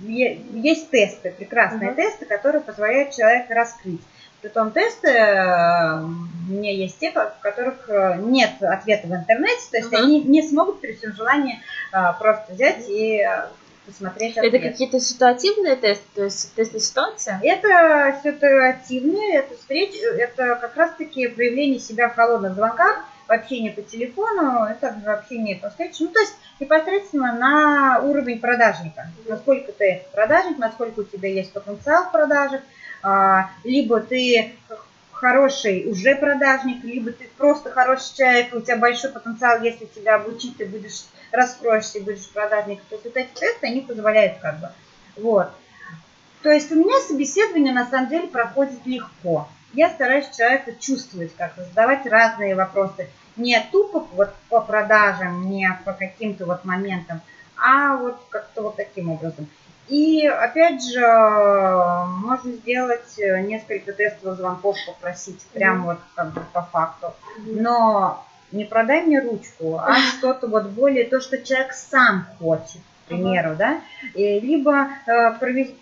есть 0.00 0.90
тесты, 0.90 1.30
прекрасные 1.30 1.90
uh-huh. 1.90 1.96
тесты, 1.96 2.26
которые 2.26 2.60
позволяют 2.60 3.14
человеку 3.14 3.52
раскрыть. 3.54 4.00
Притом 4.40 4.70
тесты 4.70 5.08
э, 5.08 6.02
у 6.02 6.52
меня 6.52 6.72
есть 6.72 6.98
те, 6.98 7.10
в 7.10 7.32
которых 7.40 7.88
э, 7.88 8.18
нет 8.20 8.62
ответа 8.62 9.08
в 9.08 9.12
интернете, 9.12 9.62
то 9.70 9.76
есть 9.78 9.92
uh-huh. 9.92 10.02
они 10.02 10.20
не 10.22 10.42
смогут 10.42 10.80
при 10.80 10.92
всем 10.92 11.12
желании 11.12 11.60
просто 12.18 12.52
взять 12.52 12.84
и 12.88 13.26
посмотреть 13.88 14.36
ответ. 14.36 14.54
Это 14.54 14.70
какие-то 14.70 15.00
ситуативные 15.00 15.76
тесты, 15.76 16.04
то 16.14 16.24
есть 16.24 16.54
тесты 16.54 16.78
ситуации? 16.78 17.38
Это 17.42 18.20
ситуативные, 18.22 19.38
это 19.38 19.56
встреч, 19.56 19.94
это 20.00 20.56
как 20.56 20.76
раз-таки 20.76 21.26
проявление 21.28 21.80
себя 21.80 22.08
в 22.08 22.14
холодных 22.14 22.54
звонках, 22.54 23.04
в 23.26 23.32
общении 23.32 23.70
по 23.70 23.82
телефону, 23.82 24.64
это 24.64 24.94
в 25.04 25.08
общении 25.08 25.54
по 25.54 25.70
встрече. 25.70 26.04
Ну, 26.04 26.08
то 26.08 26.20
есть 26.20 26.34
непосредственно 26.60 27.32
на 27.32 28.00
уровень 28.00 28.40
продажника. 28.40 29.08
Насколько 29.26 29.72
ты 29.72 30.02
продажник, 30.12 30.58
насколько 30.58 31.00
у 31.00 31.04
тебя 31.04 31.28
есть 31.28 31.52
потенциал 31.52 32.04
в 32.04 32.12
продажах, 32.12 32.62
а, 33.02 33.50
либо 33.64 34.00
ты 34.00 34.52
хороший 35.12 35.86
уже 35.90 36.14
продажник, 36.14 36.84
либо 36.84 37.10
ты 37.10 37.28
просто 37.36 37.70
хороший 37.70 38.16
человек, 38.16 38.54
у 38.54 38.60
тебя 38.60 38.76
большой 38.76 39.10
потенциал, 39.10 39.60
если 39.62 39.86
тебя 39.86 40.14
обучить, 40.14 40.56
ты 40.56 40.64
будешь 40.64 41.04
раскроешься 41.32 41.98
и 41.98 42.02
будешь 42.02 42.28
продажником. 42.30 42.84
То 42.88 42.94
есть 42.96 43.04
вот 43.04 43.16
эти 43.16 43.32
тесты, 43.34 43.66
они 43.66 43.80
позволяют 43.80 44.38
как 44.38 44.60
бы. 44.60 44.68
Вот. 45.16 45.50
То 46.42 46.50
есть 46.50 46.70
у 46.70 46.76
меня 46.76 47.00
собеседование 47.00 47.72
на 47.72 47.86
самом 47.90 48.08
деле 48.08 48.28
проходит 48.28 48.86
легко. 48.86 49.48
Я 49.72 49.90
стараюсь 49.90 50.28
человека 50.36 50.72
чувствовать, 50.78 51.34
как-то 51.36 51.64
задавать 51.64 52.06
разные 52.06 52.54
вопросы. 52.54 53.08
Не 53.36 53.60
тупо 53.70 54.06
вот 54.14 54.34
по 54.48 54.60
продажам, 54.60 55.50
не 55.50 55.68
по 55.84 55.92
каким-то 55.92 56.46
вот 56.46 56.64
моментам, 56.64 57.20
а 57.56 57.96
вот 57.96 58.18
как-то 58.30 58.62
вот 58.62 58.76
таким 58.76 59.10
образом. 59.10 59.48
И 59.88 60.26
опять 60.26 60.84
же, 60.84 61.00
можно 61.00 62.52
сделать 62.52 63.16
несколько 63.16 63.92
тестовых 63.92 64.36
звонков, 64.36 64.76
попросить 64.86 65.40
прямо 65.52 65.84
вот 65.86 65.98
как 66.14 66.32
бы 66.32 66.42
по 66.52 66.62
факту. 66.62 67.14
Но 67.38 68.24
не 68.52 68.64
продай 68.64 69.02
мне 69.02 69.20
ручку, 69.20 69.78
а 69.78 69.96
что-то 69.96 70.46
вот 70.46 70.66
более 70.66 71.04
то, 71.04 71.20
что 71.20 71.38
человек 71.38 71.72
сам 71.72 72.26
хочет, 72.38 72.80
к 73.04 73.08
примеру, 73.08 73.56
да, 73.56 73.80
и 74.14 74.40
либо 74.40 74.88
э, 75.06 75.32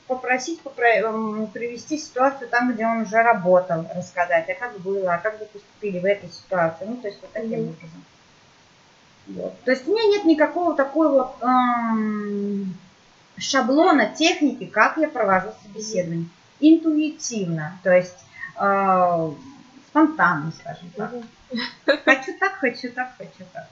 попросить 0.07 0.61
попро- 0.65 1.47
привести 1.49 1.99
ситуацию 1.99 2.49
там, 2.49 2.73
где 2.73 2.87
он 2.87 3.03
уже 3.03 3.23
работал, 3.23 3.87
рассказать, 3.95 4.49
а 4.49 4.55
как 4.55 4.79
было, 4.81 5.15
а 5.15 5.19
как 5.19 5.39
вы 5.39 5.47
поступили 5.47 5.99
в 5.99 6.05
этой 6.05 6.29
ситуации, 6.29 6.85
ну, 6.87 6.97
то 6.97 7.09
есть 7.09 7.21
вот 7.21 7.33
таким 7.33 7.61
образом. 7.61 8.05
Вот. 9.29 9.61
То 9.65 9.73
есть 9.73 9.87
у 9.89 9.93
меня 9.93 10.05
нет 10.05 10.25
никакого 10.25 10.75
такой 10.77 11.09
вот 11.11 11.37
эм, 11.43 12.77
шаблона 13.39 14.07
техники, 14.07 14.67
как 14.67 14.97
я 14.99 15.09
провожу 15.09 15.49
собеседование. 15.63 16.29
Интуитивно, 16.61 17.79
то 17.83 17.93
есть 17.93 18.17
э, 18.59 19.31
спонтанно, 19.89 20.53
скажем 20.53 20.91
так. 20.97 21.13
Mm-hmm. 21.13 21.25
Хочу 21.87 22.33
так, 22.39 22.55
хочу 22.59 22.91
так, 22.93 23.15
хочу 23.19 23.45
так. 23.53 23.69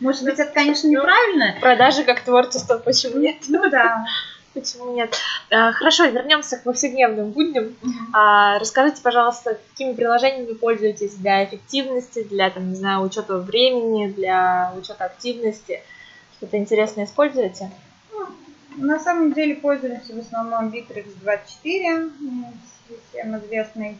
Может 0.00 0.24
быть, 0.24 0.38
это, 0.38 0.52
конечно, 0.52 0.88
ну, 0.88 0.98
неправильно. 0.98 1.56
Продажи 1.60 2.04
как 2.04 2.20
творчество, 2.20 2.78
почему 2.78 3.18
нет? 3.18 3.36
Ну 3.48 3.68
да. 3.68 4.06
Почему 4.54 4.94
нет? 4.94 5.14
А, 5.50 5.72
хорошо, 5.72 6.06
вернемся 6.06 6.56
к 6.56 6.64
повседневным 6.64 7.30
будням. 7.30 7.76
А, 8.12 8.58
расскажите, 8.58 9.02
пожалуйста, 9.02 9.58
какими 9.70 9.92
приложениями 9.92 10.54
пользуетесь 10.54 11.14
для 11.14 11.44
эффективности, 11.44 12.22
для, 12.24 12.50
там, 12.50 12.70
не 12.70 12.76
знаю, 12.76 13.02
учета 13.02 13.38
времени, 13.38 14.08
для 14.08 14.72
учета 14.76 15.04
активности? 15.04 15.82
Что-то 16.36 16.56
интересное 16.56 17.04
используете? 17.04 17.70
Ну, 18.12 18.26
на 18.76 18.98
самом 18.98 19.32
деле 19.32 19.56
пользуемся 19.56 20.14
в 20.14 20.18
основном 20.18 20.70
Bittrex 20.70 21.12
24, 21.20 22.10
всем 23.10 23.38
известный. 23.38 23.98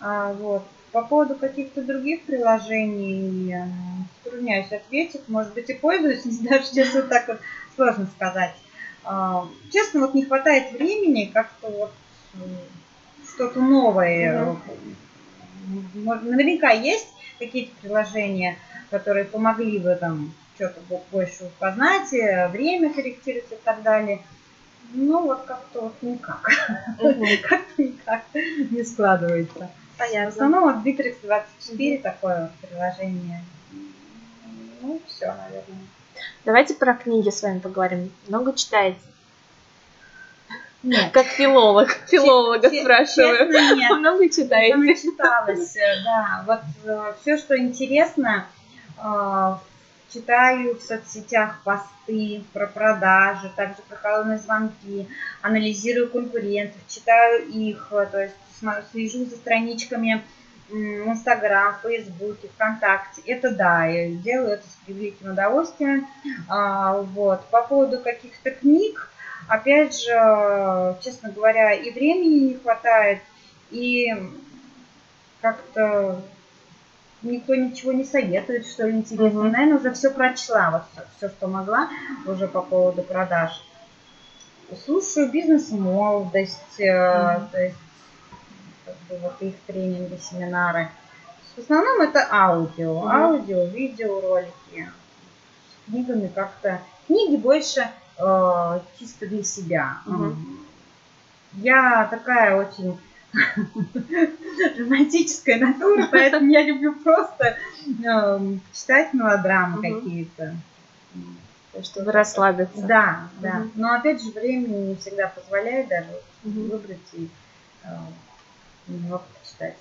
А, 0.00 0.32
вот. 0.32 0.62
По 0.92 1.02
поводу 1.02 1.34
каких-то 1.34 1.82
других 1.82 2.22
приложений 2.22 3.56
затрудняюсь 4.24 4.72
ответить. 4.72 5.28
Может 5.28 5.54
быть 5.54 5.68
и 5.68 5.74
пользуюсь, 5.74 6.22
даже 6.40 6.66
сейчас 6.66 6.94
вот 6.94 7.08
так 7.08 7.28
вот 7.28 7.40
сложно 7.76 8.06
сказать. 8.16 8.54
А, 9.04 9.46
честно, 9.72 10.00
вот 10.00 10.14
не 10.14 10.24
хватает 10.24 10.72
времени 10.72 11.30
как-то 11.32 11.68
вот 11.68 11.92
что-то 13.26 13.60
новое. 13.60 14.56
Наверняка 15.94 16.70
есть 16.70 17.08
какие-то 17.38 17.70
приложения, 17.80 18.56
которые 18.90 19.24
помогли 19.24 19.78
бы 19.78 19.94
там 19.94 20.32
что-то 20.56 20.80
больше 21.12 21.50
познать, 21.58 22.12
э, 22.12 22.48
время 22.48 22.92
корректировать 22.92 23.52
и 23.52 23.56
так 23.62 23.82
далее. 23.82 24.20
Ну 24.92 25.22
вот 25.22 25.42
как-то 25.42 25.82
вот 25.82 25.94
никак. 26.02 26.42
Как-то 26.98 27.82
никак 27.82 28.22
не 28.34 28.82
складывается. 28.82 29.70
Понятно. 29.98 30.30
В 30.30 30.34
основном 30.34 30.62
вот 30.64 30.86
Bittrex 30.86 31.16
24 31.22 31.96
mm-hmm. 31.96 32.02
такое 32.02 32.50
приложение. 32.62 33.44
Ну, 34.80 35.00
все, 35.06 35.26
наверное. 35.26 35.86
Давайте 36.44 36.74
про 36.74 36.94
книги 36.94 37.30
с 37.30 37.42
вами 37.42 37.58
поговорим. 37.58 38.12
Много 38.28 38.54
читаете? 38.54 39.00
Нет. 40.84 41.12
Как 41.12 41.26
филолог. 41.26 41.90
Филолога 42.06 42.70
Ч- 42.70 42.82
спрашиваю. 42.82 43.52
Честно, 43.52 43.74
нет. 43.74 43.98
Много 43.98 44.28
читаете? 44.28 44.76
Много 44.76 44.94
читалось, 44.94 45.76
э, 45.76 46.04
да. 46.04 46.44
Вот 46.46 46.60
э, 46.84 47.14
все, 47.20 47.36
что 47.36 47.58
интересно, 47.58 48.46
э, 49.02 49.54
читаю 50.12 50.78
в 50.78 50.82
соцсетях 50.82 51.60
посты 51.64 52.44
про 52.52 52.68
продажи, 52.68 53.50
также 53.56 53.82
про 53.88 53.96
холодные 53.96 54.38
звонки, 54.38 55.08
анализирую 55.42 56.10
конкурентов, 56.10 56.80
читаю 56.88 57.46
их, 57.48 57.88
то 57.90 58.22
есть 58.22 58.34
слежу 58.92 59.24
за 59.24 59.36
страничками 59.36 60.22
Инстаграм, 60.70 61.76
Фейсбуке, 61.82 62.48
ВКонтакте. 62.54 63.22
Это 63.26 63.50
да, 63.50 63.86
я 63.86 64.10
делаю 64.10 64.54
это 64.54 64.64
с 64.64 64.86
превеликим 64.86 65.32
удовольствием. 65.32 66.06
А, 66.48 67.00
вот. 67.00 67.44
По 67.46 67.62
поводу 67.62 68.00
каких-то 68.00 68.50
книг, 68.50 69.10
опять 69.48 69.98
же, 69.98 70.96
честно 71.02 71.30
говоря, 71.30 71.72
и 71.72 71.90
времени 71.90 72.50
не 72.50 72.54
хватает, 72.54 73.20
и 73.70 74.14
как-то 75.40 76.20
никто 77.22 77.54
ничего 77.54 77.92
не 77.92 78.04
советует, 78.04 78.66
что 78.66 78.86
ли, 78.86 78.98
интересно. 78.98 79.40
Угу. 79.40 79.48
Наверное, 79.48 79.78
уже 79.78 79.92
все 79.92 80.10
прочла, 80.10 80.70
вот 80.70 80.82
все, 80.92 81.08
все, 81.16 81.28
что 81.34 81.48
могла 81.48 81.88
уже 82.26 82.46
по 82.46 82.62
поводу 82.62 83.02
продаж. 83.02 83.62
Слушаю 84.84 85.30
бизнес-молодость, 85.30 86.74
угу. 86.78 87.48
то 87.52 87.58
есть 87.58 87.76
вот 89.10 89.40
их 89.40 89.54
тренинги, 89.66 90.18
семинары. 90.18 90.88
В 91.56 91.60
основном 91.60 92.00
это 92.02 92.26
аудио, 92.30 93.02
mm-hmm. 93.02 93.10
аудио, 93.10 93.64
видеоролики. 93.64 94.88
С 95.86 95.90
книгами 95.90 96.30
как-то... 96.34 96.80
Книги 97.06 97.36
больше 97.36 97.88
э, 98.18 98.80
чисто 98.98 99.26
для 99.26 99.42
себя. 99.42 99.98
Mm-hmm. 100.06 100.34
Я 101.54 102.06
такая 102.10 102.56
очень 102.56 102.98
романтическая 104.78 105.58
натура, 105.58 106.08
поэтому 106.12 106.50
я 106.50 106.62
люблю 106.62 106.94
просто 106.94 107.56
э, 108.04 108.40
читать 108.72 109.14
мелодрамы 109.14 109.82
какие-то. 109.82 110.54
Чтобы 111.82 112.10
расслабиться. 112.10 112.82
Да, 112.82 113.28
да. 113.40 113.66
Но 113.74 113.94
опять 113.94 114.22
же, 114.22 114.30
времени 114.30 114.88
не 114.88 114.96
всегда 114.96 115.28
позволяет 115.28 115.88
даже 115.88 116.10
выбрать 116.42 116.98
и 117.12 117.28
э, 117.84 117.88
немного 118.88 119.24
почитать. 119.40 119.76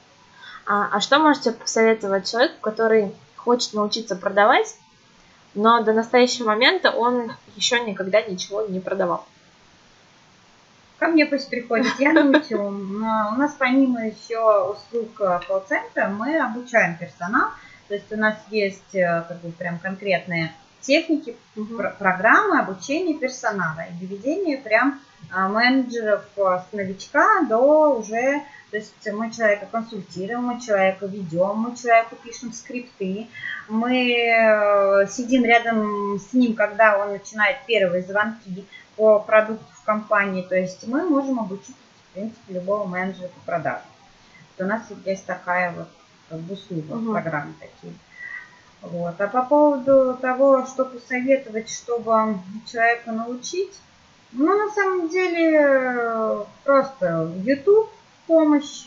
А, 0.65 0.89
а 0.91 1.01
что 1.01 1.19
можете 1.19 1.51
посоветовать 1.51 2.29
человеку, 2.29 2.55
который 2.61 3.15
хочет 3.35 3.73
научиться 3.73 4.15
продавать, 4.15 4.75
но 5.55 5.81
до 5.81 5.93
настоящего 5.93 6.47
момента 6.47 6.91
он 6.91 7.31
еще 7.55 7.79
никогда 7.79 8.21
ничего 8.21 8.61
не 8.63 8.79
продавал? 8.79 9.25
Ко 10.99 11.07
мне 11.07 11.25
пусть 11.25 11.49
приходит, 11.49 11.93
я 11.99 12.11
научу. 12.11 12.59
У 12.59 12.71
нас 12.71 13.55
помимо 13.57 14.07
еще 14.07 14.71
услуг 14.71 15.13
колл-центра 15.47 16.07
мы 16.07 16.39
обучаем 16.39 16.97
персонал. 16.97 17.49
То 17.87 17.93
есть 17.93 18.11
у 18.11 18.17
нас 18.17 18.35
есть 18.49 18.95
э, 18.95 19.23
как 19.27 19.39
бы 19.39 19.51
прям 19.51 19.79
конкретные 19.79 20.53
техники, 20.81 21.35
Мгм. 21.55 21.77
пр- 21.77 21.95
программы 21.97 22.59
обучения 22.59 23.13
персонала 23.15 23.81
и 23.89 24.05
доведения 24.05 24.57
прям 24.57 24.99
а, 25.31 25.49
менеджеров 25.49 26.23
а, 26.37 26.59
с 26.59 26.73
новичка 26.73 27.43
до 27.49 27.95
уже, 27.97 28.41
то 28.71 28.77
есть 28.77 28.93
мы 29.13 29.31
человека 29.31 29.67
консультируем, 29.71 30.43
мы 30.43 30.59
человека 30.61 31.05
ведем, 31.05 31.55
мы 31.57 31.75
человеку 31.75 32.15
пишем 32.23 32.51
скрипты, 32.53 33.27
мы 33.69 34.11
э, 34.11 35.07
сидим 35.07 35.43
рядом 35.45 36.19
с 36.19 36.33
ним, 36.33 36.53
когда 36.53 36.97
он 36.97 37.11
начинает 37.13 37.57
первые 37.65 38.03
звонки 38.03 38.65
по 38.95 39.19
продукту 39.19 39.65
в 39.81 39.85
компании, 39.85 40.41
то 40.41 40.55
есть 40.55 40.85
мы 40.87 41.03
можем 41.09 41.39
обучить, 41.39 41.75
в 42.09 42.13
принципе, 42.13 42.53
любого 42.53 42.85
менеджера 42.85 43.27
по 43.29 43.39
продажам. 43.45 43.81
У 44.59 44.63
нас 44.63 44.81
есть 45.05 45.25
такая 45.25 45.71
вот 45.71 45.87
как 46.29 46.39
бы 46.39 46.53
услуга, 46.53 46.95
Мгм. 46.95 47.11
программы 47.13 47.53
такие. 47.59 47.93
Вот. 48.81 49.19
А 49.19 49.27
по 49.27 49.43
поводу 49.43 50.17
того, 50.21 50.65
что 50.65 50.85
посоветовать, 50.85 51.69
чтобы 51.69 52.37
человека 52.71 53.11
научить, 53.11 53.73
ну, 54.31 54.57
на 54.57 54.71
самом 54.73 55.09
деле, 55.09 56.45
просто 56.63 57.31
YouTube 57.43 57.89
помощь, 58.27 58.85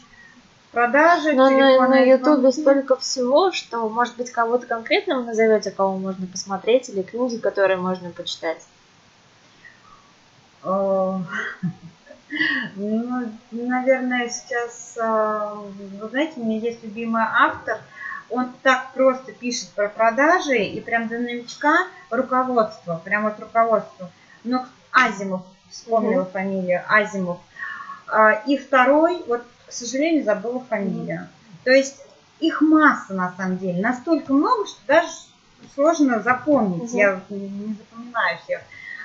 продажи, 0.70 1.32
Но 1.32 1.50
на, 1.50 1.50
на 1.50 1.56
телефонные 1.56 2.08
Ютубе 2.10 2.52
звонки. 2.52 2.60
столько 2.60 2.96
всего, 2.96 3.50
что, 3.52 3.88
может 3.88 4.16
быть, 4.16 4.30
кого-то 4.30 4.66
конкретно 4.66 5.18
вы 5.18 5.24
назовете, 5.26 5.70
кого 5.70 5.96
можно 5.98 6.26
посмотреть, 6.26 6.88
или 6.88 7.02
книги, 7.02 7.36
которые 7.38 7.76
можно 7.78 8.10
почитать. 8.10 8.64
Э, 10.62 11.18
Ну, 12.76 13.28
наверное, 13.50 14.28
сейчас, 14.28 14.96
э, 14.96 15.54
вы 16.00 16.08
знаете, 16.10 16.34
у 16.36 16.44
меня 16.44 16.58
есть 16.58 16.82
любимый 16.84 17.22
автор, 17.24 17.80
он 18.30 18.52
так 18.62 18.92
просто 18.94 19.32
пишет 19.32 19.68
про 19.70 19.88
продажи 19.88 20.58
и 20.58 20.80
прям 20.80 21.08
для 21.08 21.18
новичка 21.18 21.86
руководство, 22.10 23.00
прям 23.04 23.24
вот 23.24 23.38
руководство. 23.38 24.10
Но 24.44 24.66
Азимов, 24.92 25.42
вспомнила 25.70 26.24
фамилию, 26.24 26.82
Азимов. 26.88 27.38
А, 28.06 28.32
И 28.46 28.56
второй, 28.56 29.22
вот, 29.26 29.42
к 29.66 29.72
сожалению, 29.72 30.24
забыла 30.24 30.60
фамилию. 30.60 31.28
То 31.64 31.70
есть 31.70 31.96
их 32.40 32.60
масса 32.60 33.12
на 33.12 33.32
самом 33.36 33.58
деле, 33.58 33.80
настолько 33.80 34.32
много, 34.32 34.66
что 34.66 34.78
даже 34.86 35.08
сложно 35.74 36.20
запомнить. 36.20 36.90
Мгм. 36.92 36.96
Я 36.96 37.20
не 37.28 37.74
запоминаю 37.74 38.38
всех. 38.44 38.60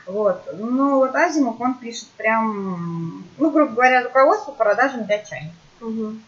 Вот. 0.05 0.41
Но 0.53 0.99
вот 0.99 1.15
Азимов, 1.15 1.59
он 1.59 1.75
пишет 1.75 2.07
прям, 2.09 3.25
ну, 3.37 3.49
грубо 3.49 3.73
говоря, 3.73 4.03
руководство 4.03 4.51
по 4.51 4.63
продажам 4.63 5.05
для 5.05 5.19
чайников. 5.19 5.55
Мгм. 5.79 6.21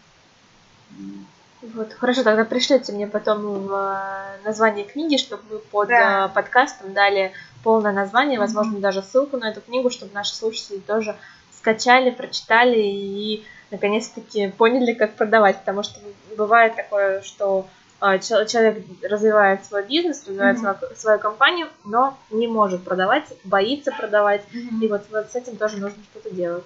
Вот, 1.60 1.92
хорошо, 1.92 2.22
тогда 2.22 2.44
пришлите 2.44 2.92
мне 2.92 3.06
потом 3.08 3.66
в 3.66 3.72
э, 3.72 4.44
название 4.44 4.84
книги, 4.84 5.16
чтобы 5.16 5.42
мы 5.50 5.58
под 5.58 5.88
Да. 5.88 6.26
э, 6.26 6.28
подкастом 6.34 6.94
дали 6.94 7.32
полное 7.64 7.92
название, 7.92 8.38
возможно, 8.38 8.78
даже 8.78 9.02
ссылку 9.02 9.36
на 9.38 9.50
эту 9.50 9.60
книгу, 9.60 9.90
чтобы 9.90 10.14
наши 10.14 10.34
слушатели 10.36 10.78
тоже 10.78 11.16
скачали, 11.50 12.10
прочитали 12.10 12.78
и 12.78 13.44
наконец-таки 13.72 14.48
поняли, 14.50 14.92
как 14.92 15.14
продавать, 15.14 15.58
потому 15.58 15.82
что 15.82 15.98
бывает 16.36 16.76
такое, 16.76 17.22
что 17.22 17.66
э, 18.00 18.20
чел- 18.20 18.46
человек 18.46 18.84
развивает 19.02 19.64
свой 19.66 19.82
бизнес, 19.84 20.24
развивает 20.28 20.58
Мгм. 20.58 20.76
свою, 20.78 20.94
свою 20.96 21.18
компанию, 21.18 21.66
но 21.84 22.16
не 22.30 22.46
может 22.46 22.84
продавать, 22.84 23.24
боится 23.42 23.90
продавать, 23.90 24.42
и 24.80 24.86
вот, 24.86 25.02
вот 25.10 25.28
с 25.32 25.34
этим 25.34 25.56
тоже 25.56 25.78
нужно 25.78 26.00
что-то 26.04 26.30
делать. 26.30 26.64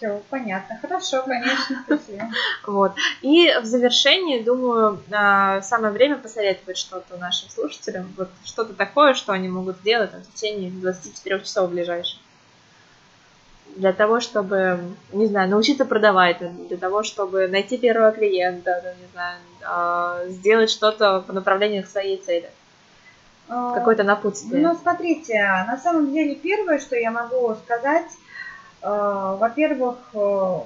Все, 0.00 0.22
понятно. 0.30 0.78
Хорошо, 0.80 1.22
конечно, 1.24 1.82
спасибо. 1.86 2.30
Вот. 2.66 2.92
И 3.20 3.52
в 3.60 3.66
завершении, 3.66 4.42
думаю, 4.42 4.98
а, 5.12 5.60
самое 5.60 5.92
время 5.92 6.16
посоветовать 6.16 6.78
что-то 6.78 7.18
нашим 7.18 7.50
слушателям. 7.50 8.10
Вот 8.16 8.30
что-то 8.46 8.72
такое, 8.72 9.12
что 9.12 9.32
они 9.32 9.48
могут 9.48 9.76
сделать 9.78 10.10
в 10.10 10.34
течение 10.34 10.70
24 10.70 11.40
часов 11.40 11.70
ближайших. 11.70 12.18
Для 13.76 13.92
того, 13.92 14.20
чтобы, 14.20 14.80
не 15.12 15.26
знаю, 15.26 15.50
научиться 15.50 15.84
продавать, 15.84 16.38
для 16.68 16.78
того, 16.78 17.02
чтобы 17.02 17.46
найти 17.46 17.76
первого 17.76 18.10
клиента, 18.10 18.94
не 18.98 19.06
знаю, 19.12 19.38
а, 19.62 20.24
сделать 20.28 20.70
что-то 20.70 21.20
по 21.20 21.34
направлению 21.34 21.84
к 21.84 21.88
своей 21.88 22.16
цели. 22.16 22.50
А, 23.50 23.74
Какое-то 23.74 24.04
напутствие. 24.04 24.66
Ну, 24.66 24.74
смотрите, 24.80 25.34
на 25.66 25.76
самом 25.76 26.10
деле 26.10 26.36
первое, 26.36 26.78
что 26.78 26.96
я 26.96 27.10
могу 27.10 27.54
сказать, 27.64 28.06
во-первых, 28.88 29.96
э, 30.14 30.60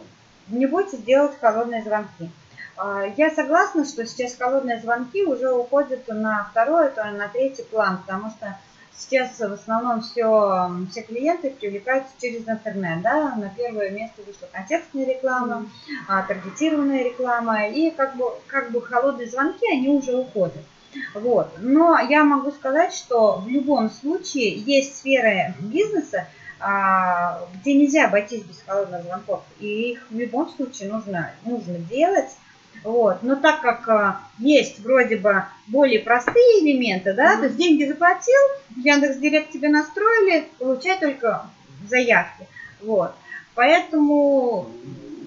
не 0.49 0.67
бойтесь 0.67 1.01
делать 1.01 1.33
холодные 1.41 1.83
звонки. 1.83 2.31
Э, 2.77 3.13
Я 3.17 3.31
согласна, 3.31 3.85
что 3.85 4.07
сейчас 4.07 4.37
холодные 4.37 4.81
звонки 4.81 5.25
уже 5.25 5.53
уходят 5.53 6.07
на 6.09 6.49
второй, 6.51 6.91
то 6.91 7.05
на 7.05 7.29
третий 7.29 7.65
план, 7.65 7.99
потому 7.99 8.31
что 8.31 8.57
сейчас 8.97 9.39
в 9.39 9.53
основном 9.53 10.03
все, 10.03 10.71
все 10.91 11.03
клиенты 11.03 11.51
привлекаются 11.51 12.13
через 12.21 12.49
интернет, 12.49 13.03
да, 13.03 13.35
на 13.37 13.51
первое 13.51 13.91
место 13.91 14.23
вышла 14.27 14.47
контекстная 14.53 15.07
реклама, 15.07 15.67
а, 16.09 16.23
таргетированная 16.23 17.05
реклама, 17.05 17.67
и 17.69 17.91
как 17.91 18.17
бы, 18.17 18.27
как 18.47 18.71
бы 18.71 18.81
холодные 18.81 19.29
звонки, 19.29 19.67
они 19.71 19.89
уже 19.89 20.17
уходят. 20.17 20.63
Вот. 21.15 21.49
Но 21.59 21.99
я 21.99 22.25
могу 22.25 22.53
сказать, 22.53 22.95
что 22.95 23.39
в 23.39 23.49
любом 23.49 23.91
случае 23.91 24.51
есть 24.51 24.99
сферы 24.99 25.55
бизнеса, 25.59 26.19
а, 26.19 26.44
где 26.59 27.75
нельзя 27.75 28.07
обойтись 28.07 28.43
без 28.43 28.63
холодных 28.67 29.05
звонков. 29.05 29.43
И 29.61 29.93
их 29.93 30.07
в 30.11 30.19
любом 30.19 30.49
случае 30.49 30.91
нужно, 30.91 31.33
нужно 31.45 31.79
делать. 31.79 32.31
Вот. 32.83 33.23
Но 33.23 33.37
так 33.37 33.61
как 33.63 33.89
а, 33.89 34.21
есть 34.39 34.81
вроде 34.81 35.17
бы 35.17 35.45
более 35.69 36.01
простые 36.01 36.61
элементы, 36.61 37.15
да, 37.15 37.37
то 37.37 37.45
есть 37.45 37.57
деньги 37.57 37.85
заплатил, 37.85 38.41
Яндекс 38.77 39.17
Директ 39.17 39.53
тебе 39.53 39.69
настроили, 39.69 40.49
получай 40.59 40.99
только 40.99 41.47
заявки. 41.89 42.47
Вот. 42.83 43.15
Поэтому 43.55 44.69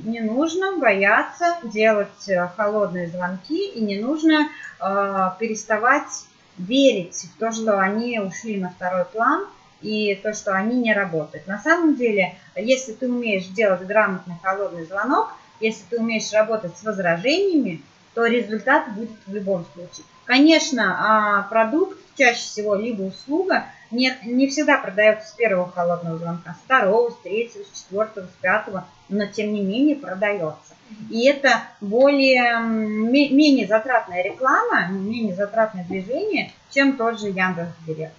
не 0.04 0.20
нужно 0.20 0.78
бояться 0.78 1.58
делать 1.64 2.30
э, 2.30 2.48
холодные 2.56 3.08
звонки 3.08 3.68
и 3.68 3.82
не 3.82 4.00
нужно 4.00 4.48
э, 4.80 5.30
переставать 5.40 6.26
верить 6.58 7.28
в 7.36 7.40
то, 7.40 7.52
что 7.52 7.80
они 7.80 8.20
ушли 8.20 8.60
на 8.60 8.70
второй 8.70 9.06
план 9.06 9.46
и 9.82 10.16
то, 10.16 10.34
что 10.34 10.54
они 10.54 10.80
не 10.80 10.94
работают. 10.94 11.48
На 11.48 11.60
самом 11.60 11.96
деле, 11.96 12.36
если 12.56 12.94
ты 12.94 13.10
умеешь 13.10 13.48
делать 13.48 13.86
грамотный 13.86 14.36
холодный 14.42 14.86
звонок, 14.86 15.34
если 15.60 15.84
ты 15.90 16.00
умеешь 16.00 16.32
работать 16.34 16.78
с 16.78 16.84
возражениями, 16.84 17.82
то 18.14 18.26
результат 18.26 18.94
будет 18.94 19.12
в 19.26 19.34
любом 19.34 19.66
случае. 19.74 20.06
Конечно, 20.26 20.98
а, 21.00 21.44
продукт 21.44 21.98
чаще 22.18 22.40
всего 22.40 22.76
либо 22.76 23.04
услуга 23.04 23.66
не, 23.92 24.12
не 24.26 24.48
всегда 24.48 24.78
продается 24.78 25.30
с 25.30 25.32
первого 25.34 25.72
холодного 25.72 26.18
звонка, 26.18 26.56
с 26.60 26.66
второго, 26.66 27.12
с 27.12 27.16
третьего, 27.18 27.64
с 27.64 27.80
четвертого, 27.80 28.26
с 28.26 28.42
пятого, 28.42 28.86
но 29.08 29.26
тем 29.28 29.54
не 29.54 29.62
менее 29.62 29.96
продается. 29.96 30.76
И 31.10 31.26
это 31.28 31.64
более, 31.80 32.60
менее 32.60 33.68
затратная 33.68 34.24
реклама, 34.24 34.88
менее 34.88 35.36
затратное 35.36 35.84
движение, 35.84 36.52
чем 36.72 36.98
тот 36.98 37.20
же 37.20 37.28
Яндекс.Директ. 37.28 38.14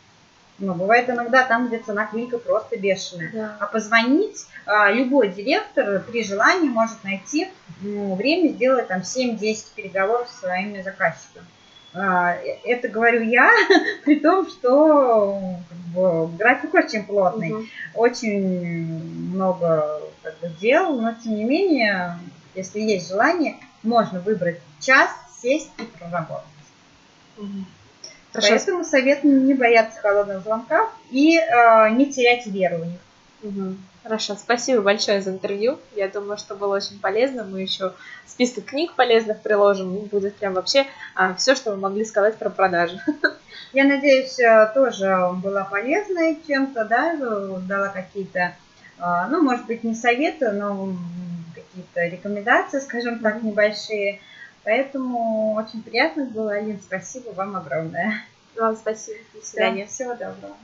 Но 0.58 0.74
бывает 0.74 1.08
иногда 1.08 1.44
там, 1.44 1.68
где 1.68 1.78
цена 1.78 2.04
клика 2.06 2.38
просто 2.38 2.76
бешеная. 2.76 3.30
Да. 3.32 3.56
А 3.60 3.66
позвонить 3.66 4.44
а, 4.66 4.90
любой 4.90 5.28
директор 5.28 6.00
при 6.00 6.24
желании 6.24 6.68
может 6.68 7.04
найти 7.04 7.48
м, 7.82 8.16
время 8.16 8.48
сделать 8.48 8.88
там 8.88 9.02
7-10 9.02 9.66
переговоров 9.76 10.28
со 10.28 10.46
своими 10.46 10.82
заказчиками. 10.82 11.46
А, 11.94 12.34
э- 12.34 12.56
Это 12.64 12.88
говорю 12.88 13.22
я, 13.22 13.48
при 14.04 14.16
том, 14.16 14.48
что 14.48 15.40
как 15.68 15.78
бы, 15.94 16.26
график 16.36 16.74
очень 16.74 17.04
плотный, 17.04 17.50
Мгм. 17.52 17.66
очень 17.94 19.32
много 19.32 20.00
как 20.22 20.38
бы, 20.40 20.48
дел, 20.60 20.92
но 21.00 21.12
тем 21.12 21.36
не 21.36 21.44
менее, 21.44 22.18
если 22.56 22.80
есть 22.80 23.08
желание, 23.08 23.54
можно 23.84 24.18
выбрать 24.18 24.58
час, 24.80 25.08
сесть 25.40 25.70
и 25.78 25.84
проработать. 25.84 26.44
Мгм. 27.36 27.64
Хорошо. 28.40 28.64
Поэтому 28.64 28.84
советую 28.84 29.42
не 29.42 29.54
бояться 29.54 30.00
холодных 30.00 30.42
звонков 30.42 30.90
и 31.10 31.38
э, 31.38 31.90
не 31.90 32.12
терять 32.12 32.46
веру 32.46 32.78
в 32.78 32.86
них. 32.86 33.00
Мгм. 33.42 33.78
Хорошо, 34.02 34.36
спасибо 34.36 34.80
большое 34.80 35.20
за 35.20 35.30
интервью. 35.30 35.78
Я 35.94 36.08
думаю, 36.08 36.38
что 36.38 36.54
было 36.54 36.76
очень 36.76 36.98
полезно. 36.98 37.44
Мы 37.44 37.60
еще 37.60 37.92
список 38.26 38.64
книг 38.66 38.94
полезных 38.94 39.40
приложим. 39.40 39.96
И 39.96 40.06
будет 40.06 40.36
прям 40.36 40.54
вообще 40.54 40.86
все, 41.36 41.54
что 41.54 41.72
мы 41.72 41.76
могли 41.76 42.04
сказать 42.04 42.36
про 42.36 42.50
продажи. 42.50 43.00
Я 43.72 43.84
надеюсь, 43.84 44.38
э, 44.38 44.70
тоже 44.72 45.14
была 45.42 45.64
полезной 45.64 46.38
чем-то, 46.46 46.84
да, 46.86 47.14
дала 47.16 47.88
какие-то, 47.88 48.54
э, 48.98 49.04
ну, 49.28 49.42
может 49.42 49.66
быть, 49.66 49.84
не 49.84 49.94
советы, 49.94 50.52
но 50.52 50.94
какие-то 51.54 52.06
рекомендации, 52.06 52.80
скажем 52.80 53.18
так, 53.18 53.42
небольшие. 53.42 54.20
Поэтому 54.68 55.54
очень 55.54 55.82
приятно 55.82 56.26
было, 56.26 56.52
Алин, 56.52 56.78
спасибо 56.78 57.30
вам 57.30 57.56
огромное. 57.56 58.22
Вам 58.54 58.76
спасибо. 58.76 59.16
До 59.32 59.40
свидания. 59.40 59.86
Всего 59.86 60.12
доброго. 60.12 60.58